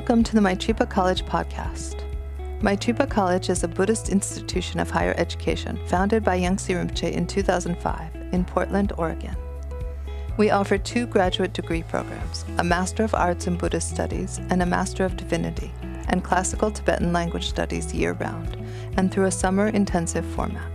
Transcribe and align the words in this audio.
Welcome 0.00 0.24
to 0.24 0.34
the 0.34 0.40
Maitripa 0.40 0.88
College 0.88 1.26
podcast. 1.26 2.02
Maitripa 2.62 3.06
College 3.06 3.50
is 3.50 3.64
a 3.64 3.68
Buddhist 3.68 4.08
institution 4.08 4.80
of 4.80 4.88
higher 4.88 5.14
education 5.18 5.78
founded 5.88 6.24
by 6.24 6.40
Yangsi 6.40 6.74
Rinpoche 6.74 7.12
in 7.12 7.26
2005 7.26 8.16
in 8.32 8.42
Portland, 8.46 8.94
Oregon. 8.96 9.36
We 10.38 10.48
offer 10.48 10.78
two 10.78 11.06
graduate 11.06 11.52
degree 11.52 11.82
programs 11.82 12.46
a 12.56 12.64
Master 12.64 13.04
of 13.04 13.14
Arts 13.14 13.46
in 13.46 13.58
Buddhist 13.58 13.90
Studies 13.90 14.40
and 14.48 14.62
a 14.62 14.66
Master 14.66 15.04
of 15.04 15.18
Divinity, 15.18 15.70
and 16.08 16.24
Classical 16.24 16.70
Tibetan 16.70 17.12
Language 17.12 17.50
Studies 17.50 17.92
year 17.92 18.14
round, 18.14 18.56
and 18.96 19.12
through 19.12 19.26
a 19.26 19.30
summer 19.30 19.68
intensive 19.68 20.24
format. 20.24 20.72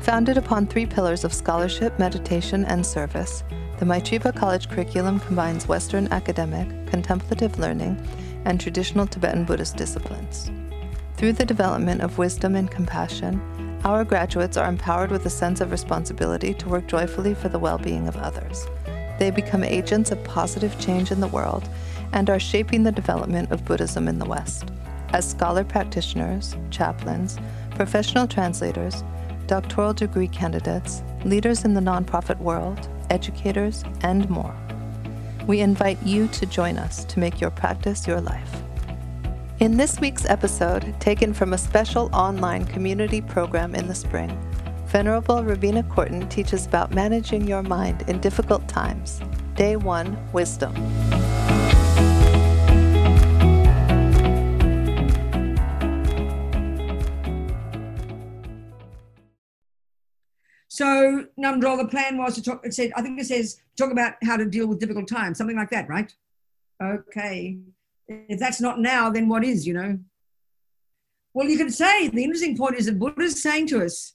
Founded 0.00 0.38
upon 0.38 0.66
three 0.66 0.86
pillars 0.86 1.24
of 1.24 1.34
scholarship, 1.34 1.98
meditation, 1.98 2.64
and 2.64 2.86
service, 2.86 3.44
the 3.78 3.84
Maitripa 3.84 4.34
College 4.34 4.68
curriculum 4.68 5.20
combines 5.20 5.68
Western 5.68 6.08
academic, 6.08 6.68
contemplative 6.88 7.60
learning, 7.60 7.96
and 8.44 8.60
traditional 8.60 9.06
Tibetan 9.06 9.44
Buddhist 9.44 9.76
disciplines. 9.76 10.50
Through 11.16 11.34
the 11.34 11.44
development 11.44 12.00
of 12.00 12.18
wisdom 12.18 12.56
and 12.56 12.68
compassion, 12.68 13.40
our 13.84 14.04
graduates 14.04 14.56
are 14.56 14.68
empowered 14.68 15.12
with 15.12 15.24
a 15.26 15.30
sense 15.30 15.60
of 15.60 15.70
responsibility 15.70 16.54
to 16.54 16.68
work 16.68 16.88
joyfully 16.88 17.34
for 17.34 17.48
the 17.48 17.58
well 17.60 17.78
being 17.78 18.08
of 18.08 18.16
others. 18.16 18.66
They 19.20 19.30
become 19.30 19.62
agents 19.62 20.10
of 20.10 20.24
positive 20.24 20.76
change 20.80 21.12
in 21.12 21.20
the 21.20 21.28
world 21.28 21.68
and 22.12 22.28
are 22.28 22.40
shaping 22.40 22.82
the 22.82 22.90
development 22.90 23.52
of 23.52 23.64
Buddhism 23.64 24.08
in 24.08 24.18
the 24.18 24.26
West. 24.26 24.72
As 25.10 25.30
scholar 25.30 25.62
practitioners, 25.62 26.56
chaplains, 26.70 27.38
professional 27.76 28.26
translators, 28.26 29.04
doctoral 29.48 29.92
degree 29.92 30.28
candidates, 30.28 31.02
leaders 31.24 31.64
in 31.64 31.74
the 31.74 31.80
nonprofit 31.80 32.38
world, 32.38 32.88
educators, 33.10 33.82
and 34.02 34.30
more. 34.30 34.54
We 35.46 35.60
invite 35.60 36.00
you 36.04 36.28
to 36.28 36.46
join 36.46 36.76
us 36.76 37.04
to 37.06 37.18
make 37.18 37.40
your 37.40 37.50
practice 37.50 38.06
your 38.06 38.20
life. 38.20 38.62
In 39.58 39.76
this 39.76 39.98
week's 39.98 40.26
episode, 40.26 40.94
taken 41.00 41.34
from 41.34 41.52
a 41.52 41.58
special 41.58 42.14
online 42.14 42.66
community 42.66 43.20
program 43.20 43.74
in 43.74 43.88
the 43.88 43.94
spring, 43.94 44.30
Venerable 44.86 45.42
Robina 45.42 45.82
Courtin 45.82 46.28
teaches 46.30 46.64
about 46.66 46.94
managing 46.94 47.48
your 47.48 47.62
mind 47.62 48.04
in 48.06 48.20
difficult 48.20 48.68
times. 48.68 49.20
Day 49.56 49.76
1 49.76 50.32
Wisdom. 50.32 51.17
So 60.78 61.24
Namdrol, 61.36 61.76
the 61.78 61.88
plan 61.88 62.16
was 62.18 62.36
to 62.36 62.42
talk. 62.42 62.64
It 62.64 62.72
said, 62.72 62.92
I 62.94 63.02
think 63.02 63.18
it 63.20 63.26
says 63.26 63.60
talk 63.76 63.90
about 63.90 64.12
how 64.22 64.36
to 64.36 64.44
deal 64.44 64.68
with 64.68 64.78
difficult 64.78 65.08
times, 65.08 65.36
something 65.36 65.56
like 65.56 65.70
that, 65.70 65.88
right? 65.88 66.14
Okay. 66.80 67.58
If 68.06 68.38
that's 68.38 68.60
not 68.60 68.78
now, 68.78 69.10
then 69.10 69.28
what 69.28 69.42
is? 69.42 69.66
You 69.66 69.74
know. 69.74 69.98
Well, 71.34 71.48
you 71.48 71.58
can 71.58 71.70
say 71.70 72.06
the 72.06 72.22
interesting 72.22 72.56
point 72.56 72.76
is 72.76 72.86
that 72.86 72.96
Buddha 72.96 73.22
is 73.22 73.42
saying 73.42 73.66
to 73.68 73.84
us 73.84 74.14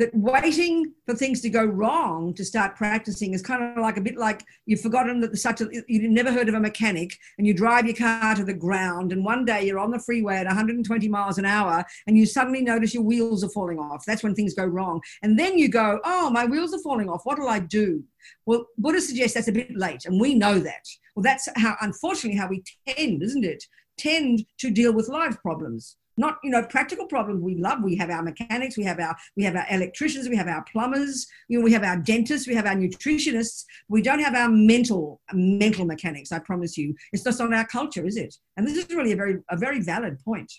that 0.00 0.14
waiting 0.14 0.94
for 1.04 1.14
things 1.14 1.42
to 1.42 1.50
go 1.50 1.62
wrong 1.62 2.32
to 2.32 2.42
start 2.42 2.74
practicing 2.74 3.34
is 3.34 3.42
kind 3.42 3.62
of 3.62 3.82
like 3.82 3.98
a 3.98 4.00
bit 4.00 4.16
like 4.16 4.42
you've 4.64 4.80
forgotten 4.80 5.20
that 5.20 5.36
such 5.36 5.60
a 5.60 5.68
you've 5.88 6.10
never 6.10 6.32
heard 6.32 6.48
of 6.48 6.54
a 6.54 6.60
mechanic 6.60 7.18
and 7.36 7.46
you 7.46 7.52
drive 7.52 7.84
your 7.84 7.94
car 7.94 8.34
to 8.34 8.42
the 8.42 8.54
ground 8.54 9.12
and 9.12 9.22
one 9.22 9.44
day 9.44 9.62
you're 9.62 9.78
on 9.78 9.90
the 9.90 9.98
freeway 9.98 10.36
at 10.36 10.46
120 10.46 11.06
miles 11.08 11.36
an 11.36 11.44
hour 11.44 11.84
and 12.06 12.16
you 12.16 12.24
suddenly 12.24 12.62
notice 12.62 12.94
your 12.94 13.02
wheels 13.02 13.44
are 13.44 13.50
falling 13.50 13.78
off. 13.78 14.02
That's 14.06 14.22
when 14.22 14.34
things 14.34 14.54
go 14.54 14.64
wrong. 14.64 15.02
And 15.22 15.38
then 15.38 15.58
you 15.58 15.68
go 15.68 16.00
oh 16.04 16.30
my 16.30 16.46
wheels 16.46 16.72
are 16.72 16.82
falling 16.82 17.10
off. 17.10 17.20
What'll 17.24 17.50
i 17.50 17.58
do? 17.58 18.02
Well 18.46 18.66
buddha 18.78 19.02
suggests 19.02 19.34
that's 19.34 19.48
a 19.48 19.52
bit 19.52 19.76
late 19.76 20.06
and 20.06 20.18
we 20.18 20.34
know 20.34 20.58
that. 20.60 20.86
Well 21.14 21.22
that's 21.22 21.46
how 21.56 21.76
unfortunately 21.82 22.38
how 22.38 22.48
we 22.48 22.64
tend 22.88 23.22
isn't 23.22 23.44
it? 23.44 23.64
Tend 23.98 24.46
to 24.60 24.70
deal 24.70 24.94
with 24.94 25.08
life 25.08 25.36
problems 25.42 25.96
not 26.20 26.38
you 26.44 26.50
know 26.50 26.62
practical 26.62 27.06
problems 27.06 27.42
we 27.42 27.56
love. 27.56 27.82
We 27.82 27.96
have 27.96 28.10
our 28.10 28.22
mechanics 28.22 28.76
we 28.76 28.84
have 28.84 29.00
our 29.00 29.16
we 29.36 29.42
have 29.42 29.56
our 29.56 29.66
electricians 29.70 30.28
we 30.28 30.36
have 30.36 30.46
our 30.46 30.62
plumbers 30.70 31.26
you 31.48 31.58
know 31.58 31.64
we 31.64 31.72
have 31.72 31.82
our 31.82 31.96
dentists 31.96 32.46
we 32.46 32.54
have 32.54 32.66
our 32.66 32.76
nutritionists. 32.76 33.64
We 33.88 34.02
don't 34.02 34.20
have 34.20 34.34
our 34.34 34.48
mental 34.48 35.20
mental 35.32 35.86
mechanics 35.86 36.30
i 36.30 36.38
promise 36.38 36.76
you. 36.76 36.94
It's 37.12 37.24
just 37.24 37.40
not 37.40 37.52
our 37.52 37.66
culture 37.66 38.06
is 38.06 38.16
it? 38.16 38.34
And 38.56 38.66
this 38.66 38.76
is 38.76 38.94
really 38.94 39.12
a 39.12 39.16
very 39.16 39.38
a 39.50 39.56
very 39.56 39.80
valid 39.80 40.18
point. 40.24 40.52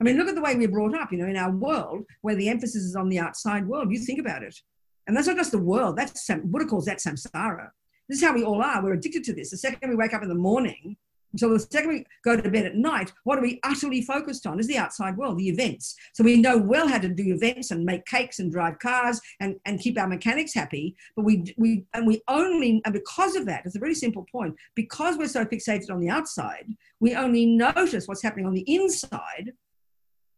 I 0.00 0.04
mean 0.04 0.16
look 0.16 0.28
at 0.28 0.34
the 0.36 0.42
way 0.42 0.54
we're 0.54 0.68
brought 0.68 0.94
up 0.94 1.10
you 1.10 1.18
know 1.18 1.26
in 1.26 1.36
our 1.36 1.50
world 1.50 2.04
where 2.20 2.36
the 2.36 2.48
emphasis 2.48 2.84
is 2.84 2.94
on 2.94 3.08
the 3.08 3.18
outside 3.18 3.66
world. 3.66 3.90
You 3.90 3.98
think 3.98 4.20
about 4.20 4.42
it. 4.42 4.56
And 5.06 5.16
that's 5.16 5.26
not 5.26 5.36
just 5.36 5.52
the 5.52 5.58
world. 5.72 5.96
That's 5.96 6.28
what 6.28 6.52
buddha 6.52 6.66
calls 6.66 6.84
that 6.84 6.98
samsara. 6.98 7.70
This 8.08 8.18
is 8.18 8.24
how 8.24 8.34
we 8.34 8.44
all 8.44 8.62
are. 8.62 8.82
We're 8.82 8.94
addicted 8.94 9.24
to 9.24 9.34
this. 9.34 9.50
The 9.50 9.56
second 9.56 9.88
we 9.88 9.96
wake 9.96 10.12
up 10.14 10.22
in 10.22 10.28
the 10.28 10.34
morning 10.34 10.96
so 11.36 11.52
the 11.52 11.60
second 11.60 11.90
we 11.90 12.04
go 12.24 12.40
to 12.40 12.50
bed 12.50 12.64
at 12.64 12.74
night, 12.74 13.12
what 13.24 13.38
are 13.38 13.42
we 13.42 13.60
utterly 13.62 14.00
focused 14.02 14.46
on 14.46 14.58
is 14.58 14.66
the 14.66 14.78
outside 14.78 15.16
world, 15.16 15.38
the 15.38 15.48
events. 15.48 15.94
So 16.14 16.24
we 16.24 16.40
know 16.40 16.56
well 16.56 16.88
how 16.88 16.98
to 16.98 17.08
do 17.08 17.34
events 17.34 17.70
and 17.70 17.84
make 17.84 18.06
cakes 18.06 18.38
and 18.38 18.50
drive 18.50 18.78
cars 18.78 19.20
and, 19.40 19.56
and 19.66 19.78
keep 19.78 19.98
our 19.98 20.08
mechanics 20.08 20.54
happy. 20.54 20.96
But 21.16 21.24
we 21.24 21.54
we 21.58 21.84
and 21.92 22.06
we 22.06 22.22
only 22.28 22.80
and 22.84 22.94
because 22.94 23.36
of 23.36 23.44
that, 23.46 23.66
it's 23.66 23.76
a 23.76 23.80
very 23.80 23.94
simple 23.94 24.26
point, 24.32 24.56
because 24.74 25.18
we're 25.18 25.28
so 25.28 25.44
fixated 25.44 25.90
on 25.90 26.00
the 26.00 26.08
outside, 26.08 26.66
we 27.00 27.14
only 27.14 27.44
notice 27.44 28.08
what's 28.08 28.22
happening 28.22 28.46
on 28.46 28.54
the 28.54 28.64
inside 28.66 29.52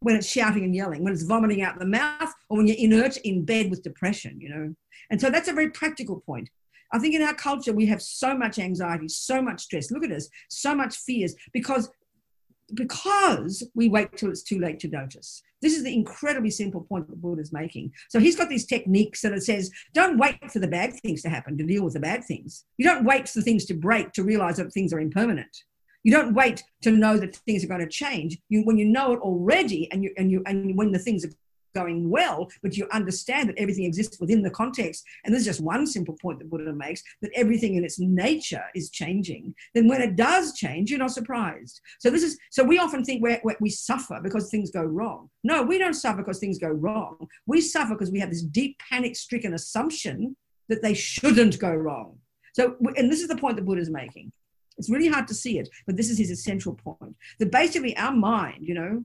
when 0.00 0.16
it's 0.16 0.26
shouting 0.26 0.64
and 0.64 0.74
yelling, 0.74 1.04
when 1.04 1.12
it's 1.12 1.22
vomiting 1.22 1.62
out 1.62 1.78
the 1.78 1.86
mouth, 1.86 2.32
or 2.48 2.56
when 2.56 2.66
you're 2.66 2.76
inert 2.78 3.18
in 3.18 3.44
bed 3.44 3.70
with 3.70 3.82
depression, 3.82 4.40
you 4.40 4.48
know. 4.48 4.74
And 5.10 5.20
so 5.20 5.30
that's 5.30 5.48
a 5.48 5.52
very 5.52 5.70
practical 5.70 6.20
point. 6.20 6.48
I 6.92 6.98
think 6.98 7.14
in 7.14 7.22
our 7.22 7.34
culture, 7.34 7.72
we 7.72 7.86
have 7.86 8.02
so 8.02 8.36
much 8.36 8.58
anxiety, 8.58 9.08
so 9.08 9.40
much 9.40 9.62
stress. 9.62 9.90
Look 9.90 10.04
at 10.04 10.12
us, 10.12 10.28
so 10.48 10.74
much 10.74 10.96
fears 10.96 11.34
because 11.52 11.90
because 12.74 13.64
we 13.74 13.88
wait 13.88 14.16
till 14.16 14.30
it's 14.30 14.44
too 14.44 14.58
late 14.58 14.78
to 14.80 14.88
notice. 14.88 15.42
This 15.60 15.76
is 15.76 15.84
the 15.84 15.92
incredibly 15.92 16.50
simple 16.50 16.82
point 16.82 17.08
that 17.08 17.20
Buddha's 17.20 17.52
making. 17.52 17.92
So 18.08 18.18
he's 18.18 18.36
got 18.36 18.48
these 18.48 18.66
techniques 18.66 19.22
that 19.22 19.32
it 19.32 19.42
says, 19.42 19.70
don't 19.92 20.18
wait 20.18 20.50
for 20.50 20.60
the 20.60 20.68
bad 20.68 20.94
things 21.02 21.22
to 21.22 21.28
happen 21.28 21.58
to 21.58 21.66
deal 21.66 21.84
with 21.84 21.94
the 21.94 22.00
bad 22.00 22.24
things. 22.24 22.64
You 22.78 22.86
don't 22.86 23.04
wait 23.04 23.28
for 23.28 23.40
things 23.40 23.64
to 23.66 23.74
break 23.74 24.12
to 24.12 24.22
realize 24.22 24.56
that 24.56 24.72
things 24.72 24.92
are 24.92 25.00
impermanent. 25.00 25.64
You 26.02 26.12
don't 26.12 26.34
wait 26.34 26.62
to 26.82 26.92
know 26.92 27.18
that 27.18 27.36
things 27.36 27.62
are 27.62 27.68
going 27.68 27.80
to 27.80 27.88
change. 27.88 28.38
You, 28.48 28.62
when 28.62 28.78
you 28.78 28.86
know 28.86 29.12
it 29.12 29.20
already, 29.20 29.90
and 29.92 30.02
you 30.02 30.14
and 30.16 30.30
you 30.30 30.42
and 30.46 30.76
when 30.76 30.92
the 30.92 30.98
things 30.98 31.26
are 31.26 31.30
going 31.74 32.10
well, 32.10 32.50
but 32.62 32.76
you 32.76 32.86
understand 32.92 33.48
that 33.48 33.58
everything 33.58 33.84
exists 33.84 34.20
within 34.20 34.42
the 34.42 34.50
context. 34.50 35.04
And 35.24 35.34
this 35.34 35.40
is 35.40 35.46
just 35.46 35.60
one 35.60 35.86
simple 35.86 36.16
point 36.20 36.38
that 36.38 36.50
Buddha 36.50 36.72
makes 36.72 37.02
that 37.22 37.30
everything 37.34 37.74
in 37.76 37.84
its 37.84 37.98
nature 37.98 38.64
is 38.74 38.90
changing. 38.90 39.54
Then 39.74 39.88
when 39.88 40.00
it 40.00 40.16
does 40.16 40.54
change, 40.54 40.90
you're 40.90 40.98
not 40.98 41.12
surprised. 41.12 41.80
So 41.98 42.10
this 42.10 42.22
is 42.22 42.38
so 42.50 42.64
we 42.64 42.78
often 42.78 43.04
think 43.04 43.22
we 43.22 43.38
we 43.60 43.70
suffer 43.70 44.20
because 44.22 44.50
things 44.50 44.70
go 44.70 44.82
wrong. 44.82 45.30
No, 45.44 45.62
we 45.62 45.78
don't 45.78 45.94
suffer 45.94 46.18
because 46.18 46.38
things 46.38 46.58
go 46.58 46.68
wrong. 46.68 47.28
We 47.46 47.60
suffer 47.60 47.94
because 47.94 48.10
we 48.10 48.20
have 48.20 48.30
this 48.30 48.42
deep 48.42 48.78
panic-stricken 48.88 49.54
assumption 49.54 50.36
that 50.68 50.82
they 50.82 50.94
shouldn't 50.94 51.58
go 51.58 51.72
wrong. 51.72 52.18
So, 52.52 52.76
and 52.96 53.10
this 53.10 53.20
is 53.20 53.28
the 53.28 53.36
point 53.36 53.56
that 53.56 53.64
Buddha 53.64 53.80
is 53.80 53.90
making. 53.90 54.32
It's 54.78 54.90
really 54.90 55.08
hard 55.08 55.28
to 55.28 55.34
see 55.34 55.58
it, 55.58 55.68
but 55.86 55.96
this 55.96 56.08
is 56.08 56.18
his 56.18 56.30
essential 56.30 56.74
point. 56.74 57.14
That 57.38 57.52
basically 57.52 57.96
our 57.96 58.14
mind, 58.14 58.66
you 58.66 58.74
know, 58.74 59.04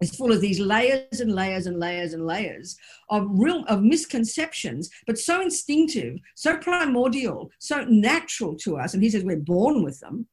is 0.00 0.14
full 0.14 0.32
of 0.32 0.40
these 0.40 0.60
layers 0.60 1.20
and 1.20 1.34
layers 1.34 1.66
and 1.66 1.78
layers 1.78 2.12
and 2.12 2.26
layers 2.26 2.76
of 3.10 3.26
real 3.30 3.64
of 3.68 3.82
misconceptions, 3.82 4.90
but 5.06 5.18
so 5.18 5.40
instinctive, 5.40 6.18
so 6.36 6.56
primordial, 6.56 7.50
so 7.58 7.84
natural 7.84 8.54
to 8.56 8.76
us. 8.76 8.94
And 8.94 9.02
he 9.02 9.10
says 9.10 9.24
we're 9.24 9.36
born 9.36 9.82
with 9.82 9.98
them, 10.00 10.26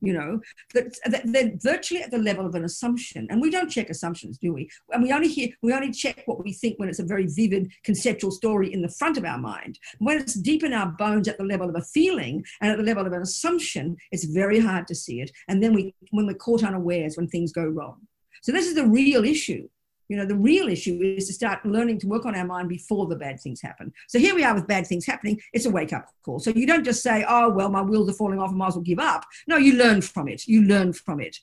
you 0.00 0.12
know, 0.12 0.40
that, 0.74 0.94
that 1.06 1.22
they're 1.24 1.52
virtually 1.62 2.02
at 2.02 2.10
the 2.10 2.18
level 2.18 2.44
of 2.44 2.54
an 2.54 2.64
assumption. 2.64 3.26
And 3.30 3.40
we 3.40 3.50
don't 3.50 3.70
check 3.70 3.88
assumptions, 3.88 4.36
do 4.38 4.52
we? 4.52 4.68
And 4.90 5.02
we 5.02 5.12
only 5.12 5.28
hear 5.28 5.48
we 5.62 5.72
only 5.72 5.92
check 5.92 6.22
what 6.26 6.44
we 6.44 6.52
think 6.52 6.78
when 6.78 6.88
it's 6.88 6.98
a 6.98 7.04
very 7.04 7.26
vivid 7.26 7.72
conceptual 7.84 8.30
story 8.30 8.72
in 8.72 8.82
the 8.82 8.94
front 8.98 9.16
of 9.16 9.24
our 9.24 9.38
mind. 9.38 9.78
When 9.98 10.18
it's 10.18 10.34
deep 10.34 10.62
in 10.62 10.74
our 10.74 10.94
bones 10.98 11.28
at 11.28 11.38
the 11.38 11.44
level 11.44 11.70
of 11.70 11.76
a 11.76 11.84
feeling 11.94 12.44
and 12.60 12.70
at 12.70 12.76
the 12.76 12.84
level 12.84 13.06
of 13.06 13.12
an 13.12 13.22
assumption, 13.22 13.96
it's 14.12 14.24
very 14.24 14.60
hard 14.60 14.86
to 14.88 14.94
see 14.94 15.20
it. 15.20 15.30
And 15.48 15.62
then 15.62 15.72
we 15.72 15.94
when 16.10 16.26
we're 16.26 16.34
caught 16.34 16.64
unawares 16.64 17.16
when 17.16 17.28
things 17.28 17.52
go 17.52 17.64
wrong. 17.64 18.06
So 18.42 18.52
this 18.52 18.66
is 18.66 18.74
the 18.74 18.86
real 18.86 19.24
issue. 19.24 19.68
You 20.08 20.16
know, 20.16 20.26
the 20.26 20.36
real 20.36 20.68
issue 20.68 21.00
is 21.02 21.26
to 21.26 21.32
start 21.32 21.66
learning 21.66 21.98
to 22.00 22.06
work 22.06 22.26
on 22.26 22.36
our 22.36 22.44
mind 22.44 22.68
before 22.68 23.06
the 23.06 23.16
bad 23.16 23.40
things 23.40 23.60
happen. 23.60 23.92
So 24.08 24.18
here 24.18 24.34
we 24.34 24.44
are 24.44 24.54
with 24.54 24.68
bad 24.68 24.86
things 24.86 25.04
happening. 25.04 25.40
It's 25.52 25.66
a 25.66 25.70
wake 25.70 25.92
up 25.92 26.06
call. 26.24 26.38
So 26.38 26.50
you 26.50 26.66
don't 26.66 26.84
just 26.84 27.02
say, 27.02 27.24
oh, 27.28 27.48
well, 27.48 27.70
my 27.70 27.82
wheels 27.82 28.08
are 28.08 28.14
falling 28.14 28.38
off, 28.38 28.50
I 28.50 28.54
might 28.54 28.68
as 28.68 28.74
well 28.76 28.82
give 28.82 29.00
up. 29.00 29.24
No, 29.48 29.56
you 29.56 29.74
learn 29.74 30.00
from 30.00 30.28
it. 30.28 30.46
You 30.46 30.62
learn 30.62 30.92
from 30.92 31.20
it. 31.20 31.36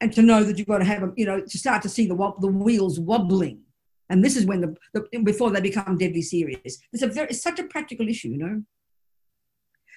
And 0.00 0.10
to 0.14 0.22
know 0.22 0.42
that 0.42 0.56
you've 0.56 0.68
got 0.68 0.78
to 0.78 0.84
have, 0.84 1.02
a, 1.02 1.12
you 1.16 1.26
know, 1.26 1.40
to 1.40 1.58
start 1.58 1.82
to 1.82 1.90
see 1.90 2.06
the, 2.06 2.16
the 2.40 2.46
wheels 2.46 2.98
wobbling. 2.98 3.60
And 4.08 4.24
this 4.24 4.36
is 4.36 4.46
when 4.46 4.62
the, 4.62 4.74
the 4.94 5.18
before 5.18 5.50
they 5.50 5.60
become 5.60 5.98
deadly 5.98 6.22
serious. 6.22 6.78
It's 6.92 7.02
a 7.02 7.06
very, 7.06 7.28
it's 7.28 7.42
such 7.42 7.58
a 7.58 7.64
practical 7.64 8.08
issue, 8.08 8.28
you 8.28 8.38
know. 8.38 8.62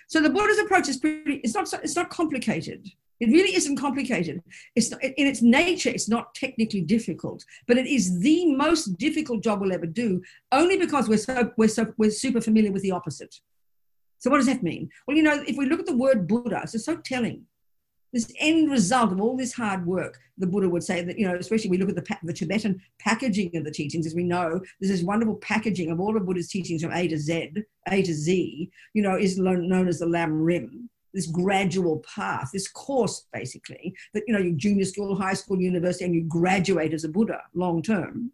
So 0.08 0.22
the 0.22 0.30
Buddha's 0.30 0.60
approach 0.60 0.90
is 0.90 0.98
pretty, 0.98 1.36
it's 1.44 1.54
not, 1.54 1.72
it's 1.84 1.96
not 1.96 2.10
complicated. 2.10 2.88
It 3.20 3.28
really 3.28 3.56
isn't 3.56 3.78
complicated. 3.78 4.44
It's 4.76 4.92
not, 4.92 5.02
in 5.04 5.28
its 5.28 5.42
nature, 5.42 5.90
it's 5.90 6.10
not 6.10 6.36
technically 6.36 6.82
difficult, 6.82 7.46
but 7.68 7.78
it 7.78 7.88
is 7.88 8.20
the 8.20 8.54
most 8.54 8.98
difficult 8.98 9.44
job 9.44 9.62
we'll 9.62 9.72
ever 9.72 9.86
do, 9.86 10.22
only 10.52 10.78
because 10.78 11.08
we're 11.08 11.18
so 11.18 11.52
we're 11.56 11.70
so 11.70 11.94
we're 11.98 12.12
super 12.12 12.42
familiar 12.42 12.72
with 12.72 12.82
the 12.82 12.92
opposite. 12.92 13.34
So 14.18 14.30
what 14.30 14.38
does 14.38 14.48
that 14.48 14.64
mean? 14.64 14.90
Well, 15.08 15.16
you 15.16 15.24
know, 15.24 15.42
if 15.48 15.58
we 15.58 15.68
look 15.68 15.80
at 15.80 15.86
the 15.86 15.96
word 15.96 16.28
Buddha, 16.28 16.62
it's 16.64 16.84
so 16.84 16.98
telling. 16.98 17.46
This 18.14 18.32
end 18.40 18.72
result 18.72 19.12
of 19.12 19.20
all 19.20 19.36
this 19.36 19.54
hard 19.54 19.86
work, 19.86 20.20
the 20.38 20.48
Buddha 20.48 20.70
would 20.70 20.84
say 20.84 21.04
that, 21.04 21.18
you 21.18 21.28
know, 21.28 21.36
especially 21.36 21.70
we 21.70 21.78
look 21.78 21.90
at 21.90 21.96
the, 21.96 22.18
the 22.24 22.34
Tibetan 22.34 22.82
packaging 23.00 23.56
of 23.58 23.66
the 23.66 23.72
teachings, 23.72 24.06
as 24.06 24.16
we 24.16 24.24
know, 24.24 24.62
there's 24.80 24.92
this 24.92 25.04
wonderful 25.04 25.36
packaging 25.36 25.92
of 25.92 26.00
all 26.00 26.16
of 26.16 26.26
Buddha's 26.26 26.50
teachings 26.50 26.84
from 26.84 26.94
A 26.94 27.08
to 27.08 27.18
Z, 27.18 27.52
A 27.90 28.02
to 28.04 28.14
Z, 28.14 28.72
you 28.94 29.02
know, 29.02 29.18
is 29.18 29.38
known 29.38 29.88
as 29.88 30.00
the 30.00 30.06
Lam 30.06 30.42
Rim 30.42 30.90
this 31.14 31.28
gradual 31.28 32.04
path, 32.16 32.50
this 32.52 32.68
course 32.68 33.28
basically, 33.32 33.96
that 34.14 34.24
you 34.28 34.34
know, 34.34 34.40
you 34.40 34.54
junior 34.54 34.86
school, 34.86 35.16
high 35.16 35.34
school, 35.34 35.62
university, 35.62 36.06
and 36.06 36.16
you 36.16 36.24
graduate 36.24 36.94
as 36.94 37.04
a 37.04 37.10
Buddha 37.10 37.42
long 37.54 37.82
term. 37.82 38.32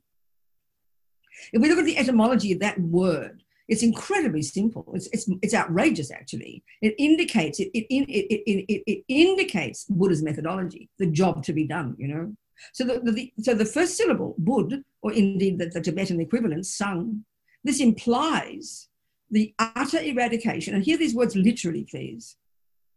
If 1.53 1.61
we 1.61 1.69
look 1.69 1.79
at 1.79 1.85
the 1.85 1.97
etymology 1.97 2.53
of 2.53 2.59
that 2.59 2.79
word, 2.79 3.43
it's 3.69 3.83
incredibly 3.83 4.41
simple. 4.41 4.85
It's, 4.93 5.07
it's, 5.13 5.29
it's 5.43 5.53
outrageous, 5.53 6.11
actually. 6.11 6.63
It 6.81 6.95
indicates 6.97 7.59
it, 7.59 7.69
it, 7.73 7.85
it, 7.89 8.65
it, 8.67 8.83
it, 8.87 9.03
indicates 9.07 9.85
Buddha's 9.85 10.23
methodology, 10.23 10.89
the 10.97 11.05
job 11.05 11.43
to 11.43 11.53
be 11.53 11.65
done, 11.65 11.95
you 11.99 12.07
know. 12.07 12.35
So 12.73 12.83
the, 12.83 12.99
the, 13.11 13.31
so 13.41 13.53
the 13.53 13.65
first 13.65 13.95
syllable, 13.95 14.35
Bud, 14.39 14.83
or 15.03 15.13
indeed 15.13 15.59
the, 15.59 15.67
the 15.67 15.81
Tibetan 15.81 16.19
equivalent, 16.19 16.65
Sang, 16.65 17.23
this 17.63 17.79
implies 17.79 18.87
the 19.29 19.53
utter 19.59 19.99
eradication, 19.99 20.73
and 20.73 20.83
hear 20.83 20.97
these 20.97 21.13
words 21.13 21.35
literally, 21.35 21.85
please, 21.89 22.37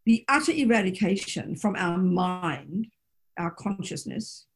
the 0.06 0.24
utter 0.28 0.52
eradication 0.52 1.54
from 1.54 1.76
our 1.76 1.98
mind, 1.98 2.86
our 3.38 3.50
consciousness, 3.50 4.46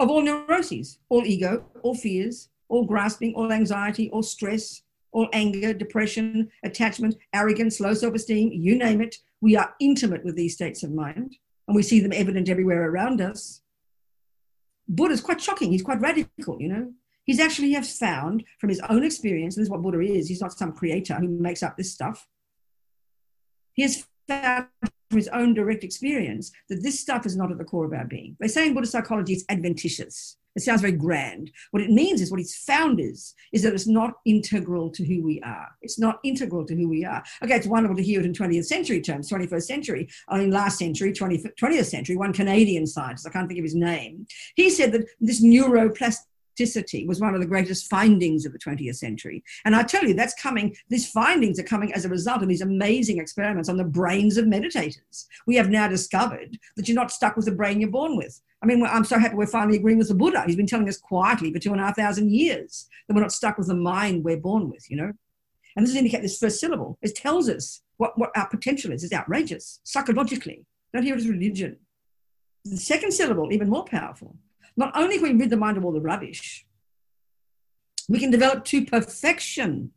of 0.00 0.10
all 0.10 0.22
neuroses, 0.22 0.98
all 1.08 1.24
ego, 1.24 1.64
all 1.82 1.94
fears, 1.94 2.48
all 2.74 2.84
grasping, 2.84 3.32
all 3.34 3.52
anxiety, 3.52 4.10
all 4.10 4.22
stress, 4.22 4.82
all 5.12 5.28
anger, 5.32 5.72
depression, 5.72 6.50
attachment, 6.64 7.14
arrogance, 7.32 7.78
low 7.78 7.94
self 7.94 8.14
esteem, 8.14 8.50
you 8.52 8.76
name 8.76 9.00
it. 9.00 9.16
We 9.40 9.56
are 9.56 9.74
intimate 9.78 10.24
with 10.24 10.34
these 10.34 10.54
states 10.54 10.82
of 10.82 10.92
mind 10.92 11.36
and 11.68 11.76
we 11.76 11.84
see 11.84 12.00
them 12.00 12.12
evident 12.12 12.48
everywhere 12.48 12.90
around 12.90 13.20
us. 13.20 13.62
Buddha's 14.88 15.20
quite 15.20 15.40
shocking. 15.40 15.70
He's 15.70 15.84
quite 15.84 16.00
radical, 16.00 16.60
you 16.60 16.68
know. 16.68 16.92
He's 17.22 17.38
actually 17.38 17.72
has 17.72 17.96
found 17.96 18.42
from 18.58 18.70
his 18.70 18.80
own 18.88 19.04
experience, 19.04 19.54
this 19.54 19.62
is 19.62 19.70
what 19.70 19.80
Buddha 19.80 20.00
is, 20.00 20.28
he's 20.28 20.40
not 20.40 20.52
some 20.52 20.72
creator 20.72 21.14
who 21.14 21.28
makes 21.28 21.62
up 21.62 21.76
this 21.76 21.92
stuff. 21.92 22.26
He 23.72 23.82
has 23.82 24.04
found 24.28 24.66
from 24.82 25.16
his 25.16 25.28
own 25.28 25.54
direct 25.54 25.84
experience 25.84 26.50
that 26.68 26.82
this 26.82 26.98
stuff 26.98 27.24
is 27.24 27.36
not 27.36 27.52
at 27.52 27.58
the 27.58 27.64
core 27.64 27.86
of 27.86 27.92
our 27.92 28.04
being. 28.04 28.36
They 28.40 28.48
say 28.48 28.66
in 28.66 28.74
Buddhist 28.74 28.92
psychology 28.92 29.32
it's 29.32 29.44
adventitious. 29.48 30.36
It 30.54 30.62
sounds 30.62 30.80
very 30.80 30.92
grand. 30.92 31.50
What 31.72 31.82
it 31.82 31.90
means 31.90 32.20
is 32.20 32.30
what 32.30 32.40
it's 32.40 32.56
found 32.56 33.00
is, 33.00 33.34
that 33.52 33.72
it's 33.72 33.86
not 33.86 34.14
integral 34.24 34.90
to 34.90 35.04
who 35.04 35.22
we 35.22 35.40
are. 35.40 35.68
It's 35.80 35.98
not 35.98 36.18
integral 36.22 36.66
to 36.66 36.74
who 36.74 36.88
we 36.88 37.04
are. 37.04 37.22
Okay, 37.42 37.56
it's 37.56 37.66
wonderful 37.66 37.96
to 37.96 38.02
hear 38.02 38.20
it 38.20 38.26
in 38.26 38.32
20th 38.32 38.66
century 38.66 39.00
terms, 39.00 39.30
21st 39.30 39.62
century. 39.62 40.08
Uh, 40.30 40.34
I 40.34 40.38
mean, 40.40 40.50
last 40.50 40.78
century, 40.78 41.12
20th, 41.12 41.54
20th 41.58 41.86
century, 41.86 42.16
one 42.16 42.32
Canadian 42.32 42.86
scientist, 42.86 43.26
I 43.26 43.30
can't 43.30 43.48
think 43.48 43.58
of 43.58 43.64
his 43.64 43.74
name, 43.74 44.26
he 44.54 44.70
said 44.70 44.92
that 44.92 45.06
this 45.20 45.42
neuroplasticity 45.42 47.06
was 47.06 47.20
one 47.20 47.34
of 47.34 47.40
the 47.40 47.46
greatest 47.46 47.88
findings 47.88 48.44
of 48.44 48.52
the 48.52 48.58
20th 48.58 48.96
century. 48.96 49.42
And 49.64 49.74
I 49.74 49.82
tell 49.82 50.04
you, 50.04 50.14
that's 50.14 50.34
coming, 50.34 50.76
these 50.88 51.10
findings 51.10 51.58
are 51.58 51.64
coming 51.64 51.92
as 51.94 52.04
a 52.04 52.08
result 52.08 52.42
of 52.42 52.48
these 52.48 52.60
amazing 52.60 53.18
experiments 53.18 53.68
on 53.68 53.76
the 53.76 53.84
brains 53.84 54.36
of 54.36 54.44
meditators. 54.44 55.26
We 55.46 55.56
have 55.56 55.70
now 55.70 55.88
discovered 55.88 56.58
that 56.76 56.88
you're 56.88 56.94
not 56.94 57.10
stuck 57.10 57.36
with 57.36 57.46
the 57.46 57.52
brain 57.52 57.80
you're 57.80 57.90
born 57.90 58.16
with. 58.16 58.40
I 58.64 58.66
mean, 58.66 58.82
I'm 58.82 59.04
so 59.04 59.18
happy 59.18 59.34
we're 59.34 59.46
finally 59.46 59.76
agreeing 59.76 59.98
with 59.98 60.08
the 60.08 60.14
Buddha. 60.14 60.42
He's 60.46 60.56
been 60.56 60.66
telling 60.66 60.88
us 60.88 60.96
quietly 60.96 61.52
for 61.52 61.58
two 61.58 61.72
and 61.72 61.80
a 61.82 61.84
half 61.84 61.96
thousand 61.96 62.30
years 62.30 62.88
that 63.06 63.14
we're 63.14 63.20
not 63.20 63.30
stuck 63.30 63.58
with 63.58 63.66
the 63.66 63.74
mind 63.74 64.24
we're 64.24 64.38
born 64.38 64.70
with, 64.70 64.90
you 64.90 64.96
know? 64.96 65.12
And 65.76 65.84
this 65.84 65.90
is 65.90 65.96
indicate 65.96 66.22
this 66.22 66.38
first 66.38 66.60
syllable. 66.60 66.96
It 67.02 67.14
tells 67.14 67.50
us 67.50 67.82
what, 67.98 68.18
what 68.18 68.30
our 68.34 68.48
potential 68.48 68.90
is. 68.90 69.04
It's 69.04 69.12
outrageous, 69.12 69.80
psychologically. 69.84 70.64
Don't 70.94 71.02
hear 71.02 71.14
it 71.14 71.18
as 71.18 71.28
religion. 71.28 71.76
The 72.64 72.78
second 72.78 73.12
syllable, 73.12 73.52
even 73.52 73.68
more 73.68 73.84
powerful. 73.84 74.34
Not 74.78 74.96
only 74.96 75.18
can 75.18 75.24
we 75.24 75.34
rid 75.34 75.50
the 75.50 75.58
mind 75.58 75.76
of 75.76 75.84
all 75.84 75.92
the 75.92 76.00
rubbish, 76.00 76.64
we 78.08 78.18
can 78.18 78.30
develop 78.30 78.64
to 78.66 78.86
perfection 78.86 79.90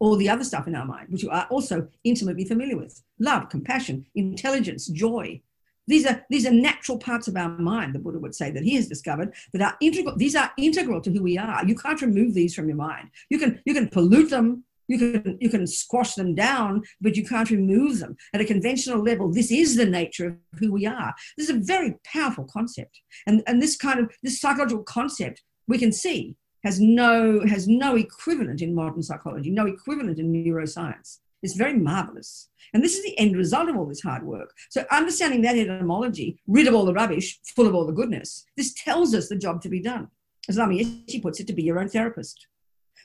all 0.00 0.16
the 0.16 0.28
other 0.28 0.44
stuff 0.44 0.66
in 0.66 0.74
our 0.74 0.84
mind, 0.84 1.08
which 1.08 1.22
we 1.22 1.30
are 1.30 1.46
also 1.48 1.88
intimately 2.04 2.44
familiar 2.44 2.76
with 2.76 3.02
love, 3.18 3.48
compassion, 3.48 4.04
intelligence, 4.14 4.88
joy. 4.88 5.40
These 5.86 6.06
are, 6.06 6.24
these 6.30 6.46
are 6.46 6.52
natural 6.52 6.98
parts 6.98 7.28
of 7.28 7.36
our 7.36 7.48
mind, 7.58 7.94
the 7.94 7.98
Buddha 7.98 8.18
would 8.18 8.34
say, 8.34 8.50
that 8.50 8.62
he 8.62 8.76
has 8.76 8.88
discovered 8.88 9.34
that 9.52 9.62
are 9.62 9.76
integral, 9.80 10.16
these 10.16 10.36
are 10.36 10.52
integral 10.56 11.00
to 11.00 11.10
who 11.10 11.22
we 11.22 11.38
are. 11.38 11.64
You 11.66 11.74
can't 11.74 12.00
remove 12.00 12.34
these 12.34 12.54
from 12.54 12.68
your 12.68 12.76
mind. 12.76 13.08
You 13.30 13.38
can, 13.38 13.60
you 13.64 13.74
can 13.74 13.88
pollute 13.88 14.30
them, 14.30 14.64
you 14.88 14.98
can 14.98 15.38
you 15.40 15.48
can 15.48 15.66
squash 15.66 16.14
them 16.14 16.34
down 16.34 16.82
but 17.00 17.16
you 17.16 17.24
can't 17.24 17.50
remove 17.50 17.98
them 17.98 18.16
at 18.34 18.40
a 18.40 18.44
conventional 18.44 19.02
level 19.02 19.32
this 19.32 19.50
is 19.50 19.76
the 19.76 19.86
nature 19.86 20.26
of 20.26 20.58
who 20.58 20.72
we 20.72 20.86
are 20.86 21.14
this 21.36 21.48
is 21.48 21.56
a 21.56 21.60
very 21.60 21.94
powerful 22.04 22.44
concept 22.52 23.00
and 23.26 23.42
and 23.46 23.62
this 23.62 23.76
kind 23.76 24.00
of 24.00 24.10
this 24.22 24.40
psychological 24.40 24.82
concept 24.82 25.42
we 25.68 25.78
can 25.78 25.92
see 25.92 26.34
has 26.64 26.80
no 26.80 27.44
has 27.46 27.66
no 27.68 27.96
equivalent 27.96 28.60
in 28.60 28.74
modern 28.74 29.02
psychology 29.02 29.50
no 29.50 29.66
equivalent 29.66 30.18
in 30.18 30.32
neuroscience 30.32 31.18
it's 31.42 31.54
very 31.54 31.74
marvelous. 31.74 32.48
And 32.72 32.82
this 32.82 32.96
is 32.96 33.04
the 33.04 33.18
end 33.18 33.36
result 33.36 33.68
of 33.68 33.76
all 33.76 33.86
this 33.86 34.00
hard 34.00 34.22
work. 34.22 34.52
So 34.70 34.84
understanding 34.90 35.42
that 35.42 35.56
etymology 35.56 36.40
rid 36.46 36.66
of 36.66 36.74
all 36.74 36.86
the 36.86 36.94
rubbish 36.94 37.38
full 37.54 37.66
of 37.66 37.74
all 37.74 37.86
the 37.86 37.92
goodness 37.92 38.46
this 38.56 38.72
tells 38.74 39.14
us 39.14 39.28
the 39.28 39.36
job 39.36 39.60
to 39.62 39.68
be 39.68 39.80
done. 39.80 40.08
As 40.48 40.56
Lama 40.56 40.74
Yeshe 40.74 41.22
puts 41.22 41.40
it 41.40 41.46
to 41.46 41.52
be 41.52 41.62
your 41.62 41.78
own 41.78 41.88
therapist. 41.88 42.46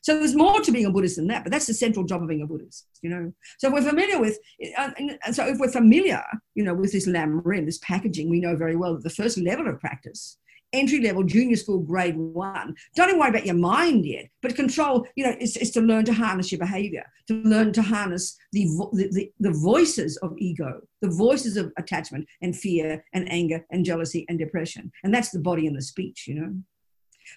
So 0.02 0.18
there's 0.18 0.36
more 0.36 0.62
to 0.62 0.72
being 0.72 0.86
a 0.86 0.92
Buddhist 0.92 1.18
than 1.18 1.28
that, 1.28 1.44
but 1.44 1.52
that's 1.52 1.68
the 1.68 1.74
central 1.74 2.06
job 2.06 2.22
of 2.22 2.30
being 2.30 2.42
a 2.42 2.48
Buddhist, 2.48 2.88
you 3.02 3.10
know. 3.10 3.34
So 3.58 3.68
if 3.68 3.74
we're 3.74 3.90
familiar 3.90 4.20
with, 4.20 4.40
uh, 4.78 4.92
and 4.98 5.36
so 5.36 5.46
if 5.46 5.58
we're 5.58 5.72
familiar, 5.72 6.24
you 6.56 6.64
know, 6.64 6.74
with 6.74 6.94
this 6.94 7.08
lam 7.08 7.42
rim, 7.44 7.66
this 7.66 7.80
packaging, 7.80 8.30
we 8.30 8.40
know 8.40 8.56
very 8.56 8.76
well 8.76 8.94
that 8.94 9.04
the 9.04 9.10
first 9.10 9.38
level 9.38 9.68
of 9.68 9.80
practice, 9.80 10.38
entry 10.74 11.02
level, 11.02 11.24
junior 11.24 11.56
school, 11.56 11.80
grade 11.80 12.18
one, 12.18 12.76
don't 12.96 13.10
even 13.10 13.20
worry 13.20 13.30
about 13.30 13.46
your 13.46 13.56
mind 13.56 14.06
yet, 14.06 14.30
but 14.42 14.56
control, 14.56 15.06
you 15.16 15.26
know, 15.26 15.36
is, 15.40 15.58
is 15.58 15.72
to 15.72 15.82
learn 15.82 16.06
to 16.06 16.14
harness 16.14 16.52
your 16.52 16.60
behavior, 16.60 17.06
to 17.28 17.36
learn 17.36 17.72
to 17.74 17.82
harness 17.82 18.38
the, 18.52 18.66
the, 18.94 19.10
the, 19.12 19.32
the 19.40 19.52
voices 19.52 20.18
of 20.18 20.34
ego, 20.38 20.82
the 21.02 21.10
voices 21.10 21.58
of 21.58 21.72
attachment 21.78 22.28
and 22.42 22.56
fear 22.56 23.04
and 23.14 23.32
anger 23.32 23.66
and 23.72 23.86
jealousy 23.86 24.26
and 24.30 24.38
depression. 24.38 24.92
And 25.04 25.14
that's 25.14 25.32
the 25.32 25.40
body 25.40 25.68
and 25.68 25.76
the 25.76 25.82
speech, 25.82 26.28
you 26.28 26.36
know. 26.36 26.54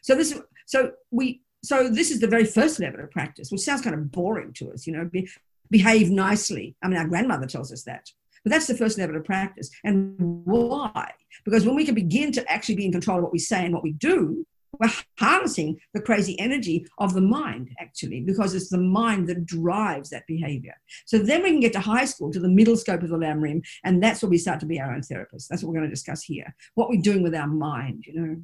So 0.02 0.14
this, 0.14 0.38
so 0.66 0.92
we 1.10 1.42
so 1.62 1.88
this 1.88 2.10
is 2.10 2.20
the 2.20 2.26
very 2.26 2.44
first 2.44 2.80
level 2.80 3.00
of 3.00 3.10
practice, 3.10 3.50
which 3.50 3.60
sounds 3.60 3.82
kind 3.82 3.94
of 3.94 4.10
boring 4.10 4.52
to 4.54 4.72
us, 4.72 4.86
you 4.86 4.92
know, 4.92 5.04
be, 5.04 5.28
behave 5.70 6.10
nicely. 6.10 6.76
I 6.82 6.88
mean, 6.88 6.98
our 6.98 7.06
grandmother 7.06 7.46
tells 7.46 7.72
us 7.72 7.82
that. 7.84 8.10
But 8.44 8.52
that's 8.52 8.66
the 8.66 8.76
first 8.76 8.98
level 8.98 9.16
of 9.16 9.24
practice. 9.24 9.70
And 9.84 10.14
why? 10.18 11.12
Because 11.44 11.66
when 11.66 11.76
we 11.76 11.84
can 11.84 11.94
begin 11.94 12.32
to 12.32 12.50
actually 12.50 12.76
be 12.76 12.86
in 12.86 12.92
control 12.92 13.18
of 13.18 13.24
what 13.24 13.32
we 13.32 13.38
say 13.38 13.64
and 13.64 13.74
what 13.74 13.82
we 13.82 13.92
do, 13.92 14.46
we're 14.78 14.90
harnessing 15.18 15.78
the 15.92 16.00
crazy 16.00 16.38
energy 16.38 16.86
of 16.98 17.12
the 17.12 17.20
mind, 17.20 17.70
actually, 17.78 18.20
because 18.20 18.54
it's 18.54 18.70
the 18.70 18.78
mind 18.78 19.26
that 19.28 19.44
drives 19.44 20.10
that 20.10 20.26
behavior. 20.26 20.74
So 21.04 21.18
then 21.18 21.42
we 21.42 21.50
can 21.50 21.60
get 21.60 21.72
to 21.74 21.80
high 21.80 22.06
school, 22.06 22.32
to 22.32 22.40
the 22.40 22.48
middle 22.48 22.76
scope 22.76 23.02
of 23.02 23.10
the 23.10 23.18
Lam 23.18 23.42
Rim, 23.42 23.62
and 23.84 24.02
that's 24.02 24.22
where 24.22 24.30
we 24.30 24.38
start 24.38 24.60
to 24.60 24.66
be 24.66 24.80
our 24.80 24.94
own 24.94 25.02
therapists. 25.02 25.48
That's 25.48 25.62
what 25.62 25.68
we're 25.68 25.78
going 25.78 25.90
to 25.90 25.94
discuss 25.94 26.22
here. 26.22 26.54
What 26.76 26.88
we're 26.88 27.02
doing 27.02 27.22
with 27.22 27.34
our 27.34 27.48
mind, 27.48 28.04
you 28.06 28.14
know. 28.20 28.36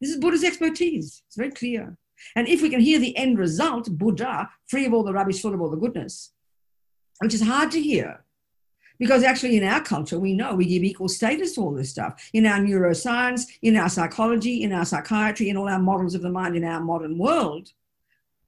This 0.00 0.10
is 0.10 0.18
Buddha's 0.18 0.44
expertise. 0.44 1.22
It's 1.26 1.36
very 1.36 1.50
clear. 1.50 1.96
And 2.36 2.48
if 2.48 2.60
we 2.62 2.70
can 2.70 2.80
hear 2.80 2.98
the 2.98 3.16
end 3.16 3.38
result, 3.38 3.88
Buddha, 3.90 4.50
free 4.68 4.84
of 4.84 4.92
all 4.92 5.04
the 5.04 5.12
rubbish, 5.12 5.40
full 5.40 5.54
of 5.54 5.60
all 5.60 5.70
the 5.70 5.76
goodness, 5.76 6.32
which 7.20 7.34
is 7.34 7.42
hard 7.42 7.70
to 7.72 7.80
hear 7.80 8.24
because 8.98 9.22
actually 9.22 9.56
in 9.56 9.64
our 9.64 9.82
culture 9.82 10.18
we 10.18 10.32
know 10.32 10.54
we 10.54 10.66
give 10.66 10.82
equal 10.82 11.08
status 11.08 11.54
to 11.54 11.60
all 11.60 11.72
this 11.72 11.90
stuff 11.90 12.30
in 12.32 12.46
our 12.46 12.58
neuroscience 12.58 13.42
in 13.62 13.76
our 13.76 13.88
psychology 13.88 14.62
in 14.62 14.72
our 14.72 14.84
psychiatry 14.84 15.48
in 15.48 15.56
all 15.56 15.68
our 15.68 15.78
models 15.78 16.14
of 16.14 16.22
the 16.22 16.30
mind 16.30 16.56
in 16.56 16.64
our 16.64 16.80
modern 16.80 17.18
world 17.18 17.70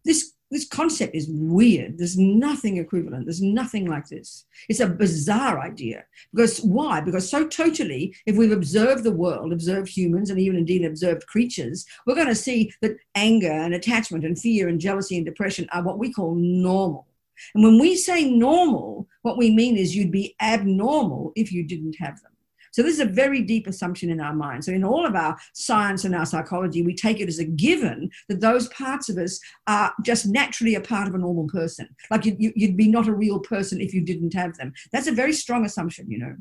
this 0.04 0.32
this 0.50 0.66
concept 0.66 1.14
is 1.14 1.28
weird. 1.30 1.96
There's 1.96 2.18
nothing 2.18 2.78
equivalent. 2.78 3.26
There's 3.26 3.40
nothing 3.40 3.86
like 3.86 4.08
this. 4.08 4.46
It's 4.68 4.80
a 4.80 4.88
bizarre 4.88 5.60
idea. 5.60 6.04
Because 6.34 6.60
why? 6.60 7.00
Because 7.00 7.30
so 7.30 7.46
totally, 7.46 8.16
if 8.26 8.36
we've 8.36 8.50
observed 8.50 9.04
the 9.04 9.12
world, 9.12 9.52
observed 9.52 9.88
humans, 9.88 10.28
and 10.28 10.40
even 10.40 10.56
indeed 10.56 10.84
observed 10.84 11.26
creatures, 11.28 11.86
we're 12.04 12.16
going 12.16 12.26
to 12.26 12.34
see 12.34 12.72
that 12.82 12.96
anger 13.14 13.52
and 13.52 13.74
attachment 13.74 14.24
and 14.24 14.38
fear 14.38 14.68
and 14.68 14.80
jealousy 14.80 15.16
and 15.16 15.24
depression 15.24 15.68
are 15.72 15.84
what 15.84 15.98
we 15.98 16.12
call 16.12 16.34
normal. 16.34 17.06
And 17.54 17.64
when 17.64 17.78
we 17.78 17.96
say 17.96 18.30
normal, 18.30 19.08
what 19.22 19.38
we 19.38 19.50
mean 19.50 19.76
is 19.76 19.94
you'd 19.94 20.12
be 20.12 20.34
abnormal 20.40 21.32
if 21.36 21.52
you 21.52 21.66
didn't 21.66 21.96
have 21.98 22.20
them. 22.22 22.32
So 22.72 22.82
this 22.82 22.94
is 22.94 23.00
a 23.00 23.04
very 23.04 23.42
deep 23.42 23.66
assumption 23.66 24.10
in 24.10 24.20
our 24.20 24.32
mind. 24.32 24.64
So 24.64 24.72
in 24.72 24.84
all 24.84 25.04
of 25.04 25.16
our 25.16 25.36
science 25.54 26.04
and 26.04 26.14
our 26.14 26.26
psychology, 26.26 26.82
we 26.82 26.94
take 26.94 27.20
it 27.20 27.28
as 27.28 27.38
a 27.38 27.44
given 27.44 28.10
that 28.28 28.40
those 28.40 28.68
parts 28.68 29.08
of 29.08 29.18
us 29.18 29.40
are 29.66 29.92
just 30.04 30.26
naturally 30.26 30.76
a 30.76 30.80
part 30.80 31.08
of 31.08 31.14
a 31.14 31.18
normal 31.18 31.48
person. 31.48 31.88
Like 32.10 32.24
you, 32.24 32.36
you, 32.38 32.52
you'd 32.54 32.76
be 32.76 32.88
not 32.88 33.08
a 33.08 33.14
real 33.14 33.40
person 33.40 33.80
if 33.80 33.92
you 33.92 34.02
didn't 34.02 34.34
have 34.34 34.56
them. 34.56 34.72
That's 34.92 35.08
a 35.08 35.12
very 35.12 35.32
strong 35.32 35.64
assumption, 35.64 36.10
you 36.10 36.18
know. 36.18 36.36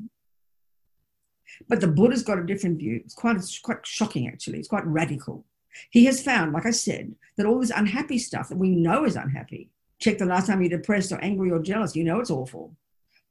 But 1.68 1.82
the 1.82 1.88
Buddha's 1.88 2.24
got 2.24 2.38
a 2.38 2.46
different 2.46 2.78
view. 2.78 3.02
It's 3.04 3.16
quite, 3.16 3.36
it's 3.36 3.60
quite 3.60 3.86
shocking, 3.86 4.28
actually. 4.28 4.60
It's 4.60 4.68
quite 4.68 4.86
radical. 4.86 5.46
He 5.90 6.06
has 6.06 6.22
found, 6.22 6.54
like 6.54 6.66
I 6.66 6.72
said, 6.72 7.16
that 7.38 7.46
all 7.46 7.60
this 7.60 7.72
unhappy 7.76 8.20
stuff 8.20 8.50
that 8.50 8.58
we 8.58 8.76
know 8.76 9.06
is 9.06 9.16
unhappy. 9.16 9.72
Check 10.00 10.18
the 10.18 10.26
last 10.26 10.48
time 10.48 10.62
you're 10.62 10.78
depressed 10.78 11.12
or 11.12 11.24
angry 11.24 11.52
or 11.52 11.60
jealous, 11.60 11.96
you 11.96 12.04
know 12.04 12.20
it's 12.20 12.32
awful 12.32 12.76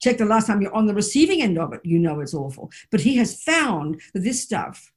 Check 0.00 0.18
the 0.18 0.24
last 0.24 0.46
time 0.46 0.62
you're 0.62 0.74
on 0.74 0.86
the 0.86 0.94
receiving 0.94 1.42
end 1.42 1.58
of 1.58 1.72
it, 1.72 1.80
you 1.84 1.98
know 1.98 2.20
it's 2.20 2.34
awful. 2.34 2.70
But 2.90 3.00
he 3.00 3.16
has 3.16 3.42
found 3.42 4.00
that 4.14 4.22
this 4.22 4.42
stuff 4.42 4.92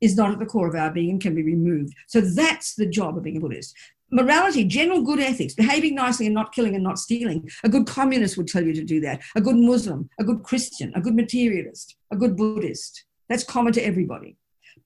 is 0.00 0.16
not 0.16 0.32
at 0.32 0.38
the 0.38 0.46
core 0.46 0.68
of 0.68 0.74
our 0.74 0.90
being 0.90 1.10
and 1.10 1.20
can 1.20 1.34
be 1.34 1.42
removed. 1.42 1.94
So 2.08 2.20
that's 2.20 2.74
the 2.74 2.86
job 2.86 3.16
of 3.16 3.24
being 3.24 3.36
a 3.36 3.40
Buddhist. 3.40 3.74
Morality, 4.10 4.64
general 4.64 5.02
good 5.02 5.18
ethics, 5.18 5.54
behaving 5.54 5.94
nicely 5.94 6.26
and 6.26 6.34
not 6.34 6.54
killing 6.54 6.74
and 6.74 6.84
not 6.84 6.98
stealing. 6.98 7.48
A 7.64 7.68
good 7.68 7.86
communist 7.86 8.36
would 8.36 8.46
tell 8.46 8.64
you 8.64 8.72
to 8.72 8.84
do 8.84 9.00
that. 9.00 9.20
A 9.34 9.40
good 9.40 9.56
Muslim, 9.56 10.08
a 10.18 10.24
good 10.24 10.42
Christian, 10.42 10.92
a 10.94 11.00
good 11.00 11.16
materialist, 11.16 11.96
a 12.12 12.16
good 12.16 12.36
Buddhist. 12.36 13.04
That's 13.28 13.44
common 13.44 13.72
to 13.72 13.84
everybody. 13.84 14.36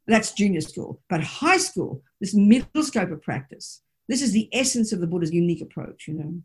That's 0.07 0.33
junior 0.33 0.63
school. 0.63 1.03
But 1.09 1.23
high 1.23 1.59
school, 1.59 2.03
this 2.21 2.35
middle 2.35 2.83
scope 2.83 3.11
of 3.11 3.23
practice, 3.23 3.83
this 4.11 4.23
is 4.23 4.33
the 4.33 4.49
essence 4.53 4.93
of 4.93 5.01
the 5.01 5.07
Buddha's 5.07 5.33
unique 5.33 5.63
approach, 5.63 6.09
you 6.09 6.15
know. 6.15 6.43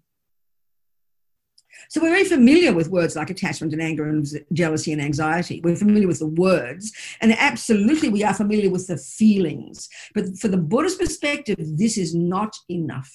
So 1.89 2.01
we're 2.01 2.11
very 2.11 2.23
familiar 2.23 2.73
with 2.73 2.89
words 2.89 3.15
like 3.15 3.29
attachment 3.29 3.73
and 3.73 3.81
anger 3.81 4.07
and 4.07 4.25
jealousy 4.53 4.93
and 4.93 5.01
anxiety. 5.01 5.61
We're 5.61 5.75
familiar 5.75 6.07
with 6.07 6.19
the 6.19 6.27
words, 6.27 6.93
and 7.21 7.33
absolutely 7.33 8.09
we 8.09 8.23
are 8.23 8.33
familiar 8.33 8.69
with 8.69 8.87
the 8.87 8.97
feelings. 8.97 9.89
But 10.13 10.37
for 10.37 10.47
the 10.47 10.57
Buddhist 10.57 10.99
perspective, 10.99 11.57
this 11.59 11.97
is 11.97 12.15
not 12.15 12.55
enough. 12.69 13.11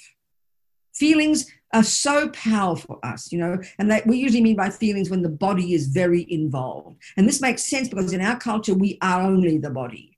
Feelings 0.95 1.50
are 1.73 1.85
so 1.85 2.28
powerful 2.30 2.99
for 3.00 3.07
us, 3.07 3.30
you 3.30 3.38
know, 3.38 3.59
and 3.78 3.90
that 3.90 4.07
we 4.07 4.19
usually 4.19 4.42
mean 4.42 4.57
by 4.57 4.69
feelings 4.71 5.09
when 5.09 5.23
the 5.23 5.28
body 5.28 5.73
is 5.73 5.87
very 5.87 6.26
involved. 6.30 7.00
And 7.16 7.28
this 7.28 7.40
makes 7.40 7.62
sense 7.64 7.88
because 7.88 8.12
in 8.12 8.21
our 8.21 8.38
culture, 8.38 8.75
we 8.75 8.99
are 9.00 9.23
only 9.23 9.59
the 9.59 9.71
body. 9.71 10.09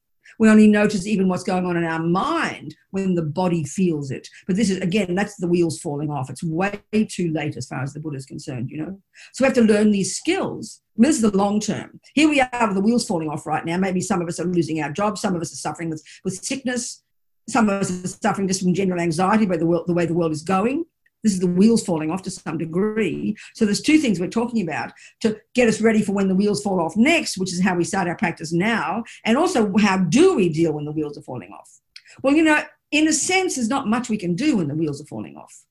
We 0.42 0.48
only 0.48 0.66
notice 0.66 1.06
even 1.06 1.28
what's 1.28 1.44
going 1.44 1.66
on 1.66 1.76
in 1.76 1.84
our 1.84 2.02
mind 2.02 2.74
when 2.90 3.14
the 3.14 3.22
body 3.22 3.62
feels 3.62 4.10
it. 4.10 4.26
But 4.48 4.56
this 4.56 4.70
is, 4.70 4.78
again, 4.78 5.14
that's 5.14 5.36
the 5.36 5.46
wheels 5.46 5.78
falling 5.78 6.10
off. 6.10 6.30
It's 6.30 6.42
way 6.42 6.80
too 7.08 7.30
late 7.30 7.56
as 7.56 7.68
far 7.68 7.80
as 7.80 7.92
the 7.92 8.00
Buddha 8.00 8.16
is 8.16 8.26
concerned, 8.26 8.68
you 8.68 8.78
know? 8.78 9.00
So 9.34 9.44
we 9.44 9.46
have 9.46 9.54
to 9.54 9.62
learn 9.62 9.92
these 9.92 10.16
skills. 10.16 10.80
I 10.98 11.00
mean, 11.00 11.10
this 11.10 11.22
is 11.22 11.30
the 11.30 11.38
long 11.38 11.60
term. 11.60 12.00
Here 12.14 12.28
we 12.28 12.40
are 12.40 12.66
with 12.66 12.74
the 12.74 12.80
wheels 12.80 13.06
falling 13.06 13.28
off 13.28 13.46
right 13.46 13.64
now. 13.64 13.76
Maybe 13.76 14.00
some 14.00 14.20
of 14.20 14.26
us 14.26 14.40
are 14.40 14.44
losing 14.44 14.82
our 14.82 14.90
jobs. 14.90 15.20
Some 15.20 15.36
of 15.36 15.42
us 15.42 15.52
are 15.52 15.56
suffering 15.58 15.90
with, 15.90 16.02
with 16.24 16.34
sickness. 16.34 17.04
Some 17.48 17.68
of 17.68 17.80
us 17.80 18.04
are 18.04 18.08
suffering 18.08 18.48
just 18.48 18.64
from 18.64 18.74
general 18.74 19.00
anxiety 19.00 19.46
by 19.46 19.58
the, 19.58 19.66
world, 19.66 19.86
the 19.86 19.94
way 19.94 20.06
the 20.06 20.14
world 20.14 20.32
is 20.32 20.42
going. 20.42 20.86
This 21.22 21.32
is 21.32 21.40
the 21.40 21.46
wheels 21.46 21.84
falling 21.84 22.10
off 22.10 22.22
to 22.22 22.30
some 22.30 22.58
degree. 22.58 23.36
So 23.54 23.64
there's 23.64 23.80
two 23.80 23.98
things 23.98 24.18
we're 24.18 24.28
talking 24.28 24.62
about 24.62 24.92
to 25.20 25.40
get 25.54 25.68
us 25.68 25.80
ready 25.80 26.02
for 26.02 26.12
when 26.12 26.28
the 26.28 26.34
wheels 26.34 26.62
fall 26.62 26.80
off 26.80 26.96
next, 26.96 27.38
which 27.38 27.52
is 27.52 27.60
how 27.60 27.76
we 27.76 27.84
start 27.84 28.08
our 28.08 28.16
practice 28.16 28.52
now, 28.52 29.04
and 29.24 29.38
also 29.38 29.72
how 29.78 29.98
do 29.98 30.34
we 30.34 30.48
deal 30.48 30.72
when 30.72 30.84
the 30.84 30.92
wheels 30.92 31.16
are 31.16 31.22
falling 31.22 31.52
off. 31.52 31.80
Well, 32.22 32.34
you 32.34 32.44
know, 32.44 32.62
in 32.90 33.08
a 33.08 33.12
sense, 33.12 33.54
there's 33.54 33.68
not 33.68 33.88
much 33.88 34.08
we 34.08 34.18
can 34.18 34.34
do 34.34 34.56
when 34.58 34.68
the 34.68 34.74
wheels 34.74 35.00
are 35.00 35.06
falling 35.06 35.36
off 35.36 35.64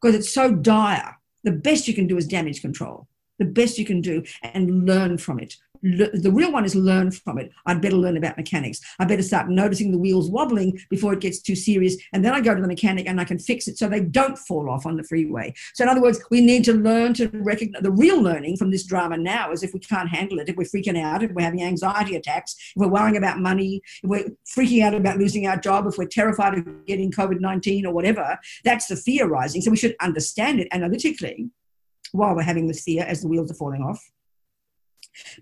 because 0.00 0.14
it's 0.14 0.32
so 0.32 0.52
dire. 0.52 1.18
The 1.44 1.52
best 1.52 1.86
you 1.86 1.94
can 1.94 2.06
do 2.06 2.16
is 2.16 2.26
damage 2.26 2.62
control. 2.62 3.06
The 3.38 3.44
best 3.44 3.78
you 3.78 3.84
can 3.84 4.00
do 4.00 4.22
and 4.42 4.86
learn 4.86 5.18
from 5.18 5.40
it 5.40 5.56
the 5.84 6.30
real 6.32 6.50
one 6.50 6.64
is 6.64 6.74
learn 6.74 7.10
from 7.10 7.38
it. 7.38 7.52
I'd 7.66 7.82
better 7.82 7.96
learn 7.96 8.16
about 8.16 8.38
mechanics. 8.38 8.80
I 8.98 9.04
better 9.04 9.22
start 9.22 9.50
noticing 9.50 9.92
the 9.92 9.98
wheels 9.98 10.30
wobbling 10.30 10.80
before 10.88 11.12
it 11.12 11.20
gets 11.20 11.40
too 11.40 11.54
serious. 11.54 11.96
And 12.14 12.24
then 12.24 12.32
I 12.32 12.40
go 12.40 12.54
to 12.54 12.60
the 12.60 12.66
mechanic 12.66 13.06
and 13.06 13.20
I 13.20 13.24
can 13.24 13.38
fix 13.38 13.68
it 13.68 13.76
so 13.76 13.88
they 13.88 14.00
don't 14.00 14.38
fall 14.38 14.70
off 14.70 14.86
on 14.86 14.96
the 14.96 15.02
freeway. 15.02 15.52
So, 15.74 15.84
in 15.84 15.90
other 15.90 16.00
words, 16.00 16.20
we 16.30 16.40
need 16.40 16.64
to 16.64 16.72
learn 16.72 17.12
to 17.14 17.28
recognize 17.34 17.82
the 17.82 17.90
real 17.90 18.20
learning 18.20 18.56
from 18.56 18.70
this 18.70 18.84
drama 18.84 19.18
now 19.18 19.52
is 19.52 19.62
if 19.62 19.74
we 19.74 19.80
can't 19.80 20.08
handle 20.08 20.38
it, 20.38 20.48
if 20.48 20.56
we're 20.56 20.64
freaking 20.64 20.98
out, 20.98 21.22
if 21.22 21.30
we're 21.32 21.42
having 21.42 21.62
anxiety 21.62 22.16
attacks, 22.16 22.56
if 22.74 22.80
we're 22.80 22.88
worrying 22.88 23.18
about 23.18 23.38
money, 23.38 23.82
if 24.02 24.08
we're 24.08 24.30
freaking 24.46 24.82
out 24.82 24.94
about 24.94 25.18
losing 25.18 25.46
our 25.46 25.58
job, 25.58 25.86
if 25.86 25.98
we're 25.98 26.06
terrified 26.06 26.56
of 26.56 26.86
getting 26.86 27.10
COVID 27.10 27.40
19 27.40 27.84
or 27.84 27.92
whatever, 27.92 28.38
that's 28.64 28.86
the 28.86 28.96
fear 28.96 29.26
rising. 29.26 29.60
So, 29.60 29.70
we 29.70 29.76
should 29.76 29.96
understand 30.00 30.60
it 30.60 30.68
analytically 30.72 31.50
while 32.12 32.34
we're 32.34 32.42
having 32.42 32.68
this 32.68 32.82
fear 32.82 33.02
as 33.02 33.20
the 33.20 33.28
wheels 33.28 33.50
are 33.50 33.54
falling 33.54 33.82
off 33.82 34.02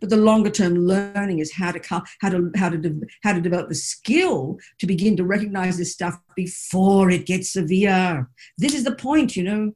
but 0.01 0.11
the 0.11 0.17
longer 0.17 0.51
term 0.51 0.75
learning 0.75 1.39
is 1.39 1.53
how 1.53 1.73
to 1.73 1.81
how 2.21 2.29
to 2.29 2.51
how 2.57 2.69
to 2.69 2.79
de- 2.79 3.07
how 3.23 3.33
to 3.33 3.41
develop 3.41 3.69
the 3.69 3.75
skill 3.75 4.59
to 4.79 4.87
begin 4.87 5.17
to 5.17 5.25
recognize 5.25 5.79
this 5.79 5.93
stuff 5.93 6.19
before 6.37 7.11
it 7.11 7.27
gets 7.27 7.53
severe. 7.53 8.29
This 8.59 8.75
is 8.75 8.85
the 8.85 8.95
point, 8.95 9.37
you 9.37 9.45
know. 9.45 9.73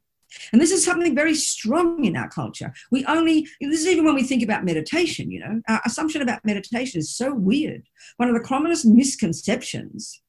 And 0.53 0.61
this 0.61 0.73
is 0.73 0.85
something 0.85 1.15
very 1.15 1.35
strong 1.35 2.05
in 2.05 2.17
our 2.17 2.29
culture. 2.29 2.73
We 2.91 3.05
only, 3.07 3.47
this 3.61 3.81
is 3.81 3.87
even 3.87 4.05
when 4.05 4.15
we 4.15 4.25
think 4.25 4.43
about 4.43 4.65
meditation, 4.65 5.31
you 5.31 5.41
know, 5.41 5.63
our 5.69 5.81
assumption 5.87 6.21
about 6.21 6.45
meditation 6.45 6.99
is 6.99 7.17
so 7.17 7.33
weird. 7.33 7.85
One 8.17 8.29
of 8.29 8.35
the 8.35 8.47
commonest 8.47 8.85
misconceptions 8.85 10.21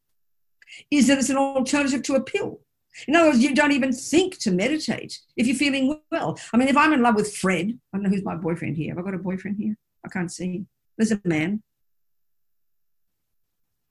is 0.91 1.07
that 1.07 1.17
it's 1.17 1.29
an 1.29 1.37
alternative 1.37 2.03
to 2.03 2.15
a 2.15 2.23
pill. 2.23 2.61
In 3.07 3.15
other 3.15 3.29
words, 3.29 3.43
you 3.43 3.53
don't 3.53 3.71
even 3.71 3.91
think 3.91 4.37
to 4.39 4.51
meditate 4.51 5.19
if 5.35 5.45
you're 5.45 5.55
feeling 5.55 5.99
well. 6.11 6.39
I 6.53 6.57
mean, 6.57 6.67
if 6.67 6.77
I'm 6.77 6.93
in 6.93 7.01
love 7.01 7.15
with 7.15 7.35
Fred, 7.35 7.77
I 7.93 7.97
don't 7.97 8.03
know 8.03 8.09
who's 8.09 8.23
my 8.23 8.35
boyfriend 8.35 8.77
here. 8.77 8.89
Have 8.89 8.99
I 8.99 9.01
got 9.01 9.13
a 9.13 9.19
boyfriend 9.19 9.57
here? 9.57 9.77
I 10.05 10.09
can't 10.09 10.31
see. 10.31 10.65
There's 10.97 11.11
a 11.11 11.21
man. 11.23 11.61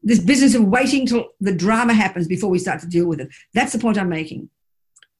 This 0.02 0.18
business 0.18 0.54
of 0.54 0.64
waiting 0.64 1.06
till 1.06 1.28
the 1.40 1.54
drama 1.54 1.94
happens 1.94 2.26
before 2.26 2.50
we 2.50 2.58
start 2.58 2.80
to 2.80 2.86
deal 2.86 3.06
with 3.06 3.20
it. 3.20 3.28
That's 3.54 3.72
the 3.72 3.78
point 3.78 3.98
I'm 3.98 4.08
making. 4.08 4.50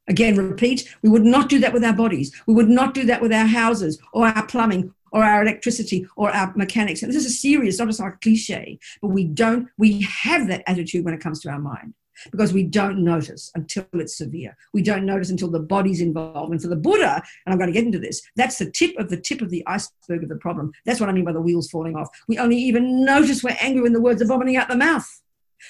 Again, 0.08 0.36
repeat, 0.36 0.94
we 1.02 1.08
would 1.08 1.24
not 1.24 1.48
do 1.48 1.58
that 1.58 1.72
with 1.72 1.84
our 1.84 1.92
bodies. 1.92 2.32
We 2.46 2.54
would 2.54 2.68
not 2.68 2.94
do 2.94 3.04
that 3.06 3.20
with 3.20 3.32
our 3.32 3.46
houses 3.46 4.00
or 4.12 4.26
our 4.26 4.46
plumbing 4.46 4.94
or 5.10 5.24
our 5.24 5.42
electricity 5.42 6.06
or 6.16 6.30
our 6.30 6.52
mechanics. 6.54 7.02
And 7.02 7.12
this 7.12 7.24
is 7.24 7.26
a 7.26 7.34
serious, 7.34 7.78
not 7.78 7.88
just 7.88 7.98
like 7.98 8.14
a 8.14 8.18
cliche, 8.18 8.78
but 9.02 9.08
we 9.08 9.24
don't, 9.24 9.68
we 9.78 10.02
have 10.02 10.46
that 10.48 10.62
attitude 10.68 11.04
when 11.04 11.14
it 11.14 11.20
comes 11.20 11.40
to 11.40 11.50
our 11.50 11.58
mind 11.58 11.94
because 12.30 12.52
we 12.52 12.62
don't 12.62 13.02
notice 13.02 13.50
until 13.54 13.86
it's 13.94 14.18
severe. 14.18 14.56
We 14.72 14.82
don't 14.82 15.04
notice 15.04 15.30
until 15.30 15.50
the 15.50 15.60
body's 15.60 16.00
involved. 16.00 16.52
And 16.52 16.60
for 16.60 16.68
the 16.68 16.76
Buddha, 16.76 17.22
and 17.46 17.52
I'm 17.52 17.58
going 17.58 17.72
to 17.72 17.78
get 17.78 17.84
into 17.84 17.98
this, 17.98 18.22
that's 18.36 18.58
the 18.58 18.70
tip 18.70 18.96
of 18.98 19.08
the 19.08 19.16
tip 19.16 19.42
of 19.42 19.50
the 19.50 19.66
iceberg 19.66 20.22
of 20.22 20.28
the 20.28 20.36
problem. 20.36 20.72
That's 20.84 21.00
what 21.00 21.08
I 21.08 21.12
mean 21.12 21.24
by 21.24 21.32
the 21.32 21.40
wheels 21.40 21.70
falling 21.70 21.96
off. 21.96 22.08
We 22.28 22.38
only 22.38 22.56
even 22.56 23.04
notice 23.04 23.42
we're 23.42 23.56
angry 23.60 23.82
when 23.82 23.92
the 23.92 24.00
words 24.00 24.22
are 24.22 24.26
vomiting 24.26 24.56
out 24.56 24.68
the 24.68 24.76
mouth. 24.76 25.06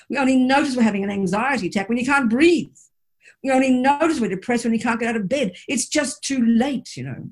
We 0.09 0.19
only 0.19 0.37
notice 0.37 0.77
we're 0.77 0.83
having 0.83 1.05
an 1.05 1.11
anxiety 1.11 1.69
attack 1.69 1.89
when 1.89 1.99
you 1.99 2.05
can't 2.05 2.31
breathe. 2.31 2.75
We 3.43 3.51
only 3.51 3.71
notice 3.71 4.21
we're 4.21 4.29
depressed 4.29 4.65
when 4.65 4.75
you 4.75 4.81
can't 4.81 4.99
get 4.99 5.11
out 5.11 5.17
of 5.17 5.29
bed. 5.29 5.57
It's 5.69 5.89
just 5.89 6.23
too 6.23 6.45
late, 6.45 6.97
you 6.97 7.05
know. 7.05 7.31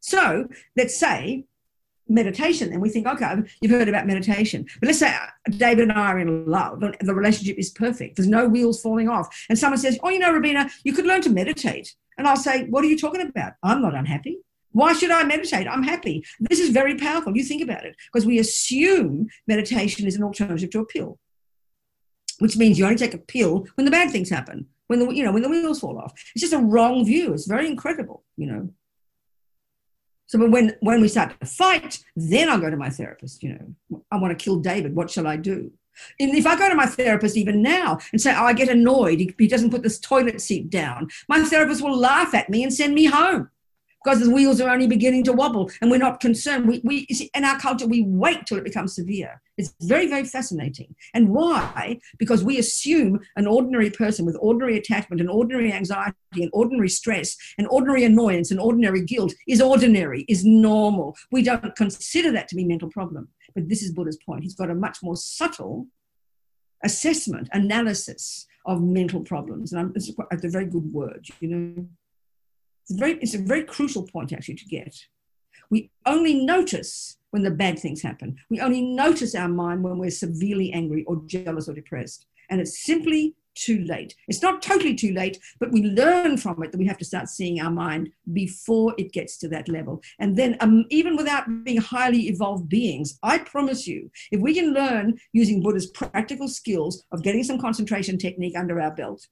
So 0.00 0.48
let's 0.76 0.98
say 0.98 1.44
meditation. 2.10 2.72
And 2.72 2.82
we 2.82 2.90
think 2.90 3.06
okay 3.06 3.36
you've 3.60 3.70
heard 3.70 3.88
about 3.88 4.06
meditation. 4.06 4.66
But 4.80 4.88
let's 4.88 4.98
say 4.98 5.14
david 5.56 5.88
and 5.88 5.92
i 5.92 6.12
are 6.12 6.18
in 6.18 6.46
love 6.46 6.80
the 6.80 7.14
relationship 7.14 7.58
is 7.58 7.70
perfect. 7.70 8.16
There's 8.16 8.28
no 8.28 8.48
wheels 8.48 8.82
falling 8.82 9.08
off. 9.08 9.28
And 9.48 9.58
someone 9.58 9.78
says 9.78 9.98
oh 10.02 10.10
you 10.10 10.18
know 10.18 10.32
Robina 10.32 10.68
you 10.84 10.92
could 10.92 11.06
learn 11.06 11.22
to 11.22 11.30
meditate. 11.30 11.94
And 12.18 12.26
i'll 12.26 12.36
say 12.36 12.66
what 12.66 12.84
are 12.84 12.88
you 12.88 12.98
talking 12.98 13.22
about? 13.22 13.54
I'm 13.62 13.80
not 13.80 13.94
unhappy. 13.94 14.38
Why 14.72 14.92
should 14.92 15.10
i 15.10 15.24
meditate? 15.24 15.66
I'm 15.66 15.82
happy. 15.82 16.24
This 16.40 16.60
is 16.60 16.70
very 16.70 16.96
powerful. 16.96 17.36
You 17.36 17.44
think 17.44 17.62
about 17.62 17.84
it. 17.84 17.96
Because 18.12 18.26
we 18.26 18.38
assume 18.38 19.28
meditation 19.46 20.06
is 20.06 20.16
an 20.16 20.22
alternative 20.22 20.70
to 20.70 20.80
a 20.80 20.86
pill 20.86 21.18
which 22.40 22.56
means 22.56 22.78
you 22.78 22.84
only 22.84 22.96
take 22.96 23.12
a 23.12 23.18
pill 23.18 23.66
when 23.74 23.84
the 23.84 23.90
bad 23.90 24.10
things 24.10 24.30
happen 24.30 24.66
when 24.86 24.98
the 24.98 25.08
you 25.14 25.22
know 25.22 25.30
when 25.30 25.42
the 25.42 25.48
wheels 25.48 25.80
fall 25.80 25.98
off. 25.98 26.12
It's 26.34 26.40
just 26.40 26.52
a 26.52 26.58
wrong 26.58 27.04
view. 27.04 27.32
It's 27.32 27.46
very 27.46 27.66
incredible 27.66 28.24
you 28.36 28.46
know 28.46 28.70
so 30.30 30.38
when 30.46 30.76
when 30.78 31.00
we 31.00 31.08
start 31.08 31.34
to 31.40 31.44
fight, 31.44 31.98
then 32.14 32.48
I 32.48 32.56
go 32.60 32.70
to 32.70 32.76
my 32.76 32.88
therapist. 32.88 33.42
You 33.42 33.74
know, 33.90 34.00
I 34.12 34.16
want 34.16 34.30
to 34.30 34.44
kill 34.44 34.60
David. 34.60 34.94
What 34.94 35.10
shall 35.10 35.26
I 35.26 35.36
do? 35.36 35.72
And 36.20 36.36
if 36.36 36.46
I 36.46 36.56
go 36.56 36.68
to 36.68 36.76
my 36.76 36.86
therapist 36.86 37.36
even 37.36 37.62
now 37.62 37.98
and 38.12 38.20
say, 38.20 38.32
oh, 38.32 38.44
I 38.44 38.52
get 38.52 38.68
annoyed, 38.68 39.18
he 39.18 39.48
doesn't 39.48 39.70
put 39.70 39.82
this 39.82 39.98
toilet 39.98 40.40
seat 40.40 40.70
down, 40.70 41.08
my 41.28 41.42
therapist 41.42 41.82
will 41.82 41.98
laugh 41.98 42.32
at 42.32 42.48
me 42.48 42.62
and 42.62 42.72
send 42.72 42.94
me 42.94 43.06
home 43.06 43.50
because 44.02 44.20
the 44.20 44.30
wheels 44.30 44.60
are 44.60 44.70
only 44.70 44.86
beginning 44.86 45.24
to 45.24 45.32
wobble 45.32 45.70
and 45.80 45.90
we're 45.90 45.98
not 45.98 46.20
concerned. 46.20 46.66
We, 46.66 46.80
we 46.84 47.06
see, 47.06 47.30
in 47.34 47.44
our 47.44 47.58
culture, 47.58 47.86
we 47.86 48.02
wait 48.02 48.46
till 48.46 48.58
it 48.58 48.64
becomes 48.64 48.94
severe. 48.94 49.40
It's 49.58 49.74
very, 49.82 50.06
very 50.06 50.24
fascinating. 50.24 50.94
And 51.12 51.28
why? 51.28 52.00
Because 52.18 52.42
we 52.42 52.58
assume 52.58 53.20
an 53.36 53.46
ordinary 53.46 53.90
person 53.90 54.24
with 54.24 54.36
ordinary 54.40 54.78
attachment 54.78 55.20
and 55.20 55.28
ordinary 55.28 55.72
anxiety 55.72 56.14
and 56.36 56.50
ordinary 56.52 56.88
stress 56.88 57.36
and 57.58 57.68
ordinary 57.68 58.04
annoyance 58.04 58.50
and 58.50 58.58
ordinary 58.58 59.04
guilt 59.04 59.34
is 59.46 59.60
ordinary, 59.60 60.24
is 60.28 60.44
normal. 60.44 61.16
We 61.30 61.42
don't 61.42 61.76
consider 61.76 62.32
that 62.32 62.48
to 62.48 62.56
be 62.56 62.64
mental 62.64 62.88
problem. 62.88 63.28
But 63.54 63.68
this 63.68 63.82
is 63.82 63.92
Buddha's 63.92 64.18
point. 64.24 64.44
He's 64.44 64.54
got 64.54 64.70
a 64.70 64.74
much 64.74 64.98
more 65.02 65.16
subtle 65.16 65.88
assessment, 66.82 67.48
analysis 67.52 68.46
of 68.64 68.82
mental 68.82 69.20
problems. 69.20 69.72
And 69.72 69.80
I'm, 69.80 69.92
it's, 69.94 70.08
a, 70.08 70.12
it's 70.30 70.44
a 70.44 70.48
very 70.48 70.66
good 70.66 70.90
word, 70.92 71.26
you 71.40 71.48
know. 71.48 71.86
It's, 72.90 72.98
very, 72.98 73.18
it's 73.20 73.34
a 73.34 73.38
very 73.38 73.62
crucial 73.62 74.02
point 74.02 74.32
actually 74.32 74.56
to 74.56 74.64
get. 74.64 74.96
We 75.70 75.90
only 76.06 76.44
notice 76.44 77.18
when 77.30 77.44
the 77.44 77.50
bad 77.52 77.78
things 77.78 78.02
happen. 78.02 78.36
We 78.50 78.60
only 78.60 78.82
notice 78.82 79.36
our 79.36 79.48
mind 79.48 79.84
when 79.84 79.98
we're 79.98 80.10
severely 80.10 80.72
angry 80.72 81.04
or 81.04 81.22
jealous 81.26 81.68
or 81.68 81.74
depressed. 81.74 82.26
And 82.50 82.60
it's 82.60 82.84
simply 82.84 83.36
too 83.54 83.84
late. 83.84 84.16
It's 84.26 84.42
not 84.42 84.60
totally 84.60 84.96
too 84.96 85.12
late, 85.12 85.38
but 85.60 85.70
we 85.70 85.82
learn 85.84 86.36
from 86.36 86.60
it 86.64 86.72
that 86.72 86.78
we 86.78 86.86
have 86.86 86.98
to 86.98 87.04
start 87.04 87.28
seeing 87.28 87.60
our 87.60 87.70
mind 87.70 88.10
before 88.32 88.92
it 88.98 89.12
gets 89.12 89.38
to 89.38 89.48
that 89.48 89.68
level. 89.68 90.02
And 90.18 90.34
then, 90.36 90.56
um, 90.58 90.84
even 90.90 91.16
without 91.16 91.44
being 91.62 91.80
highly 91.80 92.28
evolved 92.28 92.68
beings, 92.68 93.20
I 93.22 93.38
promise 93.38 93.86
you, 93.86 94.10
if 94.32 94.40
we 94.40 94.54
can 94.54 94.72
learn 94.72 95.18
using 95.32 95.62
Buddha's 95.62 95.86
practical 95.86 96.48
skills 96.48 97.04
of 97.12 97.22
getting 97.22 97.44
some 97.44 97.60
concentration 97.60 98.18
technique 98.18 98.56
under 98.56 98.80
our 98.80 98.92
belt, 98.92 99.28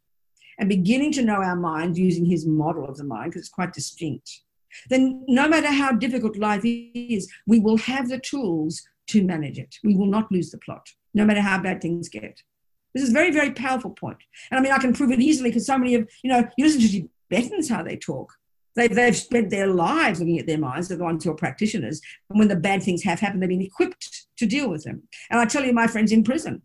and 0.59 0.69
beginning 0.69 1.13
to 1.13 1.23
know 1.23 1.43
our 1.43 1.57
mind 1.57 1.97
using 1.97 2.25
his 2.25 2.47
model 2.47 2.85
of 2.89 2.97
the 2.97 3.05
mind, 3.05 3.31
because 3.31 3.43
it's 3.43 3.49
quite 3.49 3.73
distinct. 3.73 4.43
then 4.91 5.25
no 5.29 5.49
matter 5.49 5.69
how 5.69 5.93
difficult 5.93 6.37
life 6.37 6.63
is, 6.65 7.31
we 7.47 7.59
will 7.59 7.79
have 7.79 8.09
the 8.09 8.19
tools 8.19 8.83
to 9.09 9.25
manage 9.25 9.59
it. 9.59 9.77
We 9.83 9.97
will 9.97 10.07
not 10.07 10.31
lose 10.31 10.51
the 10.51 10.59
plot, 10.59 10.89
no 11.15 11.25
matter 11.25 11.41
how 11.41 11.61
bad 11.61 11.81
things 11.81 12.09
get. 12.09 12.43
This 12.95 13.03
is 13.03 13.11
a 13.11 13.13
very, 13.13 13.31
very 13.31 13.53
powerful 13.53 13.91
point. 13.91 14.19
And 14.51 14.59
I 14.59 14.63
mean, 14.63 14.73
I 14.73 14.79
can 14.79 14.93
prove 14.93 15.11
it 15.11 15.21
easily 15.21 15.51
because 15.51 15.67
so 15.67 15.79
many 15.79 15.95
of, 15.95 16.09
you 16.23 16.31
know, 16.31 16.49
you 16.57 16.65
listen 16.65 16.81
to 16.81 17.09
Tibetans, 17.31 17.69
how 17.69 17.83
they 17.83 17.97
talk. 17.97 18.33
They've, 18.77 18.95
they've 18.95 19.17
spent 19.17 19.51
their 19.51 19.67
lives 19.67 20.21
looking 20.21 20.39
at 20.39 20.47
their 20.47 20.59
minds. 20.59 20.89
They're 20.89 20.99
the 20.99 21.05
ones 21.05 21.25
who 21.25 21.31
are 21.31 21.35
practitioners. 21.35 22.01
And 22.31 22.39
when 22.39 22.49
the 22.49 22.57
bad 22.57 22.83
things 22.83 23.03
have 23.03 23.21
happened, 23.21 23.43
they've 23.43 23.49
been 23.49 23.61
equipped 23.61 24.27
to 24.37 24.47
deal 24.47 24.71
with 24.71 24.85
them. 24.85 25.03
And 25.31 25.41
I 25.41 25.47
tell 25.47 25.65
you, 25.65 25.73
my 25.73 25.87
friends 25.87 26.13
in 26.13 26.23
prison, 26.23 26.63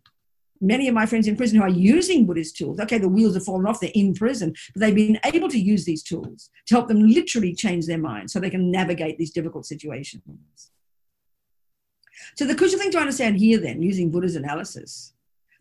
many 0.64 0.88
of 0.88 0.94
my 0.94 1.06
friends 1.06 1.28
in 1.28 1.36
prison 1.36 1.58
who 1.58 1.64
are 1.64 1.68
using 1.68 2.26
Buddhist 2.26 2.56
tools, 2.56 2.80
okay, 2.80 2.98
the 2.98 3.08
wheels 3.08 3.34
have 3.34 3.44
fallen 3.44 3.66
off, 3.66 3.80
they're 3.80 3.90
in 3.94 4.14
prison, 4.14 4.54
but 4.72 4.80
they've 4.80 4.94
been 4.94 5.18
able 5.24 5.48
to 5.48 5.58
use 5.58 5.84
these 5.84 6.02
tools 6.02 6.50
to 6.66 6.74
help 6.74 6.88
them 6.88 7.06
literally 7.06 7.54
change 7.54 7.86
their 7.86 7.98
mind 7.98 8.30
so 8.30 8.40
they 8.40 8.50
can 8.50 8.70
navigate 8.70 9.18
these 9.18 9.30
difficult 9.30 9.66
situations. 9.66 10.22
So 12.36 12.46
the 12.46 12.54
crucial 12.54 12.78
thing 12.78 12.90
to 12.92 12.98
understand 12.98 13.36
here 13.36 13.58
then, 13.58 13.82
using 13.82 14.10
Buddha's 14.10 14.36
analysis, 14.36 15.12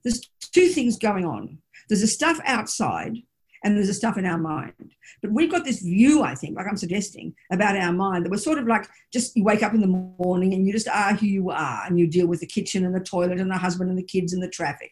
there's 0.03 0.22
two 0.39 0.69
things 0.69 0.98
going 0.98 1.25
on. 1.25 1.60
There's 1.89 2.01
a 2.01 2.07
stuff 2.07 2.39
outside 2.45 3.17
and 3.63 3.77
there's 3.77 3.89
a 3.89 3.93
stuff 3.93 4.17
in 4.17 4.25
our 4.25 4.38
mind. 4.38 4.93
But 5.22 5.32
we've 5.32 5.51
got 5.51 5.63
this 5.63 5.82
view, 5.82 6.22
I 6.22 6.36
think, 6.36 6.58
like 6.58 6.67
I'm 6.67 6.77
suggesting, 6.77 7.34
about 7.51 7.77
our 7.77 7.93
mind 7.93 8.25
that 8.25 8.32
we're 8.32 8.38
sort 8.38 8.60
of 8.60 8.67
like 8.67 8.88
just 9.12 9.36
you 9.36 9.43
wake 9.43 9.63
up 9.63 9.74
in 9.74 9.82
the 9.82 9.88
morning 9.88 10.53
and 10.53 10.67
you 10.67 10.74
just 10.74 10.88
are 10.88 11.13
who 11.13 11.25
you 11.25 11.50
are 11.50 11.84
and 11.86 11.98
you 11.98 12.08
deal 12.08 12.27
with 12.27 12.41
the 12.41 12.48
kitchen 12.48 12.86
and 12.86 12.93
the 12.93 13.00
toilet 13.00 13.39
and 13.39 13.50
the 13.50 13.58
husband 13.58 13.89
and 13.89 13.98
the 13.98 14.03
kids 14.03 14.34
and 14.34 14.43
the 14.43 14.50
traffic 14.50 14.91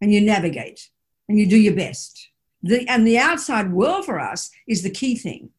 and 0.00 0.12
you 0.12 0.20
navigate 0.20 0.88
and 1.28 1.38
you 1.38 1.46
do 1.46 1.56
your 1.56 1.74
best. 1.74 2.30
The, 2.62 2.88
and 2.88 3.06
the 3.06 3.18
outside 3.18 3.72
world 3.72 4.04
for 4.04 4.18
us 4.18 4.50
is 4.66 4.82
the 4.82 4.90
key 4.90 5.16
thing. 5.16 5.50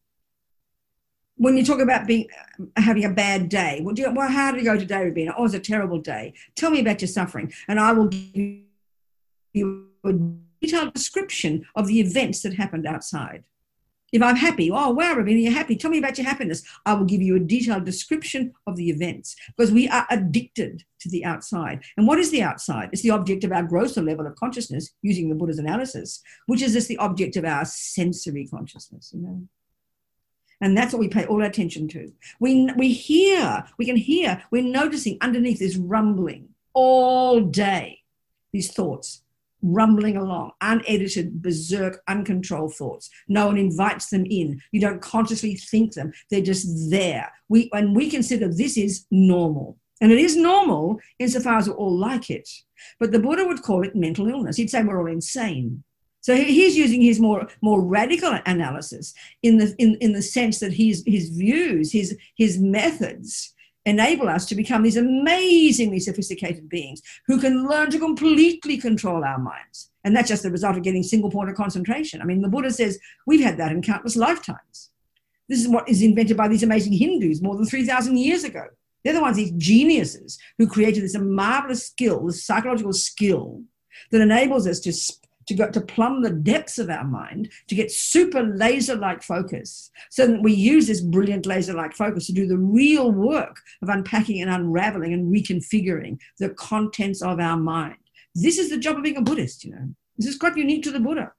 When 1.35 1.55
you 1.55 1.63
talk 1.63 1.79
about 1.79 2.07
being 2.07 2.27
uh, 2.59 2.81
having 2.81 3.05
a 3.05 3.11
bad 3.11 3.47
day, 3.47 3.81
well, 3.83 3.95
you, 3.95 4.11
well 4.11 4.29
how 4.29 4.51
did 4.51 4.63
you 4.63 4.65
go 4.65 4.77
today, 4.77 5.05
Robina? 5.05 5.33
Oh, 5.37 5.41
it 5.41 5.43
was 5.43 5.53
a 5.53 5.59
terrible 5.59 5.99
day. 5.99 6.33
Tell 6.55 6.71
me 6.71 6.79
about 6.79 6.99
your 6.99 7.07
suffering, 7.07 7.53
and 7.67 7.79
I 7.79 7.93
will 7.93 8.07
give 8.07 8.63
you 9.53 9.87
a 10.03 10.13
detailed 10.61 10.93
description 10.93 11.65
of 11.75 11.87
the 11.87 11.99
events 11.99 12.41
that 12.41 12.53
happened 12.53 12.85
outside. 12.85 13.43
If 14.13 14.21
I'm 14.21 14.37
happy, 14.37 14.71
oh, 14.71 14.91
wow, 14.91 15.15
Robina, 15.15 15.39
you're 15.39 15.51
happy. 15.51 15.75
Tell 15.75 15.91
me 15.91 15.97
about 15.97 16.17
your 16.17 16.25
happiness. 16.25 16.63
I 16.85 16.93
will 16.93 17.05
give 17.05 17.21
you 17.21 17.35
a 17.35 17.39
detailed 17.39 17.83
description 17.83 18.53
of 18.65 18.77
the 18.77 18.89
events 18.89 19.35
because 19.55 19.71
we 19.71 19.89
are 19.89 20.07
addicted 20.09 20.85
to 21.01 21.09
the 21.09 21.25
outside. 21.25 21.83
And 21.97 22.07
what 22.07 22.17
is 22.17 22.31
the 22.31 22.41
outside? 22.41 22.89
It's 22.93 23.01
the 23.01 23.09
object 23.09 23.43
of 23.43 23.51
our 23.51 23.63
grosser 23.63 24.01
level 24.01 24.25
of 24.25 24.35
consciousness, 24.35 24.93
using 25.01 25.27
the 25.27 25.35
Buddha's 25.35 25.59
analysis, 25.59 26.21
which 26.45 26.61
is 26.61 26.71
just 26.71 26.87
the 26.87 26.97
object 26.97 27.35
of 27.35 27.43
our 27.43 27.65
sensory 27.65 28.47
consciousness, 28.47 29.11
you 29.13 29.21
know. 29.21 29.41
And 30.61 30.75
that's 30.75 30.93
what 30.93 31.01
we 31.01 31.09
pay 31.09 31.25
all 31.25 31.41
our 31.41 31.49
attention 31.49 31.87
to. 31.89 32.11
We, 32.39 32.71
we 32.77 32.93
hear, 32.93 33.65
we 33.77 33.85
can 33.85 33.97
hear, 33.97 34.41
we're 34.51 34.63
noticing 34.63 35.17
underneath 35.21 35.59
this 35.59 35.75
rumbling 35.75 36.49
all 36.73 37.41
day, 37.41 38.03
these 38.53 38.71
thoughts 38.71 39.21
rumbling 39.61 40.17
along, 40.17 40.51
unedited, 40.61 41.41
berserk, 41.41 42.01
uncontrolled 42.07 42.75
thoughts. 42.75 43.09
No 43.27 43.47
one 43.47 43.57
invites 43.57 44.09
them 44.09 44.25
in. 44.25 44.61
You 44.71 44.81
don't 44.81 45.01
consciously 45.01 45.55
think 45.55 45.93
them. 45.93 46.13
They're 46.29 46.41
just 46.41 46.89
there. 46.89 47.31
We 47.49 47.69
and 47.73 47.95
we 47.95 48.09
consider 48.09 48.47
this 48.47 48.77
is 48.77 49.05
normal. 49.11 49.77
And 49.99 50.11
it 50.11 50.19
is 50.19 50.35
normal 50.35 50.99
insofar 51.17 51.57
as 51.57 51.67
we're 51.67 51.75
all 51.75 51.97
like 51.97 52.29
it. 52.29 52.47
But 52.99 53.11
the 53.11 53.19
Buddha 53.19 53.45
would 53.45 53.63
call 53.63 53.83
it 53.83 53.95
mental 53.95 54.27
illness. 54.27 54.57
He'd 54.57 54.69
say 54.69 54.83
we're 54.83 54.99
all 54.99 55.07
insane. 55.07 55.83
So 56.21 56.35
he's 56.35 56.75
using 56.75 57.01
his 57.01 57.19
more, 57.19 57.47
more 57.61 57.81
radical 57.81 58.37
analysis 58.45 59.13
in 59.43 59.57
the, 59.57 59.73
in, 59.77 59.95
in 60.01 60.13
the 60.13 60.21
sense 60.21 60.59
that 60.59 60.73
his, 60.73 61.03
his 61.07 61.29
views, 61.29 61.91
his, 61.91 62.17
his 62.35 62.59
methods 62.59 63.53
enable 63.87 64.27
us 64.27 64.45
to 64.45 64.55
become 64.55 64.83
these 64.83 64.97
amazingly 64.97 65.99
sophisticated 65.99 66.67
beings 66.67 67.01
who 67.25 67.39
can 67.39 67.67
learn 67.67 67.89
to 67.89 67.97
completely 67.99 68.77
control 68.77 69.23
our 69.23 69.39
minds. 69.39 69.89
And 70.03 70.15
that's 70.15 70.29
just 70.29 70.43
the 70.43 70.51
result 70.51 70.77
of 70.77 70.83
getting 70.83 71.03
single 71.03 71.31
point 71.31 71.49
of 71.49 71.55
concentration. 71.55 72.21
I 72.21 72.25
mean, 72.25 72.41
the 72.41 72.49
Buddha 72.49 72.71
says 72.71 72.99
we've 73.25 73.43
had 73.43 73.57
that 73.57 73.71
in 73.71 73.81
countless 73.81 74.15
lifetimes. 74.15 74.91
This 75.47 75.61
is 75.61 75.69
what 75.69 75.87
is 75.87 76.01
invented 76.01 76.35
by 76.35 76.49
these 76.49 76.63
amazing 76.63 76.93
Hindus 76.93 77.41
more 77.41 77.55
than 77.55 77.65
3,000 77.65 78.17
years 78.17 78.43
ago. 78.43 78.65
They're 79.03 79.13
the 79.13 79.21
ones, 79.21 79.37
these 79.37 79.51
geniuses, 79.51 80.37
who 80.57 80.67
created 80.67 81.03
this 81.03 81.17
marvelous 81.17 81.87
skill, 81.87 82.25
this 82.25 82.43
psychological 82.43 82.91
skill 82.91 83.61
that 84.11 84.21
enables 84.21 84.67
us 84.67 84.81
to 84.81 84.91
to 85.47 85.53
go 85.53 85.69
to 85.69 85.81
plumb 85.81 86.21
the 86.21 86.29
depths 86.29 86.77
of 86.77 86.89
our 86.89 87.03
mind 87.03 87.49
to 87.67 87.75
get 87.75 87.91
super 87.91 88.43
laser 88.43 88.95
like 88.95 89.23
focus. 89.23 89.89
So 90.09 90.27
that 90.27 90.41
we 90.41 90.53
use 90.53 90.87
this 90.87 91.01
brilliant 91.01 91.45
laser 91.45 91.73
like 91.73 91.93
focus 91.93 92.27
to 92.27 92.33
do 92.33 92.45
the 92.45 92.57
real 92.57 93.11
work 93.11 93.61
of 93.81 93.89
unpacking 93.89 94.41
and 94.41 94.51
unraveling 94.51 95.13
and 95.13 95.33
reconfiguring 95.33 96.19
the 96.39 96.49
contents 96.49 97.21
of 97.21 97.39
our 97.39 97.57
mind. 97.57 97.97
This 98.35 98.57
is 98.57 98.69
the 98.69 98.77
job 98.77 98.97
of 98.97 99.03
being 99.03 99.17
a 99.17 99.21
buddhist 99.21 99.63
you 99.63 99.71
know. 99.71 99.89
This 100.17 100.27
is 100.27 100.37
quite 100.37 100.57
unique 100.57 100.83
to 100.83 100.91
the 100.91 100.99
buddha. 100.99 101.31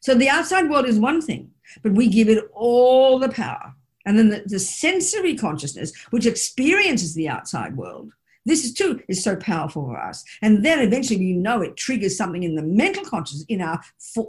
So 0.00 0.14
the 0.14 0.28
outside 0.28 0.70
world 0.70 0.86
is 0.86 0.98
one 0.98 1.20
thing 1.20 1.50
but 1.82 1.92
we 1.92 2.08
give 2.08 2.28
it 2.28 2.44
all 2.52 3.18
the 3.18 3.28
power. 3.28 3.74
And 4.06 4.18
then 4.18 4.30
the, 4.30 4.42
the 4.46 4.58
sensory 4.58 5.36
consciousness 5.36 5.92
which 6.10 6.24
experiences 6.24 7.14
the 7.14 7.28
outside 7.28 7.76
world 7.76 8.12
this 8.48 8.64
is 8.64 8.72
too 8.72 9.00
is 9.08 9.22
so 9.22 9.36
powerful 9.36 9.84
for 9.84 9.98
us. 9.98 10.24
And 10.42 10.64
then 10.64 10.80
eventually 10.80 11.18
we 11.18 11.32
know 11.32 11.60
it 11.60 11.76
triggers 11.76 12.16
something 12.16 12.42
in 12.42 12.54
the 12.54 12.62
mental 12.62 13.04
consciousness, 13.04 13.44
in 13.48 13.60
our 13.60 13.80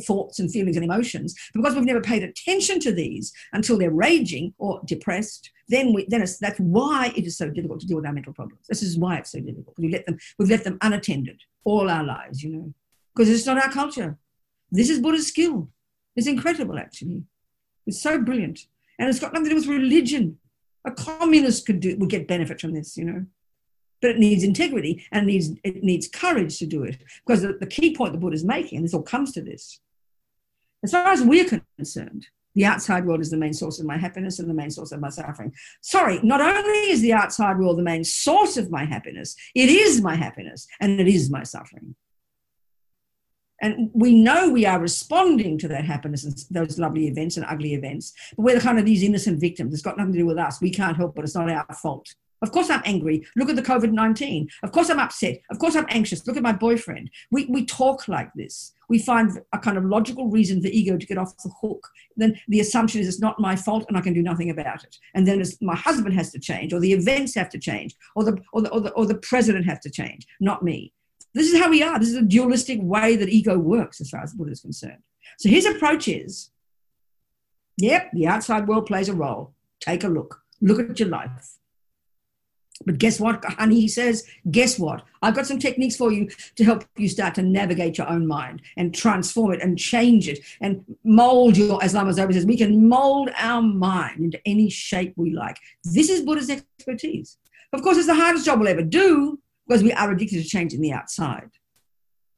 thoughts 0.05 0.39
and 0.39 0.51
feelings 0.51 0.75
and 0.75 0.83
emotions. 0.83 1.35
Because 1.53 1.75
we've 1.75 1.85
never 1.85 2.01
paid 2.01 2.23
attention 2.23 2.79
to 2.81 2.91
these 2.91 3.31
until 3.53 3.77
they're 3.77 3.91
raging 3.91 4.53
or 4.57 4.81
depressed, 4.85 5.51
then 5.69 5.93
we, 5.93 6.05
then 6.09 6.25
that's 6.41 6.59
why 6.59 7.13
it 7.15 7.25
is 7.25 7.37
so 7.37 7.49
difficult 7.49 7.79
to 7.81 7.87
deal 7.87 7.97
with 7.97 8.05
our 8.05 8.13
mental 8.13 8.33
problems. 8.33 8.65
This 8.67 8.83
is 8.83 8.97
why 8.97 9.17
it's 9.17 9.31
so 9.31 9.39
difficult. 9.39 9.75
We 9.77 9.89
let 9.89 10.05
them, 10.05 10.17
we've 10.37 10.49
left 10.49 10.63
them 10.63 10.77
unattended 10.81 11.41
all 11.63 11.89
our 11.89 12.03
lives, 12.03 12.43
you 12.43 12.49
know, 12.49 12.73
because 13.15 13.29
it's 13.29 13.45
not 13.45 13.57
our 13.57 13.71
culture. 13.71 14.17
This 14.71 14.89
is 14.89 14.99
Buddha's 14.99 15.27
skill. 15.27 15.69
It's 16.15 16.27
incredible, 16.27 16.77
actually. 16.77 17.23
It's 17.85 18.01
so 18.01 18.19
brilliant. 18.19 18.59
And 18.97 19.09
it's 19.09 19.19
got 19.19 19.33
nothing 19.33 19.49
to 19.49 19.49
do 19.51 19.55
with 19.55 19.67
religion. 19.67 20.37
A 20.85 20.91
communist 20.91 21.65
could 21.65 21.79
do 21.79 21.95
would 21.97 22.09
get 22.09 22.27
benefit 22.27 22.61
from 22.61 22.73
this, 22.73 22.97
you 22.97 23.05
know 23.05 23.25
but 24.01 24.11
it 24.11 24.19
needs 24.19 24.43
integrity 24.43 25.05
and 25.11 25.23
it 25.23 25.31
needs 25.31 25.51
it 25.63 25.83
needs 25.83 26.07
courage 26.07 26.57
to 26.59 26.65
do 26.65 26.83
it 26.83 26.97
because 27.25 27.41
the, 27.41 27.53
the 27.53 27.67
key 27.67 27.95
point 27.95 28.13
the 28.13 28.19
Buddha 28.19 28.35
is 28.35 28.43
making, 28.43 28.77
and 28.77 28.85
this 28.85 28.93
all 28.93 29.01
comes 29.01 29.31
to 29.33 29.41
this. 29.41 29.79
As 30.83 30.91
far 30.91 31.07
as 31.07 31.21
we're 31.21 31.45
concerned, 31.77 32.27
the 32.55 32.65
outside 32.65 33.05
world 33.05 33.21
is 33.21 33.29
the 33.29 33.37
main 33.37 33.53
source 33.53 33.79
of 33.79 33.85
my 33.85 33.97
happiness 33.97 34.39
and 34.39 34.49
the 34.49 34.53
main 34.53 34.71
source 34.71 34.91
of 34.91 34.99
my 34.99 35.09
suffering. 35.09 35.53
Sorry, 35.81 36.19
not 36.23 36.41
only 36.41 36.91
is 36.91 37.01
the 37.01 37.13
outside 37.13 37.57
world 37.57 37.77
the 37.77 37.83
main 37.83 38.03
source 38.03 38.57
of 38.57 38.71
my 38.71 38.85
happiness, 38.85 39.35
it 39.55 39.69
is 39.69 40.01
my 40.01 40.15
happiness 40.15 40.67
and 40.79 40.99
it 40.99 41.07
is 41.07 41.29
my 41.29 41.43
suffering. 41.43 41.95
And 43.61 43.91
we 43.93 44.15
know 44.15 44.49
we 44.49 44.65
are 44.65 44.79
responding 44.79 45.57
to 45.59 45.67
that 45.67 45.83
happiness 45.83 46.23
and 46.23 46.33
those 46.49 46.79
lovely 46.79 47.07
events 47.07 47.35
and 47.35 47.45
ugly 47.45 47.73
events, 47.73 48.13
but 48.35 48.43
we're 48.43 48.55
the 48.55 48.61
kind 48.61 48.79
of 48.79 48.85
these 48.85 49.03
innocent 49.03 49.39
victims. 49.39 49.73
It's 49.73 49.83
got 49.83 49.97
nothing 49.97 50.13
to 50.13 50.19
do 50.19 50.25
with 50.25 50.37
us. 50.37 50.61
We 50.61 50.71
can't 50.71 50.95
help 50.95 51.17
it. 51.17 51.25
It's 51.25 51.35
not 51.35 51.51
our 51.51 51.65
fault. 51.75 52.07
Of 52.41 52.51
course, 52.51 52.69
I'm 52.69 52.81
angry. 52.85 53.25
Look 53.35 53.49
at 53.49 53.55
the 53.55 53.61
COVID 53.61 53.91
19. 53.91 54.49
Of 54.63 54.71
course, 54.71 54.89
I'm 54.89 54.99
upset. 54.99 55.41
Of 55.51 55.59
course, 55.59 55.75
I'm 55.75 55.85
anxious. 55.89 56.25
Look 56.25 56.37
at 56.37 56.43
my 56.43 56.53
boyfriend. 56.53 57.09
We, 57.31 57.45
we 57.45 57.65
talk 57.65 58.07
like 58.07 58.33
this. 58.33 58.73
We 58.87 58.99
find 58.99 59.39
a 59.53 59.59
kind 59.59 59.77
of 59.77 59.85
logical 59.85 60.29
reason 60.29 60.61
for 60.61 60.67
ego 60.69 60.97
to 60.97 61.05
get 61.05 61.17
off 61.17 61.35
the 61.37 61.51
hook. 61.61 61.87
Then 62.15 62.39
the 62.47 62.61
assumption 62.61 63.01
is 63.01 63.07
it's 63.07 63.19
not 63.19 63.39
my 63.39 63.55
fault 63.55 63.85
and 63.87 63.97
I 63.97 64.01
can 64.01 64.13
do 64.13 64.21
nothing 64.21 64.49
about 64.49 64.83
it. 64.83 64.97
And 65.13 65.27
then 65.27 65.43
my 65.61 65.75
husband 65.75 66.15
has 66.15 66.31
to 66.31 66.39
change, 66.39 66.73
or 66.73 66.79
the 66.79 66.93
events 66.93 67.35
have 67.35 67.49
to 67.49 67.59
change, 67.59 67.95
or 68.15 68.23
the, 68.23 68.37
or 68.53 68.61
the, 68.61 68.69
or 68.69 68.81
the, 68.81 68.91
or 68.91 69.05
the 69.05 69.15
president 69.15 69.65
has 69.65 69.79
to 69.79 69.89
change, 69.89 70.25
not 70.39 70.63
me. 70.63 70.93
This 71.33 71.51
is 71.51 71.59
how 71.59 71.69
we 71.69 71.83
are. 71.83 71.99
This 71.99 72.09
is 72.09 72.15
a 72.15 72.23
dualistic 72.23 72.79
way 72.81 73.15
that 73.15 73.29
ego 73.29 73.57
works 73.59 74.01
as 74.01 74.09
far 74.09 74.23
as 74.23 74.33
Buddha 74.33 74.51
is 74.51 74.61
concerned. 74.61 75.03
So 75.37 75.49
his 75.49 75.65
approach 75.65 76.07
is 76.07 76.49
yep, 77.77 78.09
the 78.13 78.27
outside 78.27 78.67
world 78.67 78.87
plays 78.87 79.09
a 79.09 79.13
role. 79.13 79.53
Take 79.79 80.03
a 80.03 80.07
look. 80.07 80.41
Look 80.61 80.79
at 80.79 80.99
your 80.99 81.09
life 81.09 81.59
but 82.85 82.97
guess 82.97 83.19
what, 83.19 83.43
honey? 83.43 83.81
He 83.81 83.87
says, 83.87 84.25
guess 84.51 84.79
what? 84.79 85.03
I've 85.21 85.35
got 85.35 85.45
some 85.45 85.59
techniques 85.59 85.97
for 85.97 86.11
you 86.11 86.29
to 86.55 86.63
help 86.63 86.85
you 86.97 87.09
start 87.09 87.35
to 87.35 87.41
navigate 87.41 87.97
your 87.97 88.09
own 88.09 88.25
mind 88.25 88.61
and 88.77 88.95
transform 88.95 89.51
it 89.51 89.61
and 89.61 89.77
change 89.77 90.29
it 90.29 90.39
and 90.61 90.83
mold 91.03 91.57
your, 91.57 91.83
as 91.83 91.93
Lama 91.93 92.11
Zopa 92.11 92.33
says, 92.33 92.45
we 92.45 92.57
can 92.57 92.87
mold 92.87 93.29
our 93.37 93.61
mind 93.61 94.19
into 94.19 94.41
any 94.45 94.69
shape 94.69 95.13
we 95.17 95.31
like. 95.31 95.57
This 95.83 96.09
is 96.09 96.21
Buddha's 96.21 96.49
expertise. 96.49 97.37
Of 97.73 97.81
course, 97.81 97.97
it's 97.97 98.07
the 98.07 98.15
hardest 98.15 98.45
job 98.45 98.59
we'll 98.59 98.69
ever 98.69 98.81
do 98.81 99.39
because 99.67 99.83
we 99.83 99.91
are 99.93 100.11
addicted 100.11 100.41
to 100.41 100.47
changing 100.47 100.81
the 100.81 100.93
outside. 100.93 101.49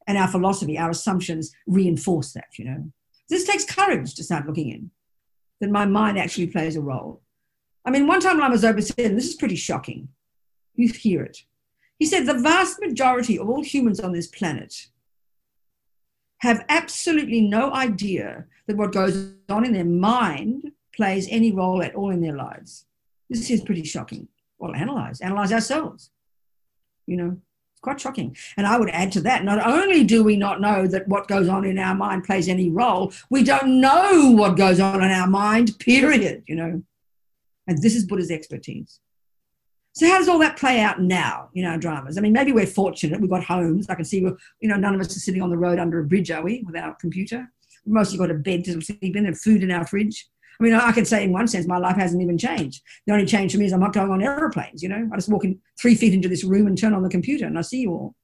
And 0.08 0.18
our 0.18 0.28
philosophy, 0.28 0.76
our 0.76 0.90
assumptions 0.90 1.54
reinforce 1.66 2.32
that, 2.32 2.58
you 2.58 2.64
know. 2.64 2.92
This 3.28 3.44
takes 3.44 3.64
courage 3.64 4.14
to 4.16 4.24
start 4.24 4.46
looking 4.46 4.68
in, 4.70 4.90
that 5.60 5.70
my 5.70 5.86
mind 5.86 6.18
actually 6.18 6.48
plays 6.48 6.74
a 6.74 6.82
role. 6.82 7.22
I 7.84 7.90
mean, 7.90 8.08
one 8.08 8.20
time 8.20 8.38
Lama 8.38 8.56
Zopa 8.56 8.82
said, 8.82 9.06
and 9.06 9.16
this 9.16 9.28
is 9.28 9.36
pretty 9.36 9.56
shocking 9.56 10.08
you 10.74 10.88
hear 10.88 11.22
it. 11.22 11.44
He 11.98 12.06
said 12.06 12.26
the 12.26 12.34
vast 12.34 12.80
majority 12.80 13.38
of 13.38 13.48
all 13.48 13.62
humans 13.62 14.00
on 14.00 14.12
this 14.12 14.26
planet 14.26 14.88
have 16.38 16.64
absolutely 16.68 17.40
no 17.40 17.72
idea 17.72 18.44
that 18.66 18.76
what 18.76 18.92
goes 18.92 19.34
on 19.48 19.64
in 19.64 19.72
their 19.72 19.84
mind 19.84 20.72
plays 20.94 21.28
any 21.30 21.52
role 21.52 21.82
at 21.82 21.94
all 21.94 22.10
in 22.10 22.20
their 22.20 22.34
lives. 22.34 22.86
This 23.30 23.50
is 23.50 23.62
pretty 23.62 23.84
shocking. 23.84 24.28
Well, 24.58 24.74
analyze, 24.74 25.20
analyze 25.20 25.52
ourselves. 25.52 26.10
You 27.06 27.16
know, 27.16 27.36
it's 27.72 27.80
quite 27.80 28.00
shocking. 28.00 28.36
And 28.56 28.66
I 28.66 28.78
would 28.78 28.90
add 28.90 29.12
to 29.12 29.20
that 29.22 29.44
not 29.44 29.64
only 29.64 30.04
do 30.04 30.24
we 30.24 30.36
not 30.36 30.60
know 30.60 30.86
that 30.86 31.08
what 31.08 31.28
goes 31.28 31.48
on 31.48 31.64
in 31.64 31.78
our 31.78 31.94
mind 31.94 32.24
plays 32.24 32.48
any 32.48 32.70
role, 32.70 33.12
we 33.30 33.42
don't 33.44 33.80
know 33.80 34.32
what 34.32 34.56
goes 34.56 34.80
on 34.80 35.02
in 35.02 35.10
our 35.10 35.28
mind, 35.28 35.78
period, 35.78 36.42
you 36.46 36.56
know. 36.56 36.82
And 37.66 37.80
this 37.80 37.94
is 37.94 38.06
Buddha's 38.06 38.30
expertise. 38.30 39.00
So 39.94 40.06
how 40.08 40.18
does 40.18 40.28
all 40.28 40.38
that 40.38 40.56
play 40.56 40.80
out 40.80 41.02
now 41.02 41.50
in 41.54 41.66
our 41.66 41.76
dramas? 41.76 42.16
I 42.16 42.22
mean, 42.22 42.32
maybe 42.32 42.52
we're 42.52 42.66
fortunate. 42.66 43.20
We've 43.20 43.28
got 43.28 43.44
homes. 43.44 43.88
I 43.90 43.94
can 43.94 44.06
see, 44.06 44.20
you 44.20 44.38
know, 44.62 44.76
none 44.76 44.94
of 44.94 45.00
us 45.00 45.14
are 45.14 45.20
sitting 45.20 45.42
on 45.42 45.50
the 45.50 45.58
road 45.58 45.78
under 45.78 45.98
a 45.98 46.04
bridge, 46.04 46.30
are 46.30 46.42
we, 46.42 46.62
with 46.66 46.76
our 46.76 46.94
computer? 46.94 47.46
We've 47.84 47.94
mostly 47.94 48.16
got 48.16 48.30
a 48.30 48.34
bed 48.34 48.64
to 48.64 48.80
sleep 48.80 49.16
in 49.16 49.26
and 49.26 49.38
food 49.38 49.62
in 49.62 49.70
our 49.70 49.86
fridge. 49.86 50.28
I 50.58 50.64
mean, 50.64 50.74
I 50.74 50.92
can 50.92 51.04
say 51.04 51.24
in 51.24 51.32
one 51.32 51.48
sense, 51.48 51.66
my 51.66 51.78
life 51.78 51.96
hasn't 51.96 52.22
even 52.22 52.38
changed. 52.38 52.82
The 53.06 53.12
only 53.12 53.26
change 53.26 53.52
for 53.52 53.58
me 53.58 53.66
is 53.66 53.72
I'm 53.72 53.80
not 53.80 53.92
going 53.92 54.10
on 54.10 54.22
aeroplanes, 54.22 54.82
you 54.82 54.88
know. 54.88 55.08
I 55.12 55.16
just 55.16 55.28
walk 55.28 55.44
in 55.44 55.60
three 55.80 55.94
feet 55.94 56.14
into 56.14 56.28
this 56.28 56.44
room 56.44 56.66
and 56.66 56.78
turn 56.78 56.94
on 56.94 57.02
the 57.02 57.08
computer 57.08 57.46
and 57.46 57.58
I 57.58 57.62
see 57.62 57.80
you 57.80 57.90
all. 57.90 58.14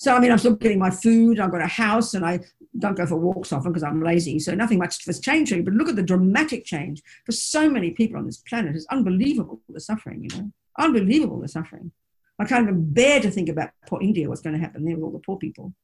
So, 0.00 0.16
I 0.16 0.18
mean, 0.18 0.32
I'm 0.32 0.38
still 0.38 0.54
getting 0.54 0.78
my 0.78 0.88
food. 0.88 1.38
I've 1.38 1.50
got 1.50 1.60
a 1.60 1.66
house 1.66 2.14
and 2.14 2.24
I 2.24 2.40
don't 2.78 2.96
go 2.96 3.04
for 3.04 3.16
walks 3.16 3.52
often 3.52 3.70
because 3.70 3.82
I'm 3.82 4.02
lazy. 4.02 4.38
So 4.38 4.54
nothing 4.54 4.78
much 4.78 5.04
has 5.04 5.20
changed. 5.20 5.52
But 5.62 5.74
look 5.74 5.90
at 5.90 5.96
the 5.96 6.02
dramatic 6.02 6.64
change 6.64 7.02
for 7.26 7.32
so 7.32 7.68
many 7.68 7.90
people 7.90 8.16
on 8.16 8.24
this 8.24 8.38
planet. 8.38 8.74
It's 8.74 8.86
unbelievable 8.90 9.60
the 9.68 9.78
suffering, 9.78 10.22
you 10.22 10.38
know, 10.38 10.50
unbelievable 10.78 11.38
the 11.38 11.48
suffering. 11.48 11.92
I 12.38 12.46
can't 12.46 12.62
even 12.62 12.90
bear 12.94 13.20
to 13.20 13.30
think 13.30 13.50
about 13.50 13.72
poor 13.86 14.00
India, 14.00 14.26
what's 14.26 14.40
going 14.40 14.56
to 14.56 14.60
happen 14.62 14.86
there 14.86 14.94
with 14.94 15.04
all 15.04 15.10
the 15.10 15.18
poor 15.18 15.36
people. 15.36 15.74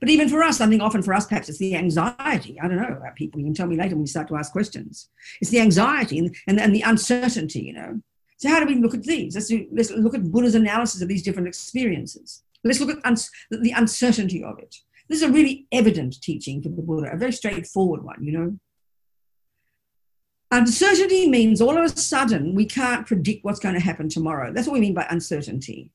But 0.00 0.08
even 0.08 0.28
for 0.28 0.42
us, 0.42 0.60
I 0.60 0.66
think 0.66 0.82
often 0.82 1.02
for 1.02 1.14
us, 1.14 1.26
perhaps 1.26 1.48
it's 1.48 1.58
the 1.58 1.76
anxiety. 1.76 2.58
I 2.60 2.66
don't 2.66 2.76
know 2.76 2.96
about 2.96 3.14
people. 3.14 3.38
You 3.38 3.46
can 3.46 3.54
tell 3.54 3.68
me 3.68 3.76
later 3.76 3.94
when 3.94 4.02
we 4.02 4.08
start 4.08 4.26
to 4.28 4.36
ask 4.36 4.50
questions. 4.50 5.10
It's 5.40 5.52
the 5.52 5.60
anxiety 5.60 6.18
and, 6.18 6.34
and, 6.48 6.60
and 6.60 6.74
the 6.74 6.82
uncertainty, 6.82 7.60
you 7.60 7.72
know. 7.72 8.02
So 8.42 8.48
how 8.48 8.58
do 8.58 8.66
we 8.66 8.74
look 8.74 8.92
at 8.92 9.04
these? 9.04 9.36
Let's, 9.36 9.46
do, 9.46 9.68
let's 9.70 9.92
look 9.92 10.16
at 10.16 10.32
Buddha's 10.32 10.56
analysis 10.56 11.00
of 11.00 11.06
these 11.06 11.22
different 11.22 11.46
experiences. 11.46 12.42
Let's 12.64 12.80
look 12.80 12.90
at 12.90 13.06
uns- 13.06 13.30
the 13.52 13.70
uncertainty 13.70 14.42
of 14.42 14.58
it. 14.58 14.74
This 15.08 15.22
is 15.22 15.28
a 15.28 15.32
really 15.32 15.68
evident 15.70 16.20
teaching 16.20 16.60
for 16.60 16.68
the 16.68 16.82
Buddha, 16.82 17.12
a 17.12 17.16
very 17.16 17.30
straightforward 17.30 18.02
one, 18.02 18.16
you 18.20 18.32
know. 18.32 18.58
Uncertainty 20.50 21.28
means 21.28 21.60
all 21.60 21.78
of 21.78 21.84
a 21.84 21.88
sudden 21.88 22.56
we 22.56 22.66
can't 22.66 23.06
predict 23.06 23.44
what's 23.44 23.60
going 23.60 23.76
to 23.76 23.80
happen 23.80 24.08
tomorrow. 24.08 24.52
That's 24.52 24.66
what 24.66 24.74
we 24.74 24.80
mean 24.80 24.94
by 24.94 25.06
uncertainty. 25.08 25.92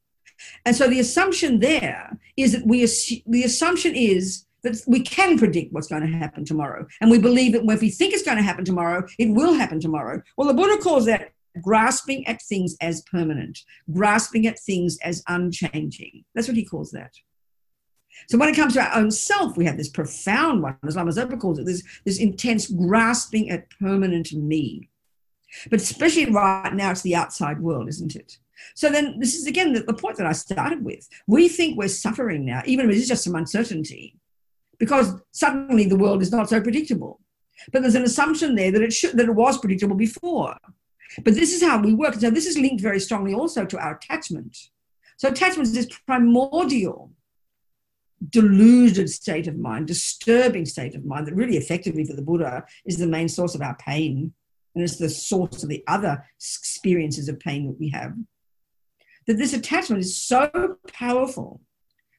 And 0.65 0.73
so 0.73 0.87
the 0.87 1.01
assumption 1.01 1.59
there 1.59 2.17
is 2.37 2.53
that 2.53 2.65
we 2.65 2.79
the 3.25 3.43
assumption 3.43 3.93
is 3.93 4.45
that 4.63 4.81
we 4.87 5.01
can 5.01 5.37
predict 5.37 5.73
what's 5.73 5.87
going 5.87 6.09
to 6.09 6.17
happen 6.17 6.45
tomorrow. 6.45 6.87
And 7.01 7.11
we 7.11 7.19
believe 7.19 7.51
that 7.53 7.63
if 7.69 7.81
we 7.81 7.89
think 7.89 8.13
it's 8.13 8.23
going 8.23 8.37
to 8.37 8.43
happen 8.43 8.63
tomorrow, 8.63 9.05
it 9.19 9.31
will 9.31 9.53
happen 9.53 9.81
tomorrow. 9.81 10.21
Well, 10.37 10.47
the 10.47 10.53
Buddha 10.53 10.81
calls 10.81 11.05
that 11.07 11.33
grasping 11.61 12.25
at 12.27 12.41
things 12.41 12.75
as 12.81 13.01
permanent, 13.03 13.59
grasping 13.91 14.47
at 14.47 14.59
things 14.59 14.97
as 15.03 15.23
unchanging. 15.27 16.23
That's 16.33 16.47
what 16.47 16.57
he 16.57 16.65
calls 16.65 16.91
that. 16.91 17.13
So 18.29 18.37
when 18.37 18.49
it 18.49 18.55
comes 18.55 18.73
to 18.73 18.81
our 18.81 18.95
own 18.95 19.11
self, 19.11 19.57
we 19.57 19.65
have 19.65 19.77
this 19.77 19.89
profound 19.89 20.63
one, 20.63 20.77
as 20.85 20.95
Lama 20.95 21.11
Zopa 21.11 21.39
calls 21.39 21.59
it, 21.59 21.65
this, 21.65 21.83
this 22.03 22.19
intense 22.19 22.67
grasping 22.67 23.49
at 23.51 23.69
permanent 23.79 24.33
me. 24.33 24.89
But 25.69 25.81
especially 25.81 26.25
right 26.31 26.73
now, 26.73 26.91
it's 26.91 27.01
the 27.01 27.15
outside 27.15 27.59
world, 27.59 27.87
isn't 27.87 28.15
it? 28.15 28.37
So 28.75 28.89
then 28.89 29.19
this 29.19 29.35
is 29.35 29.47
again 29.47 29.73
the, 29.73 29.81
the 29.81 29.93
point 29.93 30.17
that 30.17 30.25
I 30.25 30.31
started 30.31 30.83
with. 30.83 31.07
We 31.27 31.47
think 31.47 31.77
we're 31.77 31.87
suffering 31.87 32.45
now, 32.45 32.63
even 32.65 32.85
if 32.85 32.95
it 32.95 32.99
is 32.99 33.07
just 33.07 33.23
some 33.23 33.35
uncertainty, 33.35 34.15
because 34.79 35.13
suddenly 35.31 35.85
the 35.85 35.95
world 35.95 36.21
is 36.21 36.31
not 36.31 36.49
so 36.49 36.59
predictable. 36.59 37.19
But 37.71 37.81
there's 37.81 37.95
an 37.95 38.03
assumption 38.03 38.55
there 38.55 38.71
that 38.71 38.81
it 38.81 38.93
should 38.93 39.17
that 39.17 39.27
it 39.27 39.35
was 39.35 39.57
predictable 39.57 39.95
before. 39.95 40.55
But 41.23 41.35
this 41.35 41.53
is 41.53 41.61
how 41.61 41.81
we 41.81 41.93
work. 41.93 42.15
So 42.15 42.29
this 42.29 42.45
is 42.45 42.57
linked 42.57 42.81
very 42.81 42.99
strongly 42.99 43.33
also 43.33 43.65
to 43.65 43.79
our 43.79 43.95
attachment. 43.95 44.57
So 45.17 45.29
attachment 45.29 45.67
is 45.67 45.73
this 45.73 45.99
primordial, 46.05 47.11
deluded 48.29 49.09
state 49.09 49.47
of 49.47 49.57
mind, 49.57 49.87
disturbing 49.87 50.65
state 50.65 50.95
of 50.95 51.05
mind 51.05 51.27
that 51.27 51.35
really 51.35 51.57
effectively 51.57 52.05
for 52.05 52.13
the 52.13 52.21
Buddha 52.21 52.65
is 52.85 52.97
the 52.97 53.07
main 53.07 53.29
source 53.29 53.55
of 53.55 53.61
our 53.61 53.75
pain. 53.77 54.33
And 54.75 54.83
it's 54.83 54.97
the 54.97 55.09
source 55.09 55.63
of 55.63 55.69
the 55.69 55.83
other 55.87 56.23
experiences 56.35 57.29
of 57.29 57.39
pain 57.39 57.67
that 57.67 57.79
we 57.79 57.89
have. 57.89 58.13
That 59.25 59.37
this 59.37 59.53
attachment 59.53 60.01
is 60.01 60.15
so 60.15 60.77
powerful. 60.93 61.61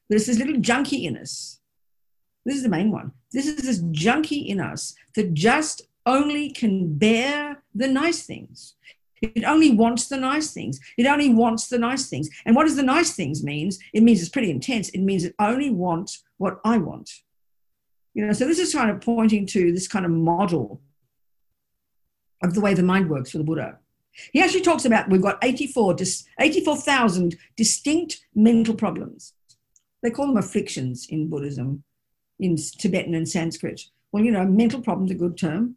There's 0.08 0.26
this 0.26 0.38
little 0.38 0.56
junkie 0.56 1.06
in 1.06 1.16
us. 1.16 1.60
This 2.44 2.56
is 2.56 2.62
the 2.62 2.68
main 2.68 2.90
one. 2.90 3.12
This 3.32 3.46
is 3.46 3.62
this 3.62 3.82
junkie 3.90 4.40
in 4.40 4.60
us 4.60 4.94
that 5.14 5.34
just 5.34 5.82
only 6.08 6.50
can 6.50 6.96
bear 6.96 7.62
the 7.74 7.86
nice 7.86 8.24
things. 8.24 8.74
It 9.20 9.44
only 9.44 9.72
wants 9.72 10.08
the 10.08 10.16
nice 10.16 10.52
things. 10.52 10.80
It 10.96 11.06
only 11.06 11.28
wants 11.28 11.68
the 11.68 11.78
nice 11.78 12.08
things. 12.08 12.28
And 12.46 12.56
what 12.56 12.64
does 12.64 12.76
the 12.76 12.82
nice 12.82 13.14
things 13.14 13.42
means? 13.42 13.78
It 13.92 14.02
means 14.02 14.20
it's 14.20 14.30
pretty 14.30 14.50
intense. 14.50 14.88
It 14.90 15.00
means 15.00 15.24
it 15.24 15.34
only 15.38 15.70
wants 15.70 16.22
what 16.38 16.60
I 16.64 16.78
want. 16.78 17.10
You 18.14 18.26
know, 18.26 18.32
so 18.32 18.46
this 18.46 18.58
is 18.58 18.72
kind 18.72 18.90
of 18.90 19.00
pointing 19.00 19.46
to 19.46 19.72
this 19.72 19.88
kind 19.88 20.04
of 20.04 20.12
model 20.12 20.80
of 22.42 22.54
the 22.54 22.60
way 22.60 22.74
the 22.74 22.82
mind 22.82 23.10
works 23.10 23.30
for 23.30 23.38
the 23.38 23.44
Buddha. 23.44 23.78
He 24.32 24.40
actually 24.40 24.62
talks 24.62 24.84
about 24.84 25.10
we've 25.10 25.22
got 25.22 25.38
84 25.42 25.96
84,000 26.40 27.36
distinct 27.56 28.24
mental 28.34 28.74
problems. 28.74 29.34
They 30.02 30.10
call 30.10 30.28
them 30.28 30.36
afflictions 30.36 31.06
in 31.08 31.28
Buddhism, 31.28 31.82
in 32.38 32.56
Tibetan 32.56 33.14
and 33.14 33.28
Sanskrit. 33.28 33.82
Well, 34.12 34.24
you 34.24 34.30
know, 34.30 34.44
mental 34.44 34.80
problem's 34.80 35.10
a 35.10 35.14
good 35.14 35.36
term 35.36 35.76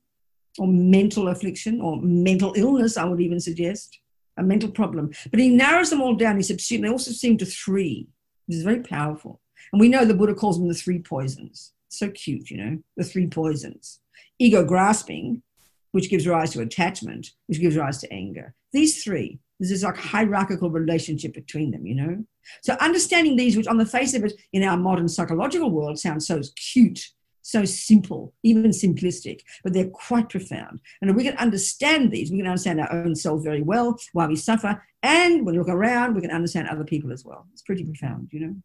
or 0.60 0.68
mental 0.68 1.28
affliction 1.30 1.82
or 1.82 2.02
mental 2.02 2.54
illness, 2.56 2.98
I 2.98 3.06
would 3.06 3.22
even 3.22 3.40
suggest, 3.40 4.00
a 4.38 4.44
mental 4.44 4.70
problem. 4.70 5.12
But 5.30 5.40
he 5.40 5.50
narrows 5.50 5.90
them 5.90 6.02
all 6.02 6.16
down. 6.16 6.38
He 6.38 6.44
said, 6.44 6.60
they 6.60 6.90
also 6.90 7.12
seem 7.12 7.38
to 7.38 7.46
three, 7.46 8.08
which 8.48 8.58
is 8.58 8.64
very 8.64 8.82
powerful. 8.82 9.40
And 9.72 9.80
we 9.80 9.90
know 9.90 10.06
the 10.06 10.14
Buddha 10.14 10.34
calls 10.34 10.58
them 10.58 10.68
the 10.68 10.74
three 10.74 11.00
poisons. 11.00 11.74
So 11.90 12.10
cute, 12.10 12.50
you 12.50 12.58
know, 12.58 12.80
the 12.98 13.04
three 13.04 13.28
poisons. 13.28 14.00
Ego 14.40 14.64
grasping, 14.64 15.44
which 15.92 16.10
gives 16.10 16.28
rise 16.28 16.52
to 16.52 16.62
attachment, 16.62 17.32
which 17.48 17.60
gives 17.60 17.78
rise 17.78 18.00
to 18.00 18.12
anger. 18.14 18.56
These 18.72 19.04
three, 19.04 19.40
there's 19.60 19.70
this 19.70 19.84
like 19.84 19.98
hierarchical 19.98 20.72
relationship 20.72 21.34
between 21.34 21.72
them, 21.72 21.86
you 21.86 21.96
know? 21.96 22.26
So 22.64 22.74
understanding 22.80 23.36
these, 23.36 23.56
which 23.56 23.68
on 23.68 23.78
the 23.78 23.86
face 23.86 24.14
of 24.14 24.24
it 24.24 24.34
in 24.54 24.64
our 24.64 24.78
modern 24.78 25.08
psychological 25.08 25.70
world 25.70 26.00
sounds 26.00 26.28
so 26.28 26.42
cute 26.56 27.10
so 27.42 27.66
simple, 27.66 28.34
even 28.44 28.72
simplistic, 28.72 29.42
but 29.64 29.74
they're 29.74 29.90
quite 29.90 30.30
profound. 30.30 30.80
And 31.02 31.10
if 31.10 31.16
we 31.16 31.24
can 31.24 31.38
understand 31.38 32.12
these, 32.12 32.32
we 32.32 32.38
can 32.38 32.48
understand 32.48 32.80
our 32.80 32.92
own 32.92 33.16
selves 33.16 33.44
very 33.44 33.62
well, 33.62 33.98
why 34.14 34.28
we 34.28 34.36
suffer, 34.36 34.82
and 35.04 35.46
when 35.46 35.56
we 35.56 35.60
look 35.60 35.70
around, 35.70 36.16
we 36.16 36.22
can 36.22 36.32
understand 36.32 36.68
other 36.68 36.84
people 36.84 37.12
as 37.12 37.26
well. 37.26 37.48
It's 37.54 37.64
pretty 37.64 37.84
profound, 37.84 38.30
you 38.32 38.40
know. 38.40 38.56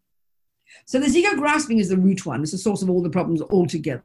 So 0.84 0.98
this 0.98 1.14
ego 1.14 1.36
grasping 1.36 1.78
is 1.78 1.88
the 1.88 1.96
root 1.96 2.26
one. 2.26 2.42
It's 2.42 2.52
the 2.52 2.58
source 2.58 2.82
of 2.82 2.90
all 2.90 3.02
the 3.02 3.10
problems 3.10 3.40
altogether. 3.40 4.02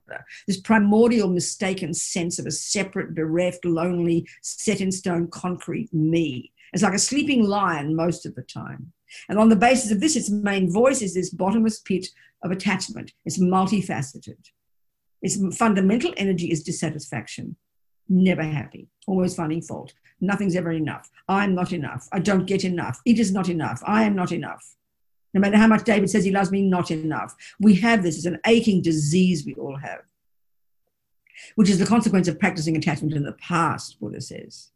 This 0.48 0.60
primordial 0.60 1.28
mistaken 1.28 1.94
sense 1.94 2.40
of 2.40 2.46
a 2.46 2.52
separate, 2.52 3.16
bereft, 3.16 3.66
lonely, 3.66 4.28
set 4.42 4.80
in 4.80 4.92
stone 4.92 5.28
concrete 5.28 5.94
me. 5.94 6.52
It's 6.72 6.84
like 6.84 6.94
a 6.94 7.00
sleeping 7.00 7.44
lion 7.44 7.96
most 7.96 8.26
of 8.26 8.36
the 8.36 8.44
time. 8.44 8.94
And 9.28 9.38
on 9.38 9.50
the 9.50 9.56
basis 9.56 9.92
of 9.92 10.00
this, 10.00 10.16
its 10.16 10.30
main 10.30 10.72
voice 10.72 11.02
is 11.02 11.14
this 11.14 11.32
bottomless 11.32 11.80
pit 11.80 12.08
of 12.44 12.52
attachment. 12.52 13.12
It's 13.26 13.40
multifaceted. 13.40 14.38
Its 15.22 15.58
fundamental 15.58 16.14
energy 16.18 16.52
is 16.52 16.64
dissatisfaction, 16.64 17.56
never 18.10 18.44
happy, 18.44 18.88
always 19.08 19.36
finding 19.36 19.62
fault. 19.62 19.94
Nothing's 20.20 20.56
ever 20.56 20.72
enough. 20.72 21.10
I'm 21.28 21.56
not 21.56 21.74
enough. 21.74 22.08
I 22.12 22.20
don't 22.20 22.46
get 22.46 22.64
enough. 22.64 23.02
It 23.06 23.20
is 23.20 23.32
not 23.32 23.50
enough. 23.50 23.82
I 23.86 24.04
am 24.04 24.16
not 24.16 24.32
enough. 24.32 24.76
No 25.34 25.40
matter 25.40 25.58
how 25.58 25.68
much 25.68 25.84
David 25.84 26.10
says 26.10 26.26
he 26.26 26.32
loves 26.32 26.52
me, 26.52 26.62
not 26.62 26.92
enough. 26.92 27.36
We 27.60 27.76
have 27.76 28.04
this 28.04 28.18
It's 28.18 28.26
an 28.26 28.40
aching 28.46 28.82
disease 28.82 29.46
we 29.46 29.56
all 29.56 29.78
have, 29.78 30.02
which 31.56 31.70
is 31.70 31.80
the 31.80 31.86
consequence 31.86 32.28
of 32.28 32.40
practicing 32.40 32.76
attachment 32.76 33.14
in 33.14 33.24
the 33.24 33.34
past, 33.34 34.00
Buddha 34.00 34.22
says. 34.22 34.72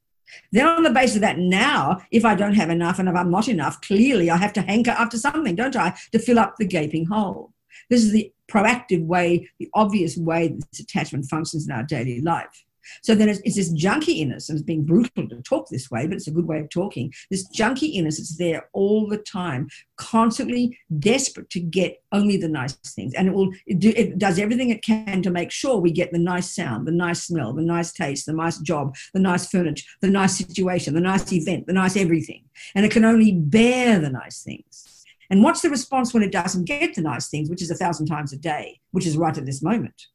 Then, 0.52 0.66
on 0.66 0.84
the 0.84 0.90
basis 0.90 1.18
of 1.18 1.22
that, 1.22 1.38
now, 1.38 2.02
if 2.10 2.26
I 2.26 2.34
don't 2.34 2.56
have 2.56 2.70
enough 2.70 2.98
and 2.98 3.08
if 3.08 3.16
I'm 3.16 3.30
not 3.30 3.48
enough, 3.48 3.82
clearly 3.82 4.32
I 4.32 4.38
have 4.38 4.54
to 4.54 4.62
hanker 4.62 4.92
after 4.92 5.18
something, 5.18 5.56
don't 5.56 5.76
I, 5.76 5.96
to 6.14 6.20
fill 6.20 6.40
up 6.40 6.56
the 6.58 6.66
gaping 6.66 7.06
hole. 7.06 7.54
This 7.90 8.04
is 8.04 8.12
the 8.12 8.32
proactive 8.50 9.06
way, 9.06 9.50
the 9.60 9.70
obvious 9.74 10.18
way 10.18 10.56
this 10.72 10.80
attachment 10.80 11.26
functions 11.26 11.68
in 11.68 11.72
our 11.72 11.84
daily 11.84 12.22
life. 12.22 12.66
So 13.02 13.16
then 13.16 13.30
it's, 13.30 13.40
it's 13.44 13.56
this 13.56 13.72
junkie 13.72 14.22
in 14.22 14.32
us, 14.32 14.50
and 14.50 14.58
it's 14.58 14.66
being 14.66 14.86
brutal 14.86 15.28
to 15.28 15.42
talk 15.42 15.70
this 15.70 15.90
way, 15.90 16.08
but 16.08 16.16
it's 16.16 16.28
a 16.28 16.32
good 16.32 16.46
way 16.46 16.60
of 16.60 16.70
talking. 16.70 17.14
This 17.32 17.48
junkie 17.50 17.88
in 17.88 18.08
us, 18.08 18.20
it's 18.20 18.38
there 18.38 18.70
all 18.74 19.08
the 19.08 19.18
time, 19.18 19.70
constantly 19.98 20.78
desperate 21.00 21.50
to 21.52 21.60
get 21.60 22.02
only 22.12 22.38
the 22.38 22.48
nice 22.48 22.74
things. 22.74 23.14
And 23.14 23.28
it 23.28 23.34
will 23.34 23.52
it, 23.66 23.80
do, 23.80 23.90
it 23.96 24.18
does 24.18 24.40
everything 24.40 24.70
it 24.70 24.84
can 24.84 25.22
to 25.24 25.32
make 25.32 25.52
sure 25.52 25.78
we 25.78 25.92
get 25.92 26.12
the 26.12 26.20
nice 26.20 26.54
sound, 26.56 26.88
the 26.88 26.92
nice 26.92 27.24
smell, 27.24 27.54
the 27.54 27.62
nice 27.62 27.92
taste, 27.92 28.26
the 28.26 28.34
nice 28.34 28.60
job, 28.60 28.96
the 29.14 29.20
nice 29.20 29.50
furniture, 29.50 29.86
the 30.02 30.10
nice 30.10 30.38
situation, 30.38 30.94
the 30.94 31.02
nice 31.02 31.32
event, 31.34 31.68
the 31.68 31.74
nice 31.74 31.98
everything. 31.98 32.44
And 32.76 32.86
it 32.86 32.92
can 32.92 33.06
only 33.06 33.32
bear 33.32 34.00
the 34.00 34.10
nice 34.10 34.44
things. 34.44 34.95
And 35.30 35.44
what's 35.44 35.62
the 35.62 35.70
response 35.70 36.14
when 36.14 36.24
it 36.24 36.32
doesn't 36.32 36.66
get 36.66 36.96
the 36.96 37.02
nice 37.02 37.28
things, 37.30 37.50
which 37.50 37.62
is 37.62 37.72
a 37.72 37.76
thousand 37.76 38.08
times 38.08 38.34
a 38.34 38.38
day, 38.38 38.80
which 38.92 39.06
is 39.06 39.18
right 39.18 39.38
at 39.38 39.46
this 39.46 39.62
moment? 39.62 40.08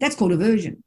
That's 0.00 0.16
called 0.16 0.32
aversion. 0.32 0.82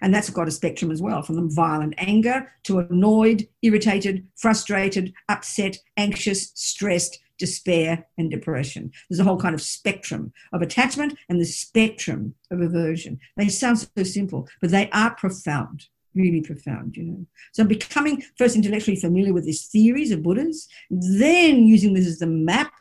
And 0.00 0.12
that's 0.12 0.30
got 0.30 0.48
a 0.48 0.52
spectrum 0.52 0.90
as 0.90 1.00
well, 1.00 1.22
from 1.22 1.48
violent 1.54 1.94
anger 1.96 2.50
to 2.64 2.80
annoyed, 2.80 3.46
irritated, 3.62 4.26
frustrated, 4.36 5.12
upset, 5.28 5.78
anxious, 5.96 6.50
stressed, 6.54 7.20
despair, 7.38 8.06
and 8.18 8.30
depression. 8.30 8.90
There's 9.08 9.20
a 9.20 9.24
whole 9.24 9.38
kind 9.38 9.54
of 9.54 9.60
spectrum 9.60 10.32
of 10.52 10.62
attachment 10.62 11.18
and 11.28 11.40
the 11.40 11.44
spectrum 11.44 12.34
of 12.50 12.60
aversion. 12.60 13.20
They 13.36 13.48
sound 13.48 13.78
so 13.78 14.02
simple, 14.02 14.48
but 14.60 14.70
they 14.70 14.90
are 14.90 15.14
profound, 15.14 15.86
really 16.14 16.40
profound, 16.40 16.96
you 16.96 17.04
know. 17.04 17.26
So 17.52 17.64
becoming 17.64 18.22
first 18.36 18.56
intellectually 18.56 18.96
familiar 18.96 19.32
with 19.32 19.44
these 19.44 19.66
theories 19.66 20.10
of 20.10 20.22
Buddhas, 20.22 20.68
then 20.90 21.66
using 21.66 21.94
this 21.94 22.06
as 22.06 22.18
the 22.18 22.26
map 22.26 22.72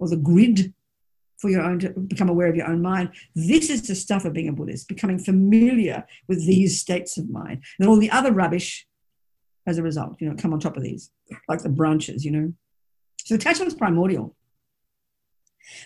or 0.00 0.08
the 0.08 0.16
grid 0.16 0.74
for 1.38 1.48
your 1.48 1.62
own 1.62 1.78
to 1.78 1.90
become 1.90 2.28
aware 2.28 2.48
of 2.48 2.56
your 2.56 2.66
own 2.66 2.82
mind. 2.82 3.10
This 3.34 3.70
is 3.70 3.86
the 3.86 3.94
stuff 3.94 4.24
of 4.24 4.32
being 4.32 4.48
a 4.48 4.52
Buddhist, 4.52 4.88
becoming 4.88 5.18
familiar 5.18 6.04
with 6.28 6.46
these 6.46 6.80
states 6.80 7.16
of 7.16 7.30
mind. 7.30 7.62
And 7.78 7.88
all 7.88 7.96
the 7.96 8.10
other 8.10 8.32
rubbish 8.32 8.86
as 9.66 9.78
a 9.78 9.82
result, 9.82 10.16
you 10.20 10.28
know, 10.28 10.36
come 10.36 10.52
on 10.52 10.60
top 10.60 10.76
of 10.76 10.82
these, 10.82 11.10
like 11.48 11.62
the 11.62 11.68
branches, 11.68 12.24
you 12.24 12.30
know. 12.30 12.52
So 13.24 13.34
attachment 13.36 13.68
is 13.68 13.74
primordial. 13.74 14.36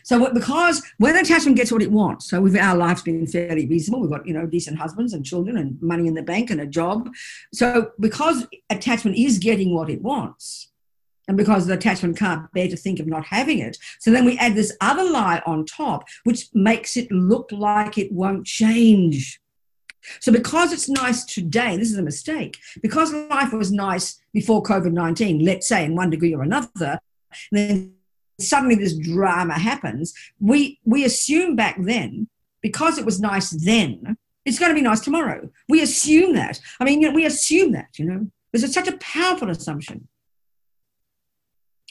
So 0.02 0.32
because 0.32 0.82
when 0.98 1.16
attachment 1.16 1.56
gets 1.56 1.70
what 1.70 1.82
it 1.82 1.90
wants, 1.90 2.30
so 2.30 2.40
with 2.40 2.56
our 2.56 2.76
lives 2.76 3.02
being 3.02 3.26
fairly 3.26 3.66
reasonable, 3.66 4.00
we've 4.00 4.10
got 4.10 4.26
you 4.26 4.32
know 4.32 4.46
decent 4.46 4.78
husbands 4.78 5.12
and 5.12 5.24
children 5.24 5.56
and 5.56 5.80
money 5.82 6.06
in 6.06 6.14
the 6.14 6.22
bank 6.22 6.50
and 6.50 6.60
a 6.60 6.66
job. 6.66 7.10
So 7.52 7.90
because 8.00 8.46
attachment 8.70 9.16
is 9.16 9.38
getting 9.38 9.74
what 9.74 9.90
it 9.90 10.00
wants, 10.00 10.72
and 11.28 11.36
because 11.36 11.66
the 11.66 11.74
attachment 11.74 12.18
can't 12.18 12.50
bear 12.52 12.68
to 12.68 12.76
think 12.76 13.00
of 13.00 13.06
not 13.06 13.26
having 13.26 13.58
it. 13.58 13.78
So 14.00 14.10
then 14.10 14.24
we 14.24 14.38
add 14.38 14.54
this 14.54 14.76
other 14.80 15.04
lie 15.04 15.42
on 15.46 15.64
top, 15.64 16.04
which 16.24 16.48
makes 16.54 16.96
it 16.96 17.10
look 17.10 17.50
like 17.52 17.96
it 17.98 18.12
won't 18.12 18.46
change. 18.46 19.40
So 20.20 20.30
because 20.30 20.72
it's 20.72 20.88
nice 20.88 21.24
today, 21.24 21.76
this 21.76 21.90
is 21.90 21.98
a 21.98 22.02
mistake, 22.02 22.58
because 22.82 23.12
life 23.12 23.52
was 23.52 23.72
nice 23.72 24.20
before 24.34 24.62
COVID 24.62 24.92
19, 24.92 25.44
let's 25.44 25.66
say 25.66 25.84
in 25.84 25.96
one 25.96 26.10
degree 26.10 26.34
or 26.34 26.42
another, 26.42 26.98
then 27.50 27.94
suddenly 28.38 28.74
this 28.74 28.96
drama 28.96 29.54
happens, 29.54 30.12
we, 30.40 30.78
we 30.84 31.04
assume 31.04 31.56
back 31.56 31.76
then, 31.80 32.28
because 32.60 32.98
it 32.98 33.06
was 33.06 33.20
nice 33.20 33.50
then, 33.50 34.16
it's 34.44 34.58
going 34.58 34.70
to 34.70 34.74
be 34.74 34.82
nice 34.82 35.00
tomorrow. 35.00 35.48
We 35.68 35.80
assume 35.80 36.34
that. 36.34 36.60
I 36.78 36.84
mean, 36.84 37.00
you 37.00 37.08
know, 37.08 37.14
we 37.14 37.24
assume 37.24 37.72
that, 37.72 37.98
you 37.98 38.04
know. 38.04 38.30
It's 38.52 38.72
such 38.72 38.88
a 38.88 38.96
powerful 38.98 39.50
assumption. 39.50 40.06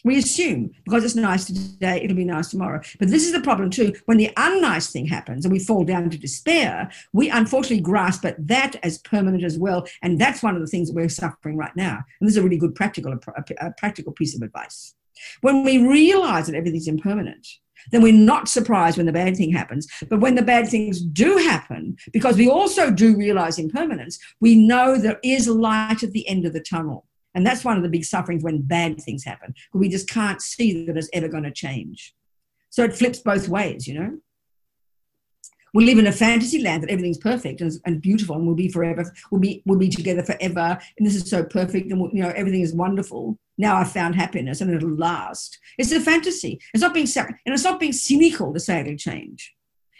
We 0.04 0.18
assume 0.18 0.72
because 0.84 1.06
it's 1.06 1.16
nice 1.16 1.46
today, 1.46 2.02
it'll 2.04 2.16
be 2.16 2.26
nice 2.26 2.50
tomorrow. 2.50 2.82
But 3.00 3.08
this 3.08 3.26
is 3.26 3.32
the 3.32 3.42
problem 3.42 3.70
too. 3.70 3.94
When 4.06 4.18
the 4.18 4.32
unnice 4.36 4.92
thing 4.92 5.06
happens 5.06 5.46
and 5.46 5.52
we 5.52 5.60
fall 5.60 5.86
down 5.86 6.10
to 6.10 6.18
despair, 6.18 6.92
we 7.13 7.30
unfortunately 7.30 7.82
grasp 7.82 8.26
at 8.26 8.48
that 8.48 8.76
as 8.84 8.98
permanent 8.98 9.44
as 9.44 9.58
well. 9.58 9.88
And 10.02 10.20
that's 10.20 10.44
one 10.44 10.56
of 10.56 10.62
the 10.62 10.68
things 10.68 10.89
that 10.89 10.96
we're 10.96 11.10
suffering 11.10 11.58
right 11.58 11.76
now. 11.76 12.04
And 12.20 12.28
this 12.28 12.36
is 12.36 12.38
a 12.38 12.44
really 12.44 12.58
good 12.58 12.76
practical, 12.76 13.13
a, 13.13 13.72
practical 13.78 14.12
piece 14.12 14.36
of 14.36 14.42
advice. 14.42 14.94
When 15.42 15.63
we 15.63 15.88
realize 15.88 16.48
that 16.48 16.56
everything's 16.56 16.88
impermanent, 16.88 17.48
then 17.92 18.02
we're 18.02 18.13
not 18.13 18.48
surprised 18.48 18.98
when 18.98 19.06
the 19.06 19.12
bad 19.12 19.36
thing 19.36 19.52
happens. 19.52 19.88
But 20.10 20.20
when 20.20 20.36
the 20.36 20.42
bad 20.42 20.68
things 20.68 21.02
do 21.02 21.38
happen, 21.38 21.98
because 22.12 22.38
we 22.38 22.50
also 22.50 22.92
do 22.92 23.16
realize 23.16 23.60
impermanence, 23.60 24.20
we 24.39 24.56
know 24.56 24.98
there 24.98 25.20
is 25.24 25.48
light 25.48 26.04
at 26.04 26.12
the 26.12 26.28
end 26.28 26.46
of 26.46 26.54
the 26.54 26.62
tunnel. 26.62 27.06
And 27.36 27.46
that's 27.46 27.65
one 27.65 27.78
of 27.78 27.84
the 27.84 27.89
big 27.89 28.06
sufferings 28.06 28.43
when 28.43 28.62
bad 28.62 29.02
things 29.02 29.24
happen. 29.24 29.54
Because 29.54 29.80
we 29.80 29.89
just 29.89 30.10
can't 30.10 30.41
see 30.41 30.86
that 30.86 30.98
it's 30.98 31.10
ever 31.13 31.28
going 31.28 31.43
to 31.43 31.52
change. 31.52 32.13
So 32.69 32.84
it 32.84 32.96
flips 32.96 33.19
both 33.19 33.50
ways, 33.50 33.88
you 33.88 34.00
know. 34.00 34.17
We 35.74 35.86
live 35.86 35.98
in 35.98 36.06
a 36.06 36.12
fantasy 36.12 36.62
land 36.62 36.84
that 36.84 36.91
everything's 36.91 37.17
perfect 37.17 37.60
and, 37.60 37.72
and 37.86 38.00
beautiful 38.00 38.36
and 38.36 38.46
we'll 38.46 38.56
be 38.56 38.69
forever. 38.69 39.12
We'll 39.32 39.41
be 39.41 39.63
we'll 39.65 39.80
be 39.80 39.89
together 39.89 40.22
forever, 40.22 40.78
and 40.98 41.08
this 41.08 41.15
is 41.15 41.28
so 41.28 41.43
perfect, 41.43 41.91
and 41.91 42.00
we'll, 42.00 42.12
you 42.12 42.22
know 42.22 42.32
everything 42.36 42.62
is 42.62 42.76
wonderful. 42.76 43.39
Now 43.58 43.78
I've 43.78 43.91
found 43.91 44.15
happiness, 44.15 44.62
and 44.62 44.72
it'll 44.72 44.89
last. 44.89 45.58
It's 45.80 45.91
a 45.91 46.00
fantasy. 46.00 46.60
It's 46.76 46.82
not 46.82 46.93
being 46.93 47.08
and 47.15 47.38
it's 47.48 47.63
not 47.63 47.80
being 47.80 47.91
cynical 47.91 48.54
to 48.54 48.60
say 48.60 48.82
it'll 48.82 48.98
change. 48.98 49.56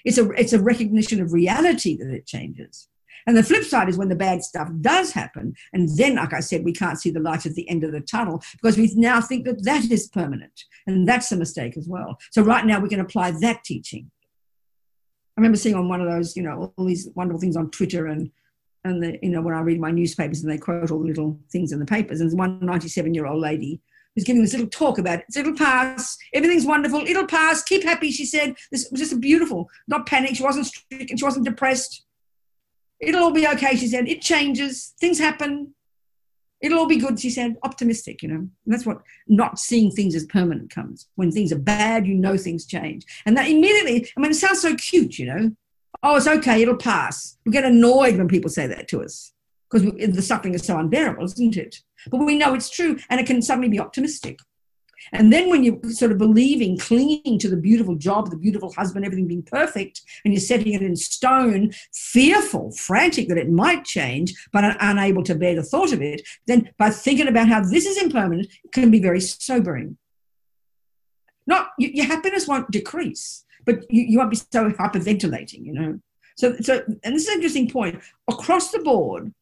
It's 0.06 0.20
a 0.20 0.30
it's 0.32 0.54
a 0.54 0.62
recognition 0.62 1.20
of 1.22 1.34
reality 1.34 1.98
that 1.98 2.14
it 2.14 2.28
changes. 2.28 2.88
And 3.28 3.38
the 3.38 3.44
flip 3.44 3.64
side 3.64 3.90
is 3.90 3.98
when 3.98 4.10
the 4.10 4.16
bad 4.16 4.44
stuff 4.44 4.70
does 4.82 5.12
happen. 5.12 5.54
And 5.74 5.90
then, 5.98 6.16
like 6.16 6.34
I 6.34 6.40
said, 6.40 6.64
we 6.64 6.74
can't 6.74 7.00
see 7.00 7.12
the 7.12 7.20
light 7.20 7.46
at 7.46 7.56
the 7.56 7.70
end 7.70 7.84
of 7.84 7.92
the 7.92 8.02
tunnel 8.02 8.42
because 8.54 8.78
we 8.78 8.92
now 8.96 9.22
think 9.22 9.46
that 9.46 9.64
that 9.64 9.90
is 9.92 10.08
permanent. 10.08 10.64
And 10.88 11.08
that's 11.08 11.32
a 11.32 11.38
mistake 11.38 11.78
as 11.78 11.88
well. 11.88 12.18
So, 12.32 12.42
right 12.42 12.66
now, 12.66 12.80
we 12.80 12.90
can 12.90 13.00
apply 13.00 13.32
that 13.42 13.64
teaching. 13.64 14.12
I 15.38 15.42
remember 15.42 15.58
seeing 15.58 15.76
on 15.76 15.90
one 15.90 16.02
of 16.02 16.10
those, 16.10 16.36
you 16.36 16.44
know, 16.44 16.74
all 16.78 16.86
these 16.86 17.10
wonderful 17.16 17.40
things 17.40 17.58
on 17.58 17.72
Twitter 17.72 18.08
and 18.08 18.30
and 18.86 19.02
the, 19.02 19.18
you 19.22 19.30
know 19.30 19.42
when 19.42 19.54
I 19.54 19.62
read 19.62 19.80
my 19.80 19.92
newspapers 19.92 20.44
and 20.44 20.52
they 20.52 20.58
quote 20.58 20.92
all 20.92 21.00
the 21.00 21.08
little 21.08 21.40
things 21.50 21.72
in 21.72 21.80
the 21.80 21.86
papers, 21.86 22.20
and 22.20 22.30
there's 22.30 22.36
one 22.36 22.60
97 22.62 23.14
year 23.14 23.26
old 23.26 23.42
lady 23.42 23.82
who's 24.14 24.24
giving 24.24 24.42
this 24.42 24.54
little 24.54 24.68
talk 24.68 24.98
about 24.98 25.20
it. 25.20 25.26
It'll 25.36 25.56
pass. 25.56 26.18
Everything's 26.34 26.66
wonderful. 26.66 27.00
It'll 27.00 27.26
pass. 27.26 27.64
Keep 27.64 27.84
happy, 27.84 28.12
she 28.12 28.26
said. 28.26 28.56
This 28.72 28.88
was 28.92 29.00
just 29.00 29.20
beautiful, 29.20 29.70
not 29.88 30.06
panic. 30.06 30.36
She 30.36 30.44
wasn't 30.44 30.68
stricken. 30.68 31.18
She 31.18 31.26
wasn't 31.26 31.46
depressed. 31.46 32.04
It'll 33.08 33.24
all 33.24 33.32
be 33.32 33.48
okay, 33.48 33.76
she 33.76 33.88
said. 33.88 34.08
It 34.08 34.22
changes, 34.22 34.94
things 35.00 35.20
happen. 35.20 35.74
It'll 36.62 36.80
all 36.80 36.88
be 36.88 36.98
good, 36.98 37.20
she 37.20 37.30
said. 37.30 37.58
Optimistic, 37.64 38.24
you 38.24 38.30
know. 38.30 38.36
And 38.36 38.50
that's 38.66 38.86
what 38.86 39.02
not 39.28 39.60
seeing 39.60 39.92
things 39.92 40.16
as 40.16 40.26
permanent 40.26 40.70
comes. 40.74 41.08
When 41.16 41.32
things 41.32 41.52
are 41.52 41.60
bad, 41.60 42.08
you 42.08 42.16
know 42.16 42.38
things 42.38 42.66
change. 42.66 43.06
And 43.26 43.36
that 43.36 43.50
immediately, 43.50 44.10
I 44.16 44.22
mean, 44.22 44.32
it 44.32 44.36
sounds 44.36 44.62
so 44.62 44.76
cute, 44.76 45.20
you 45.20 45.26
know. 45.26 45.52
Oh, 46.02 46.16
it's 46.16 46.28
okay, 46.28 46.62
it'll 46.62 46.78
pass. 46.78 47.38
We 47.46 47.52
get 47.52 47.66
annoyed 47.66 48.18
when 48.18 48.28
people 48.28 48.50
say 48.50 48.68
that 48.68 48.88
to 48.90 49.04
us 49.04 49.34
because 49.70 49.92
the 49.92 50.22
suffering 50.22 50.54
is 50.54 50.66
so 50.66 50.78
unbearable, 50.78 51.26
isn't 51.26 51.58
it? 51.58 51.78
But 52.10 52.18
we 52.18 52.38
know 52.38 52.54
it's 52.54 52.70
true 52.70 53.00
and 53.10 53.20
it 53.20 53.26
can 53.26 53.42
suddenly 53.42 53.70
be 53.70 53.80
optimistic. 53.80 54.40
And 55.12 55.32
then 55.32 55.50
when 55.50 55.64
you're 55.64 55.80
sort 55.92 56.12
of 56.12 56.18
believing, 56.18 56.78
clinging 56.78 57.38
to 57.40 57.50
the 57.50 57.58
beautiful 57.58 57.96
job, 57.96 58.30
the 58.30 58.38
beautiful 58.38 58.72
husband, 58.74 59.06
everything 59.06 59.28
being 59.28 59.44
perfect, 59.44 60.02
and 60.24 60.34
you're 60.34 60.42
setting 60.42 60.74
it 60.74 60.82
in 60.82 60.96
stone, 60.96 61.72
fearful, 61.94 62.72
frantic 62.72 63.28
that 63.28 63.38
it 63.38 63.50
might 63.50 63.86
change, 63.86 64.34
but 64.52 64.78
unable 64.80 65.24
to 65.24 65.36
bear 65.36 65.56
the 65.56 65.64
thought 65.64 65.92
of 65.92 66.02
it, 66.02 66.22
then 66.48 66.70
by 66.78 66.90
thinking 66.90 67.28
about 67.28 67.48
how 67.48 67.62
this 67.62 67.86
is 67.86 68.02
impermanent 68.02 68.48
it 68.64 68.72
can 68.72 68.92
be 68.92 69.00
very 69.00 69.22
sobering. 69.22 69.98
Not 71.46 71.70
your 71.78 72.06
happiness 72.06 72.48
won't 72.48 72.72
decrease, 72.72 73.44
but 73.66 73.84
you, 73.90 74.04
you 74.04 74.18
won't 74.18 74.32
be 74.32 74.38
so 74.38 74.70
hyperventilating, 74.72 75.66
you 75.66 75.74
know. 75.74 76.00
So, 76.38 76.56
so, 76.62 76.84
and 77.04 77.16
this 77.16 77.24
is 77.24 77.28
an 77.28 77.36
interesting 77.36 77.70
point. 77.70 78.02
Across 78.30 78.72
the 78.72 78.80
board, 78.80 79.34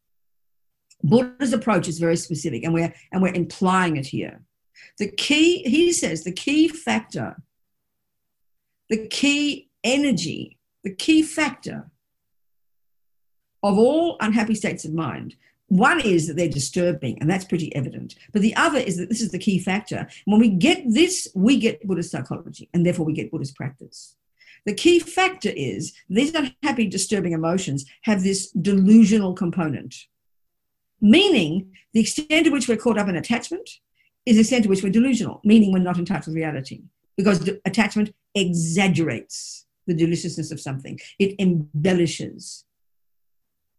Buddha's 1.04 1.54
approach 1.54 1.88
is 1.88 2.00
very 2.00 2.18
specific, 2.18 2.64
and 2.64 2.74
we're 2.74 2.94
and 3.12 3.22
we're 3.22 3.34
implying 3.34 3.98
it 3.98 4.08
here. 4.08 4.42
The 4.98 5.10
key, 5.10 5.64
he 5.64 5.92
says, 5.94 6.24
the 6.24 6.32
key 6.32 6.68
factor, 6.68 7.38
the 8.90 9.08
key 9.08 9.70
energy, 9.84 10.58
the 10.84 10.94
key 10.94 11.24
factor 11.24 11.90
of 13.64 13.78
all 13.78 14.18
unhappy 14.20 14.56
states 14.56 14.86
of 14.86 14.94
mind 14.94 15.36
one 15.72 16.02
is 16.02 16.28
that 16.28 16.36
they're 16.36 16.50
disturbing, 16.50 17.18
and 17.22 17.30
that's 17.30 17.46
pretty 17.46 17.74
evident. 17.74 18.16
But 18.34 18.42
the 18.42 18.54
other 18.58 18.78
is 18.78 18.98
that 18.98 19.08
this 19.08 19.22
is 19.22 19.32
the 19.32 19.40
key 19.40 19.58
factor. 19.58 20.06
When 20.26 20.42
we 20.42 20.50
get 20.50 20.84
this, 20.86 21.30
we 21.34 21.58
get 21.58 21.88
Buddhist 21.88 22.12
psychology, 22.12 22.68
and 22.74 22.86
therefore 22.86 23.06
we 23.06 23.14
get 23.14 23.32
Buddhist 23.32 23.56
practice. 23.56 24.18
The 24.66 24.74
key 24.74 25.00
factor 25.00 25.50
is 25.56 25.94
these 26.10 26.36
unhappy, 26.36 26.88
disturbing 26.88 27.32
emotions 27.32 27.86
have 28.02 28.22
this 28.22 28.52
delusional 28.52 29.34
component, 29.34 29.96
meaning 31.00 31.72
the 31.94 32.02
extent 32.02 32.48
to 32.48 32.52
which 32.52 32.68
we're 32.68 32.76
caught 32.76 32.98
up 32.98 33.08
in 33.08 33.16
attachment 33.16 33.70
is 34.26 34.36
the 34.36 34.42
extent 34.42 34.64
to 34.64 34.70
which 34.70 34.84
we're 34.84 34.92
delusional, 34.92 35.42
meaning 35.44 35.72
we're 35.72 35.80
not 35.80 35.98
in 35.98 36.06
touch 36.06 36.26
with 36.26 36.36
reality. 36.36 36.84
Because 37.18 37.50
attachment 37.66 38.14
exaggerates 38.36 39.66
the 39.88 39.94
deliciousness 39.94 40.52
of 40.52 40.60
something, 40.60 41.00
it 41.20 41.36
embellishes. 41.40 42.66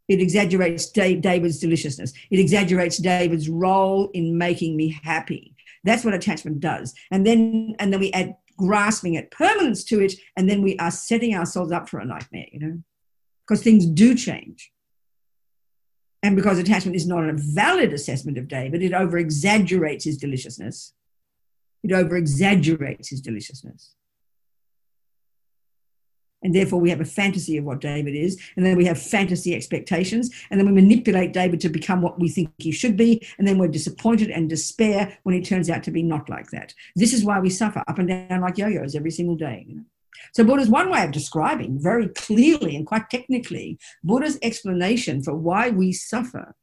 It 0.09 0.21
exaggerates 0.21 0.91
David's 0.91 1.61
deliciousness. 1.61 2.13
It 2.31 2.39
exaggerates 2.39 2.99
David's 2.99 3.49
role 3.49 4.11
in 4.13 4.37
making 4.37 4.77
me 4.77 4.99
happy. 5.03 5.55
That's 5.85 6.05
what 6.05 6.15
attachment 6.15 6.61
does. 6.61 6.95
And 7.11 7.27
then, 7.27 7.75
and 7.79 7.93
then 7.93 8.01
we 8.01 8.13
add 8.13 8.37
grasping 8.57 9.17
at 9.17 9.31
permanence 9.31 9.85
to 9.85 10.01
it, 10.01 10.15
and 10.37 10.51
then 10.51 10.61
we 10.63 10.77
are 10.79 10.91
setting 10.91 11.35
ourselves 11.35 11.73
up 11.73 11.89
for 11.89 12.01
a 12.01 12.05
nightmare, 12.05 12.47
you 12.53 12.61
know, 12.61 12.83
because 13.47 13.63
things 13.63 13.87
do 13.87 14.15
change. 14.15 14.72
And 16.23 16.37
because 16.37 16.59
attachment 16.59 16.97
is 16.97 17.07
not 17.07 17.29
a 17.29 17.33
valid 17.33 17.93
assessment 17.93 18.39
of 18.39 18.47
David, 18.47 18.83
it 18.83 18.95
over 18.95 19.19
exaggerates 19.19 20.05
his 20.05 20.17
deliciousness. 20.17 20.93
It 21.83 21.93
over 21.93 22.17
exaggerates 22.17 23.09
his 23.09 23.21
deliciousness. 23.21 23.95
And 26.45 26.55
therefore, 26.55 26.81
we 26.81 26.91
have 26.91 27.01
a 27.01 27.05
fantasy 27.05 27.57
of 27.57 27.65
what 27.65 27.81
David 27.81 28.17
is, 28.17 28.41
and 28.57 28.67
then 28.67 28.77
we 28.77 28.85
have 28.87 29.01
fantasy 29.01 29.55
expectations, 29.55 30.31
and 30.51 30.59
then 30.59 30.67
we 30.67 30.73
manipulate 30.73 31.33
David 31.33 31.61
to 31.61 31.69
become 31.69 32.03
what 32.03 32.19
we 32.19 32.29
think 32.29 32.51
he 32.59 32.73
should 32.73 32.97
be, 32.97 33.25
and 33.39 33.47
then 33.47 33.59
we're 33.59 33.69
disappointed 33.69 34.31
and 34.31 34.49
despair 34.49 35.19
when 35.23 35.37
he 35.37 35.41
turns 35.41 35.71
out 35.71 35.85
to 35.85 35.93
be 35.93 36.03
not 36.03 36.29
like 36.29 36.51
that. 36.51 36.75
This 36.97 37.13
is 37.13 37.25
why 37.25 37.39
we 37.39 37.49
suffer 37.49 37.83
up 37.87 37.99
and 37.99 38.09
down 38.09 38.41
like 38.41 38.59
yo 38.59 38.67
yos 38.67 38.97
every 38.97 39.13
single 39.13 39.37
day. 39.37 39.67
You 39.69 39.77
know? 39.77 39.83
So, 40.35 40.45
Buddha's 40.45 40.69
one 40.69 40.91
way 40.91 41.05
of 41.05 41.13
describing 41.13 41.79
very 41.81 42.09
clearly 42.09 42.77
and 42.77 42.87
quite 42.87 43.11
technically, 43.11 43.79
Buddha's 44.05 44.39
explanation 44.43 45.23
for 45.23 45.35
why 45.35 45.71
we 45.71 45.93
suffer 45.93 46.55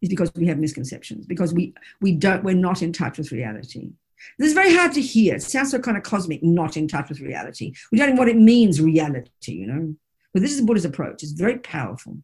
is 0.00 0.08
because 0.08 0.32
we 0.34 0.46
have 0.46 0.58
misconceptions, 0.58 1.26
because 1.26 1.52
we, 1.52 1.74
we 2.00 2.12
don't, 2.12 2.44
we're 2.44 2.54
not 2.54 2.82
in 2.82 2.92
touch 2.92 3.18
with 3.18 3.32
reality. 3.32 3.90
This 4.38 4.48
is 4.48 4.54
very 4.54 4.74
hard 4.74 4.92
to 4.92 5.00
hear. 5.00 5.36
It 5.36 5.42
sounds 5.42 5.70
so 5.70 5.78
kind 5.78 5.96
of 5.96 6.02
cosmic, 6.02 6.42
not 6.42 6.76
in 6.76 6.88
touch 6.88 7.08
with 7.08 7.20
reality. 7.20 7.72
We 7.92 7.98
don't 7.98 8.10
know 8.10 8.18
what 8.18 8.28
it 8.28 8.36
means, 8.36 8.80
reality, 8.80 9.52
you 9.52 9.66
know. 9.66 9.94
But 10.32 10.42
this 10.42 10.52
is 10.52 10.60
Buddha's 10.60 10.84
approach. 10.84 11.22
It's 11.22 11.32
very 11.32 11.58
powerful. 11.58 12.18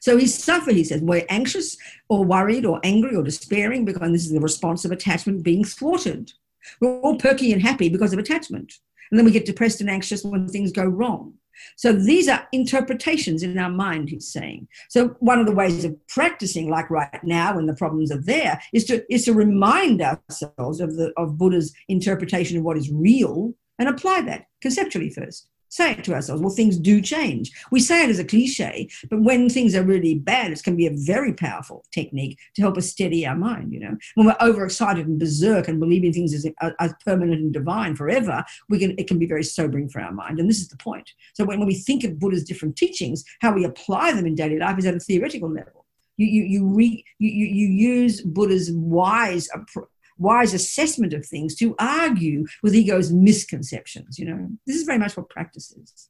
So 0.00 0.16
we 0.16 0.26
suffer, 0.26 0.72
he 0.72 0.84
says, 0.84 1.00
we're 1.00 1.24
anxious 1.28 1.76
or 2.08 2.24
worried 2.24 2.66
or 2.66 2.80
angry 2.82 3.14
or 3.14 3.22
despairing 3.22 3.84
because 3.84 4.10
this 4.12 4.26
is 4.26 4.32
the 4.32 4.40
response 4.40 4.84
of 4.84 4.90
attachment 4.90 5.42
being 5.42 5.64
thwarted. 5.64 6.32
We're 6.80 7.00
all 7.00 7.16
perky 7.16 7.52
and 7.52 7.62
happy 7.62 7.88
because 7.88 8.12
of 8.12 8.18
attachment. 8.18 8.72
And 9.10 9.18
then 9.18 9.24
we 9.24 9.32
get 9.32 9.46
depressed 9.46 9.80
and 9.80 9.90
anxious 9.90 10.24
when 10.24 10.48
things 10.48 10.72
go 10.72 10.84
wrong. 10.84 11.34
So 11.76 11.92
these 11.92 12.28
are 12.28 12.46
interpretations 12.52 13.42
in 13.42 13.56
our 13.58 13.70
mind, 13.70 14.10
he's 14.10 14.30
saying. 14.30 14.68
So 14.90 15.16
one 15.20 15.38
of 15.38 15.46
the 15.46 15.54
ways 15.54 15.84
of 15.84 15.96
practicing, 16.08 16.68
like 16.68 16.90
right 16.90 17.22
now 17.24 17.56
when 17.56 17.66
the 17.66 17.74
problems 17.74 18.12
are 18.12 18.20
there, 18.20 18.60
is 18.74 18.84
to 18.86 19.04
is 19.12 19.24
to 19.24 19.32
remind 19.32 20.02
ourselves 20.02 20.80
of 20.80 20.96
the 20.96 21.12
of 21.16 21.38
Buddha's 21.38 21.72
interpretation 21.88 22.58
of 22.58 22.64
what 22.64 22.76
is 22.76 22.90
real 22.90 23.54
and 23.78 23.88
apply 23.88 24.22
that 24.22 24.46
conceptually 24.60 25.10
first 25.10 25.48
say 25.68 25.92
it 25.92 26.04
to 26.04 26.14
ourselves. 26.14 26.42
Well, 26.42 26.50
things 26.50 26.78
do 26.78 27.00
change. 27.00 27.50
We 27.70 27.80
say 27.80 28.04
it 28.04 28.10
as 28.10 28.18
a 28.18 28.24
cliche, 28.24 28.88
but 29.10 29.22
when 29.22 29.48
things 29.48 29.74
are 29.74 29.82
really 29.82 30.14
bad, 30.14 30.52
it 30.52 30.62
can 30.62 30.76
be 30.76 30.86
a 30.86 30.94
very 30.94 31.32
powerful 31.32 31.84
technique 31.92 32.38
to 32.54 32.62
help 32.62 32.76
us 32.76 32.88
steady 32.88 33.26
our 33.26 33.36
mind. 33.36 33.72
You 33.72 33.80
know, 33.80 33.96
when 34.14 34.26
we're 34.26 34.36
overexcited 34.40 35.06
and 35.06 35.18
berserk 35.18 35.68
and 35.68 35.80
believing 35.80 36.12
things 36.12 36.34
as, 36.34 36.46
as 36.80 36.94
permanent 37.04 37.40
and 37.40 37.52
divine 37.52 37.96
forever, 37.96 38.44
we 38.68 38.78
can 38.78 38.94
it 38.98 39.08
can 39.08 39.18
be 39.18 39.26
very 39.26 39.44
sobering 39.44 39.88
for 39.88 40.00
our 40.00 40.12
mind. 40.12 40.38
And 40.38 40.48
this 40.48 40.60
is 40.60 40.68
the 40.68 40.76
point. 40.76 41.10
So 41.34 41.44
when, 41.44 41.58
when 41.58 41.68
we 41.68 41.74
think 41.74 42.04
of 42.04 42.18
Buddha's 42.18 42.44
different 42.44 42.76
teachings, 42.76 43.24
how 43.40 43.52
we 43.52 43.64
apply 43.64 44.12
them 44.12 44.26
in 44.26 44.34
daily 44.34 44.58
life 44.58 44.78
is 44.78 44.86
at 44.86 44.94
a 44.94 45.00
theoretical 45.00 45.50
level. 45.50 45.84
You, 46.16 46.26
you, 46.26 46.42
you, 46.44 46.66
re, 46.66 47.04
you, 47.18 47.30
you 47.30 47.66
use 47.66 48.22
Buddha's 48.22 48.72
wise 48.72 49.50
approach 49.52 49.88
wise 50.18 50.54
assessment 50.54 51.12
of 51.12 51.26
things 51.26 51.54
to 51.56 51.74
argue 51.78 52.46
with 52.62 52.74
ego's 52.74 53.12
misconceptions. 53.12 54.18
You 54.18 54.26
know, 54.26 54.48
this 54.66 54.76
is 54.76 54.84
very 54.84 54.98
much 54.98 55.16
what 55.16 55.28
practice 55.28 55.72
is. 55.72 56.08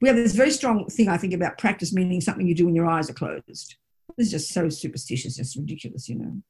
We 0.00 0.08
have 0.08 0.16
this 0.16 0.34
very 0.34 0.50
strong 0.50 0.86
thing, 0.86 1.08
I 1.08 1.18
think, 1.18 1.34
about 1.34 1.58
practice 1.58 1.92
meaning 1.92 2.20
something 2.20 2.46
you 2.46 2.54
do 2.54 2.66
when 2.66 2.74
your 2.74 2.88
eyes 2.88 3.10
are 3.10 3.14
closed. 3.14 3.76
This 4.16 4.26
is 4.26 4.30
just 4.30 4.52
so 4.52 4.68
superstitious, 4.68 5.36
just 5.36 5.56
ridiculous, 5.56 6.08
you 6.08 6.16
know. 6.16 6.42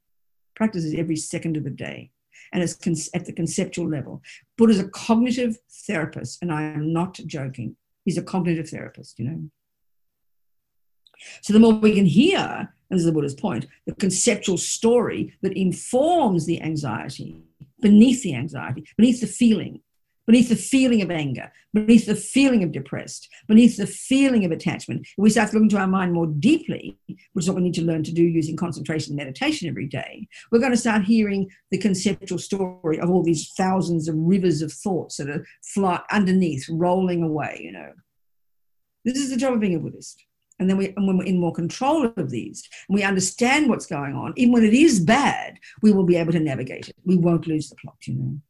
Practice 0.55 0.85
is 0.85 0.94
every 0.94 1.16
second 1.16 1.57
of 1.57 1.64
the 1.64 1.70
day, 1.70 2.12
and 2.53 2.62
it's 2.62 2.75
con- 2.75 2.94
at 3.14 3.27
the 3.27 3.33
conceptual 3.33 3.88
level. 3.88 4.22
Buddha's 4.57 4.79
a 4.79 4.88
cognitive 4.88 5.59
therapist, 5.87 6.38
and 6.40 6.53
I 6.53 6.62
am 6.62 6.92
not 6.92 7.14
joking. 7.27 7.77
He's 8.05 8.18
a 8.18 8.22
cognitive 8.22 8.68
therapist, 8.70 9.18
you 9.18 9.25
know. 9.29 9.51
So 11.40 11.53
the 11.53 11.59
more 11.59 11.75
we 11.75 11.94
can 11.94 12.07
hear 12.07 12.72
and 12.90 12.99
this 12.99 13.05
is 13.05 13.07
the 13.07 13.12
Buddha's 13.12 13.35
point, 13.35 13.66
the 13.87 13.94
conceptual 13.94 14.59
story 14.59 15.35
that 15.42 15.57
informs 15.57 16.46
the 16.46 16.62
anxiety, 16.62 17.42
beneath 17.81 18.22
the 18.22 18.35
anxiety, 18.35 18.87
beneath 18.96 19.20
the 19.20 19.27
feeling, 19.27 19.81
beneath 20.27 20.49
the 20.49 20.57
feeling 20.57 21.03
of 21.03 21.11
anger, 21.11 21.53
beneath 21.72 22.07
the 22.07 22.14
feeling 22.14 22.62
of 22.62 22.72
depressed, 22.72 23.29
beneath 23.49 23.77
the 23.77 23.87
feeling 23.87 24.44
of 24.44 24.51
attachment. 24.51 25.07
We 25.16 25.31
start 25.31 25.51
to 25.51 25.57
look 25.57 25.64
into 25.64 25.79
our 25.79 25.87
mind 25.87 26.12
more 26.12 26.27
deeply, 26.27 26.99
which 27.33 27.44
is 27.44 27.49
what 27.49 27.57
we 27.57 27.62
need 27.62 27.75
to 27.75 27.85
learn 27.85 28.03
to 28.05 28.12
do 28.12 28.22
using 28.22 28.57
concentration 28.57 29.12
and 29.12 29.16
meditation 29.16 29.68
every 29.68 29.87
day, 29.87 30.29
we're 30.51 30.59
going 30.59 30.72
to 30.72 30.77
start 30.77 31.05
hearing 31.05 31.51
the 31.70 31.79
conceptual 31.79 32.38
story 32.38 32.99
of 33.01 33.11
all 33.11 33.22
these 33.22 33.53
thousands 33.57 34.09
of 34.09 34.14
rivers 34.16 34.62
of 34.62 34.72
thoughts 34.72 35.16
that 35.16 35.29
are 35.29 35.44
fly 35.62 36.01
underneath, 36.11 36.66
rolling 36.68 37.22
away, 37.22 37.61
you 37.62 37.72
know. 37.72 37.92
This 39.05 39.18
is 39.18 39.31
the 39.31 39.37
job 39.37 39.55
of 39.55 39.61
being 39.61 39.77
a 39.77 39.79
Buddhist 39.79 40.25
and 40.59 40.69
then 40.69 40.77
we 40.77 40.88
and 40.97 41.07
when 41.07 41.19
we're 41.19 41.25
in 41.25 41.40
more 41.40 41.53
control 41.53 42.07
of 42.16 42.31
these 42.31 42.69
and 42.88 42.95
we 42.95 43.03
understand 43.03 43.69
what's 43.69 43.87
going 43.87 44.14
on 44.14 44.33
even 44.37 44.53
when 44.53 44.64
it 44.64 44.75
is 44.75 45.01
bad 45.01 45.59
we 45.83 45.92
will 45.92 46.05
be 46.05 46.16
able 46.16 46.33
to 46.33 46.40
navigate 46.40 46.88
it. 46.88 46.97
We 47.05 47.16
won't 47.16 47.47
lose 47.47 47.69
the 47.69 47.77
plot 47.77 47.97
you 48.05 48.14
know. 48.14 48.40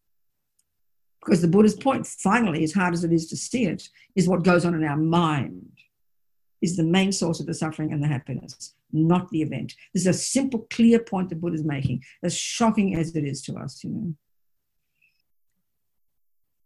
Because 1.21 1.43
the 1.43 1.49
buddha's 1.49 1.75
point 1.75 2.07
finally 2.07 2.63
as 2.63 2.73
hard 2.73 2.95
as 2.95 3.05
it 3.05 3.13
is 3.13 3.27
to 3.29 3.37
see 3.37 3.65
it 3.65 3.89
is 4.15 4.29
what 4.29 4.45
goes 4.45 4.65
on 4.65 4.75
in 4.75 4.85
our 4.85 4.97
mind 4.97 5.73
is 6.63 6.77
the 6.77 6.85
main 6.85 7.13
source 7.13 7.41
of 7.41 7.47
the 7.47 7.55
suffering 7.55 7.93
and 7.93 8.03
the 8.03 8.09
happiness 8.09 8.75
not 8.93 9.29
the 9.31 9.43
event. 9.43 9.75
This 9.93 10.03
is 10.03 10.07
a 10.07 10.13
simple 10.13 10.67
clear 10.71 11.01
point 11.01 11.29
the 11.29 11.35
buddha's 11.35 11.65
making 11.65 12.05
as 12.23 12.37
shocking 12.37 12.97
as 12.97 13.15
it 13.15 13.25
is 13.25 13.43
to 13.43 13.55
us 13.57 13.83
you 13.85 13.91
know 13.91 14.15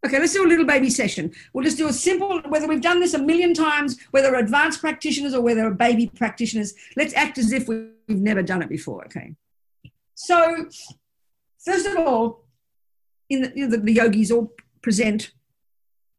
Okay, 0.03 0.19
let's 0.19 0.33
do 0.33 0.45
a 0.45 0.47
little 0.47 0.65
baby 0.65 0.89
session. 0.89 1.31
We'll 1.53 1.63
just 1.63 1.77
do 1.77 1.87
a 1.87 1.93
simple, 1.93 2.41
whether 2.47 2.67
we've 2.67 2.81
done 2.81 2.99
this 2.99 3.13
a 3.13 3.21
million 3.21 3.53
times, 3.53 3.97
whether 4.09 4.33
advanced 4.35 4.81
practitioners 4.81 5.35
or 5.35 5.41
whether 5.41 5.69
baby 5.69 6.07
practitioners, 6.07 6.73
let's 6.97 7.13
act 7.13 7.37
as 7.37 7.51
if 7.51 7.67
we've 7.67 7.91
never 8.07 8.41
done 8.41 8.63
it 8.63 8.69
before, 8.69 9.05
okay? 9.05 9.35
So, 10.15 10.67
first 11.63 11.85
of 11.85 11.97
all, 11.97 12.45
in 13.29 13.43
the, 13.43 13.53
you 13.55 13.65
know, 13.67 13.77
the, 13.77 13.77
the 13.77 13.93
yogis 13.93 14.31
all 14.31 14.53
present 14.81 15.31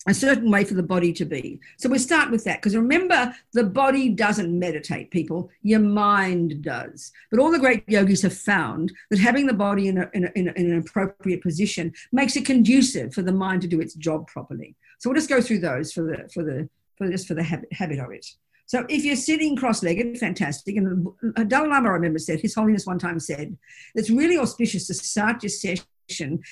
a 0.06 0.14
certain 0.14 0.50
way 0.50 0.64
for 0.64 0.74
the 0.74 0.82
body 0.82 1.12
to 1.12 1.24
be. 1.24 1.60
So 1.78 1.88
we 1.88 1.98
start 1.98 2.30
with 2.30 2.44
that 2.44 2.60
because 2.60 2.76
remember, 2.76 3.34
the 3.52 3.64
body 3.64 4.08
doesn't 4.08 4.58
meditate, 4.58 5.10
people. 5.10 5.50
Your 5.62 5.80
mind 5.80 6.62
does. 6.62 7.12
But 7.30 7.38
all 7.38 7.50
the 7.50 7.58
great 7.58 7.88
yogis 7.88 8.22
have 8.22 8.36
found 8.36 8.92
that 9.10 9.20
having 9.20 9.46
the 9.46 9.52
body 9.52 9.88
in, 9.88 9.98
a, 9.98 10.10
in, 10.12 10.24
a, 10.24 10.30
in, 10.34 10.48
an 10.48 10.78
appropriate 10.78 11.42
position 11.42 11.92
makes 12.10 12.36
it 12.36 12.44
conducive 12.44 13.14
for 13.14 13.22
the 13.22 13.32
mind 13.32 13.62
to 13.62 13.68
do 13.68 13.80
its 13.80 13.94
job 13.94 14.26
properly. 14.26 14.74
So 14.98 15.08
we'll 15.08 15.18
just 15.18 15.28
go 15.28 15.40
through 15.40 15.60
those 15.60 15.92
for 15.92 16.02
the 16.02 16.28
for 16.32 16.42
the 16.44 16.68
for 16.96 17.10
just 17.10 17.26
for 17.26 17.34
the 17.34 17.42
habit, 17.42 17.72
habit 17.72 17.98
of 17.98 18.10
it. 18.12 18.26
So 18.66 18.86
if 18.88 19.04
you're 19.04 19.16
sitting 19.16 19.56
cross-legged, 19.56 20.18
fantastic. 20.18 20.76
And 20.76 21.06
Dalai 21.48 21.68
Lama, 21.68 21.90
I 21.90 21.92
remember, 21.92 22.18
said, 22.18 22.40
His 22.40 22.54
Holiness 22.54 22.86
one 22.86 22.98
time 22.98 23.20
said, 23.20 23.56
it's 23.94 24.08
really 24.08 24.38
auspicious 24.38 24.86
to 24.86 24.94
start 24.94 25.42
your 25.42 25.50
session 25.50 25.84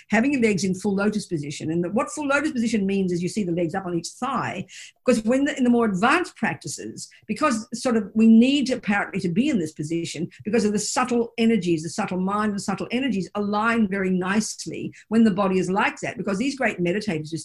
having 0.08 0.32
your 0.32 0.42
legs 0.42 0.64
in 0.64 0.74
full 0.74 0.94
lotus 0.94 1.26
position. 1.26 1.70
And 1.70 1.92
what 1.94 2.10
full 2.10 2.26
lotus 2.26 2.52
position 2.52 2.86
means 2.86 3.12
is 3.12 3.22
you 3.22 3.28
see 3.28 3.44
the 3.44 3.52
legs 3.52 3.74
up 3.74 3.86
on 3.86 3.94
each 3.94 4.08
thigh, 4.08 4.66
because 5.04 5.24
when 5.24 5.44
the, 5.44 5.56
in 5.56 5.64
the 5.64 5.70
more 5.70 5.86
advanced 5.86 6.36
practices, 6.36 7.08
because 7.26 7.68
sort 7.74 7.96
of 7.96 8.10
we 8.14 8.26
need 8.26 8.70
apparently 8.70 9.20
to 9.20 9.28
be 9.28 9.48
in 9.48 9.58
this 9.58 9.72
position 9.72 10.28
because 10.44 10.64
of 10.64 10.72
the 10.72 10.78
subtle 10.78 11.32
energies, 11.38 11.82
the 11.82 11.88
subtle 11.88 12.20
mind, 12.20 12.54
the 12.54 12.60
subtle 12.60 12.88
energies 12.90 13.28
align 13.34 13.88
very 13.88 14.10
nicely 14.10 14.92
when 15.08 15.24
the 15.24 15.30
body 15.30 15.58
is 15.58 15.70
like 15.70 15.98
that. 16.00 16.16
Because 16.16 16.38
these 16.38 16.56
great 16.56 16.78
meditators 16.78 17.44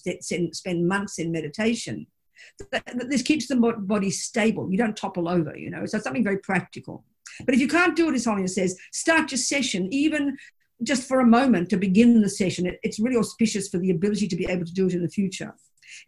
spend 0.56 0.88
months 0.88 1.20
in 1.20 1.32
meditation, 1.32 2.08
this 3.08 3.22
keeps 3.22 3.48
the 3.48 3.56
body 3.56 4.12
stable. 4.12 4.72
You 4.72 4.78
don't 4.78 4.96
topple 4.98 5.28
over, 5.28 5.58
you 5.58 5.70
know. 5.70 5.86
So 5.86 5.98
it's 5.98 6.04
something 6.04 6.24
very 6.24 6.38
practical. 6.38 7.04
But 7.46 7.56
if 7.56 7.60
you 7.60 7.68
can't 7.68 7.96
do 7.96 8.10
it, 8.10 8.16
as 8.16 8.26
Holiness 8.26 8.56
says, 8.56 8.78
start 8.92 9.32
your 9.32 9.38
session 9.40 9.92
even 9.92 10.38
just 10.84 11.08
for 11.08 11.20
a 11.20 11.26
moment 11.26 11.70
to 11.70 11.78
begin 11.78 12.22
the 12.22 12.30
session. 12.30 12.66
It, 12.66 12.80
it's 12.84 13.00
really 13.00 13.18
auspicious 13.18 13.70
for 13.70 13.78
the 13.78 13.92
ability 13.92 14.28
to 14.28 14.36
be 14.36 14.46
able 14.48 14.66
to 14.66 14.74
do 14.74 14.88
it 14.88 14.94
in 14.94 15.02
the 15.02 15.10
future. 15.10 15.56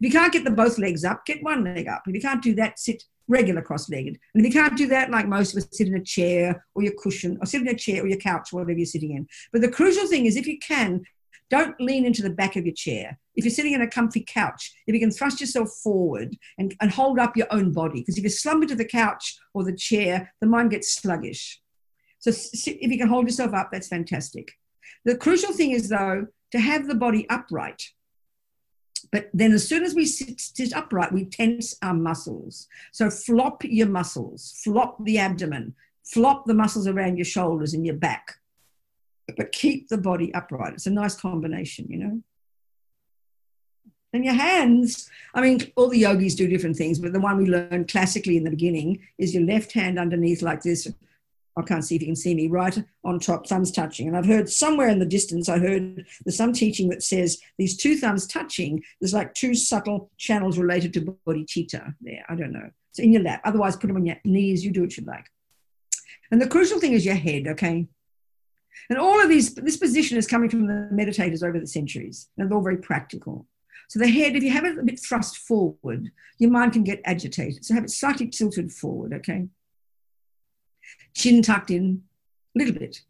you 0.00 0.10
can't 0.10 0.32
get 0.32 0.44
the 0.44 0.50
both 0.50 0.78
legs 0.78 1.04
up, 1.04 1.24
get 1.24 1.42
one 1.42 1.64
leg 1.64 1.88
up. 1.88 2.02
If 2.06 2.14
you 2.14 2.20
can't 2.20 2.42
do 2.42 2.54
that, 2.56 2.78
sit 2.78 3.02
regular 3.28 3.62
cross-legged. 3.62 4.18
And 4.34 4.44
if 4.44 4.52
you 4.52 4.60
can't 4.60 4.76
do 4.76 4.86
that, 4.88 5.10
like 5.10 5.28
most 5.28 5.52
of 5.52 5.62
us, 5.62 5.68
sit 5.72 5.88
in 5.88 5.94
a 5.94 6.02
chair 6.02 6.64
or 6.74 6.82
your 6.82 6.94
cushion, 7.02 7.38
or 7.40 7.46
sit 7.46 7.60
in 7.60 7.68
a 7.68 7.74
chair 7.74 8.02
or 8.02 8.06
your 8.06 8.18
couch, 8.18 8.52
whatever 8.52 8.72
you're 8.72 8.86
sitting 8.86 9.12
in. 9.12 9.26
But 9.52 9.60
the 9.62 9.70
crucial 9.70 10.06
thing 10.06 10.26
is, 10.26 10.36
if 10.36 10.46
you 10.46 10.58
can, 10.58 11.04
don't 11.50 11.80
lean 11.80 12.04
into 12.04 12.22
the 12.22 12.30
back 12.30 12.56
of 12.56 12.66
your 12.66 12.74
chair. 12.74 13.18
If 13.34 13.44
you're 13.44 13.54
sitting 13.54 13.72
in 13.72 13.82
a 13.82 13.88
comfy 13.88 14.24
couch, 14.26 14.72
if 14.86 14.94
you 14.94 15.00
can 15.00 15.10
thrust 15.10 15.40
yourself 15.40 15.70
forward 15.82 16.36
and, 16.58 16.74
and 16.80 16.90
hold 16.90 17.18
up 17.18 17.36
your 17.36 17.46
own 17.50 17.72
body, 17.72 18.00
because 18.00 18.18
if 18.18 18.24
you 18.24 18.30
slump 18.30 18.62
into 18.62 18.74
the 18.74 18.84
couch 18.84 19.38
or 19.54 19.64
the 19.64 19.76
chair, 19.76 20.32
the 20.40 20.46
mind 20.46 20.70
gets 20.70 20.94
sluggish. 20.94 21.60
So 22.32 22.70
if 22.70 22.90
you 22.90 22.98
can 22.98 23.08
hold 23.08 23.26
yourself 23.26 23.54
up, 23.54 23.70
that's 23.72 23.88
fantastic. 23.88 24.52
The 25.04 25.16
crucial 25.16 25.52
thing 25.52 25.70
is, 25.70 25.88
though, 25.88 26.26
to 26.52 26.58
have 26.58 26.86
the 26.86 26.94
body 26.94 27.28
upright. 27.28 27.90
But 29.12 29.30
then, 29.32 29.52
as 29.52 29.66
soon 29.66 29.84
as 29.84 29.94
we 29.94 30.06
sit, 30.06 30.40
sit, 30.40 30.74
upright, 30.74 31.12
we 31.12 31.24
tense 31.24 31.76
our 31.82 31.94
muscles. 31.94 32.66
So, 32.92 33.10
flop 33.10 33.62
your 33.64 33.88
muscles, 33.88 34.60
flop 34.62 35.02
the 35.04 35.18
abdomen, 35.18 35.74
flop 36.04 36.46
the 36.46 36.54
muscles 36.54 36.86
around 36.86 37.16
your 37.16 37.24
shoulders 37.24 37.74
and 37.74 37.86
your 37.86 37.94
back. 37.94 38.34
But 39.36 39.52
keep 39.52 39.88
the 39.88 39.98
body 39.98 40.34
upright. 40.34 40.74
It's 40.74 40.86
a 40.86 40.90
nice 40.90 41.14
combination, 41.14 41.86
you 41.88 41.98
know. 41.98 42.22
And 44.12 44.24
your 44.24 44.34
hands, 44.34 45.08
I 45.34 45.42
mean, 45.42 45.70
all 45.76 45.88
the 45.88 45.98
yogis 45.98 46.34
do 46.34 46.48
different 46.48 46.76
things, 46.76 46.98
but 46.98 47.12
the 47.12 47.20
one 47.20 47.36
we 47.36 47.46
learned 47.46 47.88
classically 47.88 48.38
in 48.38 48.44
the 48.44 48.50
beginning 48.50 49.00
is 49.18 49.34
your 49.34 49.44
left 49.44 49.72
hand 49.72 49.98
underneath 49.98 50.40
like 50.40 50.62
this, 50.62 50.90
I 51.58 51.62
can't 51.62 51.84
see 51.84 51.96
if 51.96 52.02
you 52.02 52.08
can 52.08 52.16
see 52.16 52.34
me, 52.34 52.46
right 52.46 52.82
on 53.04 53.18
top, 53.18 53.46
thumbs 53.46 53.72
touching. 53.72 54.06
And 54.06 54.16
I've 54.16 54.26
heard 54.26 54.48
somewhere 54.48 54.88
in 54.88 54.98
the 54.98 55.06
distance, 55.06 55.48
I 55.48 55.58
heard 55.58 56.06
there's 56.24 56.36
some 56.36 56.52
teaching 56.52 56.88
that 56.90 57.02
says 57.02 57.40
these 57.58 57.76
two 57.76 57.96
thumbs 57.96 58.26
touching, 58.26 58.82
there's 59.00 59.14
like 59.14 59.34
two 59.34 59.54
subtle 59.54 60.10
channels 60.16 60.58
related 60.58 60.92
to 60.94 61.16
bodhicitta 61.26 61.94
there. 62.00 62.24
I 62.28 62.34
don't 62.34 62.52
know. 62.52 62.70
So 62.92 63.02
in 63.02 63.12
your 63.12 63.22
lap. 63.22 63.40
Otherwise, 63.44 63.76
put 63.76 63.88
them 63.88 63.96
on 63.96 64.06
your 64.06 64.16
knees. 64.24 64.64
You 64.64 64.70
do 64.70 64.82
what 64.82 64.96
you 64.96 65.04
like. 65.04 65.26
And 66.30 66.40
the 66.40 66.48
crucial 66.48 66.80
thing 66.80 66.92
is 66.92 67.06
your 67.06 67.14
head, 67.14 67.46
okay? 67.48 67.86
And 68.90 68.98
all 68.98 69.20
of 69.20 69.28
these, 69.28 69.54
this 69.54 69.76
position 69.76 70.18
is 70.18 70.26
coming 70.26 70.48
from 70.48 70.66
the 70.66 70.88
meditators 70.92 71.42
over 71.42 71.58
the 71.58 71.66
centuries, 71.66 72.28
and 72.36 72.48
they're 72.48 72.56
all 72.56 72.62
very 72.62 72.76
practical. 72.76 73.46
So 73.88 73.98
the 73.98 74.08
head, 74.08 74.36
if 74.36 74.42
you 74.42 74.50
have 74.50 74.64
it 74.64 74.78
a 74.78 74.82
bit 74.82 75.00
thrust 75.00 75.38
forward, 75.38 76.10
your 76.38 76.50
mind 76.50 76.74
can 76.74 76.84
get 76.84 77.00
agitated. 77.04 77.64
So 77.64 77.74
have 77.74 77.84
it 77.84 77.90
slightly 77.90 78.28
tilted 78.28 78.70
forward, 78.70 79.14
okay? 79.14 79.48
Chin 81.14 81.42
tucked 81.42 81.70
in 81.70 82.02
a 82.56 82.58
little 82.58 82.74
bit. 82.78 83.00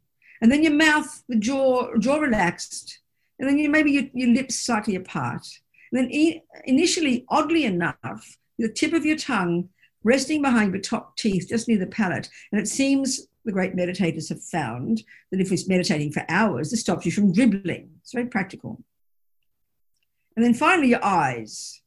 And 0.41 0.53
then 0.53 0.63
your 0.63 0.73
mouth, 0.73 1.23
the 1.29 1.37
jaw, 1.37 1.97
jaw 1.99 2.17
relaxed. 2.17 3.01
And 3.39 3.49
then 3.49 3.59
you, 3.59 3.69
maybe 3.69 3.91
your, 3.91 4.05
your 4.15 4.29
lips 4.29 4.57
slightly 4.57 4.95
apart. 4.95 5.47
And 5.93 6.01
then 6.01 6.11
e- 6.11 6.43
initially, 6.65 7.25
oddly 7.29 7.65
enough, 7.65 8.39
the 8.59 8.69
tip 8.69 8.93
of 8.93 9.05
your 9.05 9.17
tongue 9.17 9.69
resting 10.05 10.43
behind 10.43 10.73
your 10.73 10.83
top 10.83 11.17
teeth, 11.17 11.49
just 11.49 11.69
near 11.69 11.79
the 11.79 11.87
palate. 11.87 12.29
And 12.53 12.61
it 12.61 12.69
seems 12.69 13.27
the 13.45 13.53
great 13.53 13.75
meditators 13.75 14.29
have 14.29 14.43
found 14.43 15.03
that 15.31 15.41
if 15.41 15.51
we're 15.51 15.59
meditating 15.67 16.13
for 16.13 16.25
hours, 16.29 16.71
this 16.71 16.81
stops 16.81 17.07
you 17.07 17.13
from 17.13 17.33
dribbling. 17.33 17.91
It's 18.01 18.13
very 18.13 18.27
practical. 18.27 18.83
And 20.37 20.45
then 20.45 20.55
finally, 20.55 20.89
your 20.89 21.05
eyes. 21.05 21.83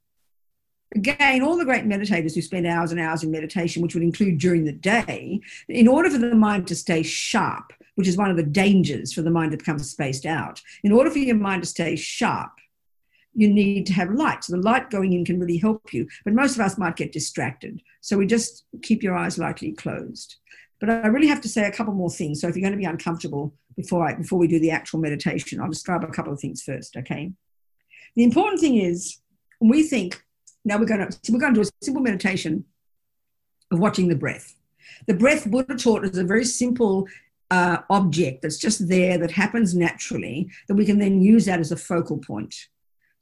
Again, 0.93 1.41
all 1.41 1.57
the 1.57 1.65
great 1.65 1.85
meditators 1.85 2.35
who 2.35 2.41
spend 2.41 2.67
hours 2.67 2.91
and 2.91 2.99
hours 2.99 3.23
in 3.23 3.31
meditation, 3.31 3.81
which 3.81 3.93
would 3.93 4.03
include 4.03 4.39
during 4.39 4.65
the 4.65 4.73
day, 4.73 5.39
in 5.69 5.87
order 5.87 6.09
for 6.09 6.17
the 6.17 6.35
mind 6.35 6.67
to 6.67 6.75
stay 6.75 7.01
sharp, 7.01 7.71
which 7.95 8.07
is 8.07 8.17
one 8.17 8.29
of 8.29 8.37
the 8.37 8.43
dangers 8.43 9.13
for 9.13 9.21
the 9.21 9.31
mind 9.31 9.51
to 9.51 9.57
become 9.57 9.79
spaced 9.79 10.25
out, 10.25 10.61
in 10.83 10.91
order 10.91 11.09
for 11.09 11.19
your 11.19 11.37
mind 11.37 11.63
to 11.63 11.69
stay 11.69 11.95
sharp, 11.95 12.51
you 13.33 13.47
need 13.47 13.85
to 13.85 13.93
have 13.93 14.11
light. 14.11 14.43
So 14.43 14.53
the 14.53 14.61
light 14.61 14.89
going 14.89 15.13
in 15.13 15.23
can 15.23 15.39
really 15.39 15.57
help 15.57 15.93
you. 15.93 16.07
But 16.25 16.33
most 16.33 16.55
of 16.55 16.61
us 16.61 16.77
might 16.77 16.97
get 16.97 17.13
distracted. 17.13 17.81
So 18.01 18.17
we 18.17 18.27
just 18.27 18.65
keep 18.81 19.01
your 19.01 19.15
eyes 19.15 19.37
lightly 19.37 19.71
closed. 19.71 20.35
But 20.81 20.89
I 20.89 21.07
really 21.07 21.27
have 21.27 21.41
to 21.41 21.49
say 21.49 21.65
a 21.65 21.71
couple 21.71 21.93
more 21.93 22.09
things. 22.09 22.41
So 22.41 22.47
if 22.47 22.55
you're 22.55 22.63
going 22.63 22.73
to 22.73 22.77
be 22.77 22.83
uncomfortable 22.85 23.53
before 23.77 24.05
I 24.05 24.15
before 24.15 24.39
we 24.39 24.47
do 24.47 24.59
the 24.59 24.71
actual 24.71 24.99
meditation, 24.99 25.61
I'll 25.61 25.69
describe 25.69 26.03
a 26.03 26.07
couple 26.07 26.33
of 26.33 26.41
things 26.41 26.61
first, 26.61 26.97
okay? 26.97 27.31
The 28.15 28.23
important 28.23 28.59
thing 28.59 28.75
is 28.77 29.19
when 29.59 29.71
we 29.71 29.83
think, 29.83 30.21
now 30.65 30.77
we're 30.77 30.85
going 30.85 31.09
to 31.09 31.31
we're 31.31 31.39
going 31.39 31.53
to 31.53 31.63
do 31.63 31.67
a 31.67 31.85
simple 31.85 32.01
meditation 32.01 32.65
of 33.71 33.79
watching 33.79 34.07
the 34.07 34.15
breath. 34.15 34.55
The 35.07 35.13
breath 35.13 35.49
Buddha 35.49 35.75
taught 35.75 36.05
is 36.05 36.17
a 36.17 36.23
very 36.23 36.45
simple 36.45 37.07
uh, 37.49 37.77
object 37.89 38.41
that's 38.41 38.57
just 38.57 38.87
there 38.87 39.17
that 39.17 39.31
happens 39.31 39.75
naturally 39.75 40.49
that 40.67 40.75
we 40.75 40.85
can 40.85 40.99
then 40.99 41.21
use 41.21 41.45
that 41.45 41.59
as 41.59 41.71
a 41.71 41.77
focal 41.77 42.17
point. 42.17 42.67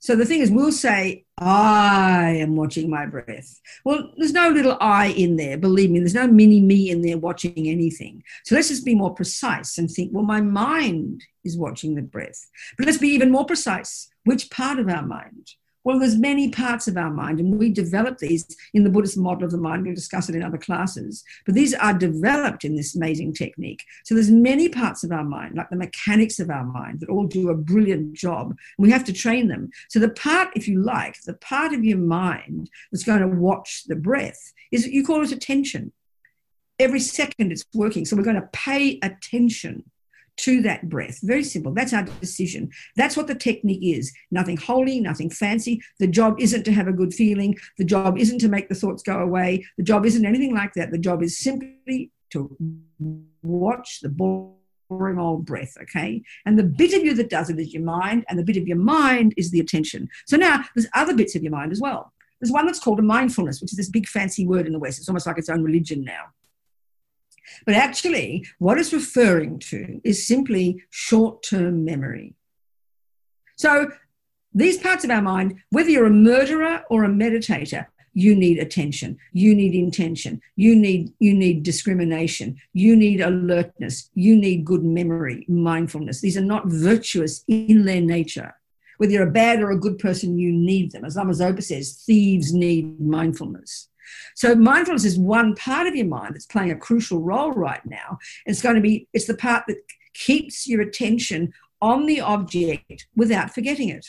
So 0.01 0.15
the 0.15 0.25
thing 0.25 0.39
is, 0.39 0.49
we'll 0.49 0.71
say, 0.71 1.25
I 1.37 2.37
am 2.39 2.55
watching 2.55 2.89
my 2.89 3.05
breath. 3.05 3.59
Well, 3.83 4.13
there's 4.17 4.31
no 4.31 4.47
little 4.47 4.77
I 4.79 5.07
in 5.07 5.35
there, 5.35 5.57
believe 5.57 5.91
me, 5.91 5.99
there's 5.99 6.13
no 6.13 6.27
mini 6.27 6.61
me 6.61 6.89
in 6.89 7.01
there 7.01 7.17
watching 7.17 7.67
anything. 7.67 8.23
So 8.45 8.55
let's 8.55 8.69
just 8.69 8.85
be 8.85 8.95
more 8.95 9.13
precise 9.13 9.77
and 9.77 9.91
think, 9.91 10.11
well, 10.13 10.23
my 10.23 10.39
mind 10.39 11.25
is 11.43 11.57
watching 11.57 11.95
the 11.95 12.01
breath. 12.01 12.49
But 12.77 12.85
let's 12.85 12.97
be 12.97 13.09
even 13.09 13.29
more 13.29 13.45
precise. 13.45 14.09
Which 14.23 14.49
part 14.49 14.79
of 14.79 14.87
our 14.87 15.05
mind? 15.05 15.49
Well, 15.85 15.97
there's 15.97 16.17
many 16.17 16.49
parts 16.49 16.87
of 16.87 16.97
our 16.97 17.09
mind, 17.09 17.39
and 17.39 17.57
we 17.57 17.71
develop 17.71 18.17
these 18.17 18.45
in 18.73 18.83
the 18.83 18.89
Buddhist 18.89 19.17
model 19.17 19.45
of 19.45 19.51
the 19.51 19.57
mind. 19.57 19.85
We'll 19.85 19.95
discuss 19.95 20.27
it 20.27 20.35
in 20.35 20.43
other 20.43 20.57
classes, 20.57 21.23
but 21.45 21.55
these 21.55 21.73
are 21.73 21.93
developed 21.93 22.65
in 22.65 22.75
this 22.75 22.95
amazing 22.95 23.33
technique. 23.33 23.83
So 24.03 24.13
there's 24.13 24.29
many 24.29 24.67
parts 24.67 25.05
of 25.05 25.11
our 25.11 25.23
mind, 25.23 25.55
like 25.55 25.69
the 25.69 25.77
mechanics 25.77 26.39
of 26.39 26.49
our 26.49 26.65
mind, 26.65 26.99
that 26.99 27.09
all 27.09 27.27
do 27.27 27.49
a 27.49 27.55
brilliant 27.55 28.13
job. 28.13 28.57
We 28.77 28.91
have 28.91 29.05
to 29.05 29.13
train 29.13 29.47
them. 29.47 29.69
So 29.87 29.99
the 29.99 30.09
part, 30.09 30.49
if 30.53 30.67
you 30.67 30.81
like, 30.81 31.21
the 31.21 31.35
part 31.35 31.73
of 31.73 31.85
your 31.85 31.97
mind 31.97 32.69
that's 32.91 33.05
going 33.05 33.21
to 33.21 33.27
watch 33.27 33.85
the 33.85 33.95
breath 33.95 34.53
is 34.71 34.85
you 34.85 35.05
call 35.05 35.23
it 35.23 35.31
attention. 35.31 35.93
Every 36.77 36.99
second 36.99 37.51
it's 37.51 37.65
working. 37.73 38.05
So 38.05 38.15
we're 38.15 38.23
going 38.23 38.35
to 38.35 38.49
pay 38.51 38.99
attention 39.01 39.89
to 40.39 40.61
that 40.61 40.89
breath. 40.89 41.19
Very 41.21 41.43
simple. 41.43 41.73
That's 41.73 41.93
our 41.93 42.03
decision. 42.03 42.69
That's 42.95 43.17
what 43.17 43.27
the 43.27 43.35
technique 43.35 43.83
is. 43.83 44.11
Nothing 44.31 44.57
holy, 44.57 44.99
nothing 44.99 45.29
fancy. 45.29 45.81
The 45.99 46.07
job 46.07 46.39
isn't 46.39 46.63
to 46.63 46.71
have 46.71 46.87
a 46.87 46.93
good 46.93 47.13
feeling. 47.13 47.57
The 47.77 47.85
job 47.85 48.17
isn't 48.17 48.39
to 48.39 48.49
make 48.49 48.69
the 48.69 48.75
thoughts 48.75 49.03
go 49.03 49.19
away. 49.19 49.65
The 49.77 49.83
job 49.83 50.05
isn't 50.05 50.25
anything 50.25 50.55
like 50.55 50.73
that. 50.73 50.91
The 50.91 50.97
job 50.97 51.21
is 51.21 51.39
simply 51.39 52.11
to 52.31 52.55
watch 53.41 53.99
the 54.01 54.09
boring 54.09 55.19
old 55.19 55.45
breath, 55.45 55.75
okay? 55.81 56.21
And 56.45 56.57
the 56.57 56.63
bit 56.63 56.93
of 56.93 57.03
you 57.03 57.13
that 57.15 57.29
does 57.29 57.49
it 57.49 57.59
is 57.59 57.73
your 57.73 57.83
mind, 57.83 58.25
and 58.29 58.39
the 58.39 58.43
bit 58.43 58.57
of 58.57 58.67
your 58.67 58.77
mind 58.77 59.33
is 59.35 59.51
the 59.51 59.59
attention. 59.59 60.07
So 60.25 60.37
now 60.37 60.63
there's 60.75 60.87
other 60.93 61.15
bits 61.15 61.35
of 61.35 61.43
your 61.43 61.51
mind 61.51 61.71
as 61.71 61.81
well. 61.81 62.13
There's 62.39 62.51
one 62.51 62.65
that's 62.65 62.79
called 62.79 62.99
a 62.99 63.03
mindfulness, 63.03 63.61
which 63.61 63.73
is 63.73 63.77
this 63.77 63.89
big 63.89 64.07
fancy 64.07 64.47
word 64.47 64.65
in 64.65 64.73
the 64.73 64.79
West. 64.79 64.99
It's 64.99 65.09
almost 65.09 65.27
like 65.27 65.37
its 65.37 65.49
own 65.49 65.63
religion 65.63 66.03
now. 66.03 66.25
But 67.65 67.75
actually, 67.75 68.45
what 68.57 68.77
it's 68.77 68.93
referring 68.93 69.59
to 69.59 70.01
is 70.03 70.27
simply 70.27 70.83
short 70.89 71.43
term 71.43 71.85
memory. 71.85 72.35
So, 73.57 73.91
these 74.53 74.77
parts 74.77 75.03
of 75.03 75.11
our 75.11 75.21
mind, 75.21 75.59
whether 75.69 75.89
you're 75.89 76.07
a 76.07 76.11
murderer 76.11 76.83
or 76.89 77.03
a 77.03 77.09
meditator, 77.09 77.85
you 78.13 78.35
need 78.35 78.57
attention 78.57 79.17
you 79.33 79.53
need 79.55 79.75
intention 79.75 80.41
you 80.55 80.75
need 80.75 81.13
you 81.19 81.33
need 81.33 81.63
discrimination 81.63 82.57
you 82.73 82.95
need 82.95 83.21
alertness 83.21 84.09
you 84.13 84.35
need 84.35 84.65
good 84.65 84.83
memory 84.83 85.45
mindfulness. 85.47 86.21
These 86.21 86.37
are 86.37 86.41
not 86.41 86.67
virtuous 86.67 87.43
in 87.47 87.85
their 87.85 88.01
nature. 88.01 88.55
Whether 88.97 89.13
you're 89.13 89.27
a 89.27 89.31
bad 89.31 89.61
or 89.61 89.71
a 89.71 89.79
good 89.79 89.99
person 89.99 90.37
you 90.37 90.51
need 90.51 90.91
them. 90.91 91.05
As 91.05 91.15
Lama 91.15 91.33
Zopa 91.33 91.63
says 91.63 92.03
thieves 92.05 92.53
need 92.53 92.99
mindfulness 92.99 93.88
so 94.35 94.55
mindfulness 94.55 95.05
is 95.05 95.17
one 95.17 95.55
part 95.55 95.87
of 95.87 95.95
your 95.95 96.07
mind 96.07 96.35
that's 96.35 96.45
playing 96.45 96.71
a 96.71 96.75
crucial 96.75 97.19
role 97.21 97.51
right 97.51 97.85
now. 97.85 98.17
It's 98.45 98.61
going 98.61 98.75
to 98.75 98.81
be, 98.81 99.07
it's 99.13 99.27
the 99.27 99.35
part 99.35 99.63
that 99.67 99.77
keeps 100.13 100.67
your 100.67 100.81
attention 100.81 101.53
on 101.81 102.05
the 102.05 102.21
object 102.21 103.07
without 103.15 103.53
forgetting 103.53 103.89
it. 103.89 104.05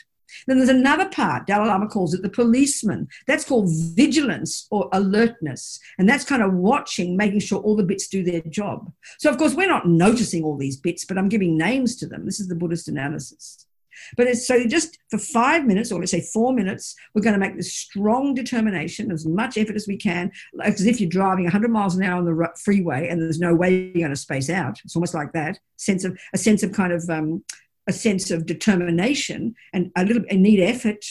Then 0.47 0.59
there's 0.59 0.69
another 0.69 1.09
part, 1.09 1.47
Dalai 1.47 1.69
Lama 1.69 1.89
calls 1.89 2.15
it 2.15 2.23
the 2.23 2.29
policeman. 2.31 3.09
That's 3.27 3.45
called 3.45 3.69
vigilance 3.95 4.67
or 4.71 4.89
alertness. 4.93 5.81
And 5.99 6.09
that's 6.09 6.25
kind 6.25 6.43
of 6.43 6.53
watching, 6.55 7.17
making 7.17 7.41
sure 7.41 7.61
all 7.61 7.77
the 7.77 7.83
bits 7.83 8.09
do 8.09 8.23
their 8.23 8.41
job. 8.43 8.93
So, 9.19 9.31
of 9.31 9.39
course, 9.39 9.55
we're 9.55 9.69
not 9.69 9.89
noticing 9.89 10.45
all 10.45 10.57
these 10.57 10.77
bits, 10.77 11.05
but 11.05 11.19
I'm 11.19 11.29
giving 11.29 11.59
names 11.59 11.97
to 11.97 12.07
them. 12.07 12.25
This 12.25 12.41
is 12.41 12.49
the 12.49 12.55
Buddhist 12.55 12.89
analysis. 12.89 13.67
But 14.17 14.27
it's 14.27 14.47
so 14.47 14.67
just 14.67 14.99
for 15.11 15.19
five 15.19 15.67
minutes, 15.67 15.93
or 15.93 15.99
let's 15.99 16.11
say 16.11 16.21
four 16.21 16.53
minutes, 16.53 16.95
we're 17.15 17.23
going 17.23 17.35
to 17.35 17.41
make 17.41 17.57
this 17.57 17.73
strong 17.73 18.35
determination, 18.35 19.11
as 19.11 19.27
much 19.27 19.59
effort 19.59 19.77
as 19.77 19.87
we 19.87 19.97
can, 19.97 20.33
like 20.55 20.75
as 20.75 20.87
if 20.87 21.01
you're 21.01 21.11
driving 21.11 21.45
100 21.45 21.71
miles 21.71 21.97
an 21.97 22.03
hour 22.03 22.19
on 22.19 22.25
the 22.25 22.49
freeway 22.63 23.09
and 23.09 23.21
there's 23.21 23.41
no 23.41 23.55
way 23.55 23.75
you're 23.75 24.03
going 24.03 24.11
to 24.11 24.17
space 24.17 24.51
out. 24.51 24.79
It's 24.85 24.97
almost 24.97 25.15
like 25.15 25.33
that 25.33 25.59
sense 25.77 26.05
of 26.05 26.19
a 26.33 26.39
sense 26.39 26.63
of 26.63 26.73
kind 26.73 26.93
of 26.93 27.09
um, 27.09 27.45
a 27.89 27.93
sense 27.93 28.31
of 28.31 28.47
determination 28.47 29.55
and 29.73 29.91
a 29.97 30.05
little 30.05 30.25
a 30.31 30.37
need 30.37 30.61
effort 30.61 31.05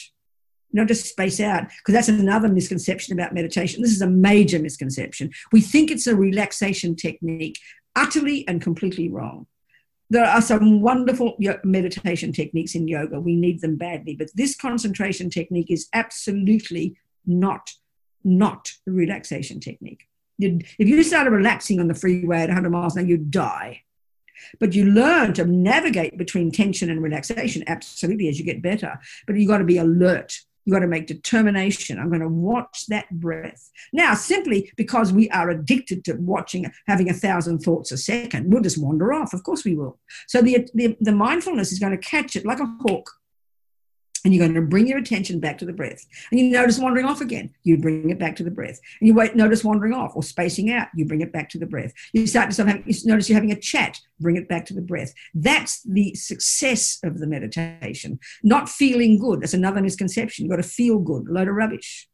not 0.71 0.87
just 0.87 1.07
space 1.07 1.39
out, 1.39 1.63
because 1.63 1.93
that's 1.93 2.09
another 2.09 2.47
misconception 2.47 3.13
about 3.13 3.33
meditation. 3.33 3.81
This 3.81 3.91
is 3.91 4.03
a 4.03 4.07
major 4.07 4.59
misconception. 4.59 5.31
We 5.51 5.61
think 5.61 5.89
it's 5.89 6.05
a 6.05 6.15
relaxation 6.15 6.95
technique, 6.95 7.57
utterly 7.95 8.47
and 8.47 8.61
completely 8.61 9.09
wrong 9.09 9.47
there 10.09 10.25
are 10.25 10.41
some 10.41 10.81
wonderful 10.81 11.37
meditation 11.63 12.33
techniques 12.33 12.75
in 12.75 12.87
yoga. 12.87 13.19
We 13.19 13.35
need 13.35 13.61
them 13.61 13.75
badly, 13.75 14.15
but 14.15 14.29
this 14.33 14.55
concentration 14.55 15.29
technique 15.29 15.69
is 15.69 15.87
absolutely 15.93 16.97
not 17.25 17.71
not 18.23 18.73
a 18.87 18.91
relaxation 18.91 19.59
technique. 19.59 20.07
You'd, 20.37 20.65
if 20.77 20.87
you 20.87 21.01
started 21.03 21.31
relaxing 21.31 21.79
on 21.79 21.87
the 21.87 21.93
freeway 21.93 22.41
at 22.41 22.49
100 22.49 22.69
miles 22.69 22.95
an 22.95 23.03
hour, 23.03 23.09
you'd 23.09 23.31
die. 23.31 23.83
But 24.59 24.73
you 24.73 24.85
learn 24.85 25.33
to 25.33 25.45
navigate 25.45 26.17
between 26.17 26.51
tension 26.51 26.89
and 26.89 27.03
relaxation 27.03 27.63
absolutely 27.67 28.29
as 28.29 28.39
you 28.39 28.45
get 28.45 28.61
better. 28.61 28.99
But 29.27 29.35
you've 29.35 29.49
got 29.49 29.57
to 29.57 29.65
be 29.65 29.77
alert 29.77 30.39
You've 30.69 30.75
got 30.75 30.81
to 30.81 30.87
make 30.87 31.07
determination. 31.07 31.97
I'm 31.97 32.09
going 32.09 32.21
to 32.21 32.29
watch 32.29 32.85
that 32.89 33.09
breath. 33.09 33.71
Now, 33.91 34.13
simply 34.13 34.71
because 34.77 35.11
we 35.11 35.27
are 35.31 35.49
addicted 35.49 36.05
to 36.05 36.13
watching, 36.13 36.71
having 36.85 37.09
a 37.09 37.13
thousand 37.13 37.61
thoughts 37.61 37.91
a 37.91 37.97
second, 37.97 38.53
we'll 38.53 38.61
just 38.61 38.77
wander 38.77 39.11
off. 39.11 39.33
Of 39.33 39.41
course 39.41 39.65
we 39.65 39.73
will. 39.73 39.97
So 40.27 40.43
the, 40.43 40.69
the, 40.75 40.95
the 41.01 41.11
mindfulness 41.11 41.71
is 41.71 41.79
going 41.79 41.93
to 41.93 41.97
catch 41.97 42.35
it 42.35 42.45
like 42.45 42.59
a 42.59 42.71
hawk 42.81 43.09
and 44.23 44.33
you're 44.33 44.45
going 44.45 44.55
to 44.55 44.61
bring 44.61 44.87
your 44.87 44.97
attention 44.97 45.39
back 45.39 45.57
to 45.59 45.65
the 45.65 45.73
breath. 45.73 46.05
And 46.31 46.39
you 46.39 46.49
notice 46.49 46.79
wandering 46.79 47.05
off 47.05 47.21
again, 47.21 47.53
you 47.63 47.77
bring 47.77 48.09
it 48.09 48.19
back 48.19 48.35
to 48.37 48.43
the 48.43 48.51
breath. 48.51 48.79
And 48.99 49.07
you 49.07 49.13
wait, 49.13 49.35
notice 49.35 49.63
wandering 49.63 49.93
off 49.93 50.15
or 50.15 50.23
spacing 50.23 50.71
out, 50.71 50.87
you 50.95 51.05
bring 51.05 51.21
it 51.21 51.31
back 51.31 51.49
to 51.51 51.57
the 51.57 51.65
breath. 51.65 51.93
You 52.13 52.27
start 52.27 52.51
to 52.51 52.65
having, 52.65 52.83
you 52.85 52.95
notice 53.05 53.29
you're 53.29 53.37
having 53.37 53.51
a 53.51 53.59
chat, 53.59 53.99
bring 54.19 54.35
it 54.35 54.47
back 54.47 54.65
to 54.67 54.73
the 54.73 54.81
breath. 54.81 55.13
That's 55.33 55.81
the 55.83 56.13
success 56.15 56.99
of 57.03 57.19
the 57.19 57.27
meditation. 57.27 58.19
Not 58.43 58.69
feeling 58.69 59.19
good. 59.19 59.41
That's 59.41 59.53
another 59.53 59.81
misconception. 59.81 60.45
You've 60.45 60.51
got 60.51 60.61
to 60.61 60.69
feel 60.69 60.99
good, 60.99 61.27
a 61.27 61.31
load 61.31 61.47
of 61.47 61.55
rubbish. 61.55 62.07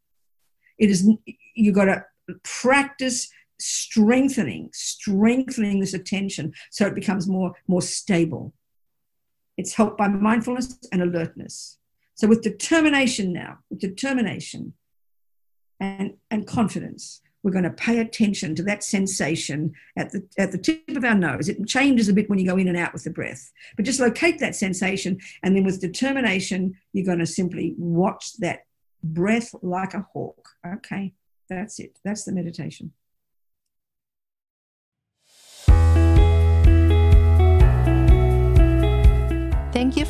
It 0.78 0.90
is, 0.90 1.10
you've 1.56 1.76
got 1.76 1.86
to 1.86 2.06
practice 2.44 3.30
strengthening, 3.60 4.70
strengthening 4.74 5.80
this 5.80 5.94
attention 5.94 6.54
so 6.72 6.86
it 6.86 6.96
becomes 6.96 7.28
more, 7.28 7.54
more 7.68 7.82
stable. 7.82 8.54
It's 9.58 9.74
helped 9.74 9.98
by 9.98 10.10
mindfulness 10.10 10.78
and 10.92 11.02
alertness. 11.02 11.78
So 12.16 12.28
with 12.28 12.42
determination 12.42 13.34
now, 13.34 13.60
with 13.70 13.80
determination 13.80 14.74
and, 15.80 16.16
and 16.32 16.48
confidence, 16.48 17.22
we're 17.44 17.52
going 17.52 17.64
to 17.64 17.70
pay 17.70 18.00
attention 18.00 18.56
to 18.56 18.64
that 18.64 18.84
sensation 18.84 19.74
at 19.96 20.12
the, 20.12 20.28
at 20.38 20.52
the 20.52 20.58
tip 20.58 20.82
of 20.96 21.06
our 21.06 21.14
nose. 21.14 21.48
It 21.48 21.64
changes 21.68 22.10
a 22.10 22.14
bit 22.14 22.28
when 22.28 22.40
you 22.40 22.48
go 22.48 22.58
in 22.58 22.68
and 22.68 22.78
out 22.78 22.92
with 22.92 23.04
the 23.04 23.12
breath, 23.12 23.52
but 23.76 23.86
just 23.86 24.00
locate 24.00 24.40
that 24.40 24.56
sensation. 24.56 25.20
And 25.44 25.56
then 25.56 25.64
with 25.64 25.80
determination, 25.80 26.76
you're 26.92 27.06
going 27.06 27.20
to 27.20 27.28
simply 27.28 27.76
watch 27.78 28.38
that 28.40 28.62
breath 29.04 29.54
like 29.62 29.94
a 29.94 30.08
hawk. 30.12 30.50
Okay, 30.66 31.14
that's 31.48 31.80
it. 31.80 32.00
That's 32.04 32.24
the 32.24 32.32
meditation. 32.32 32.94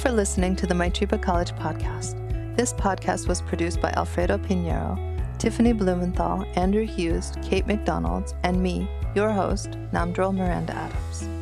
For 0.06 0.12
listening 0.12 0.56
to 0.56 0.68
the 0.68 0.74
Maitripa 0.76 1.20
College 1.20 1.52
podcast. 1.54 2.14
This 2.56 2.74
podcast 2.74 3.28
was 3.28 3.42
produced 3.42 3.82
by 3.82 3.90
Alfredo 3.94 4.38
Pinheiro 4.38 5.00
Tiffany 5.40 5.74
Blumenthal, 5.74 6.46
Andrew 6.56 6.86
Hughes, 6.86 7.34
Kate 7.42 7.66
McDonald, 7.66 8.36
and 8.44 8.62
me, 8.62 8.88
your 9.16 9.32
host, 9.32 9.72
Namdrol 9.92 10.36
Miranda 10.36 10.74
Adams. 10.74 11.35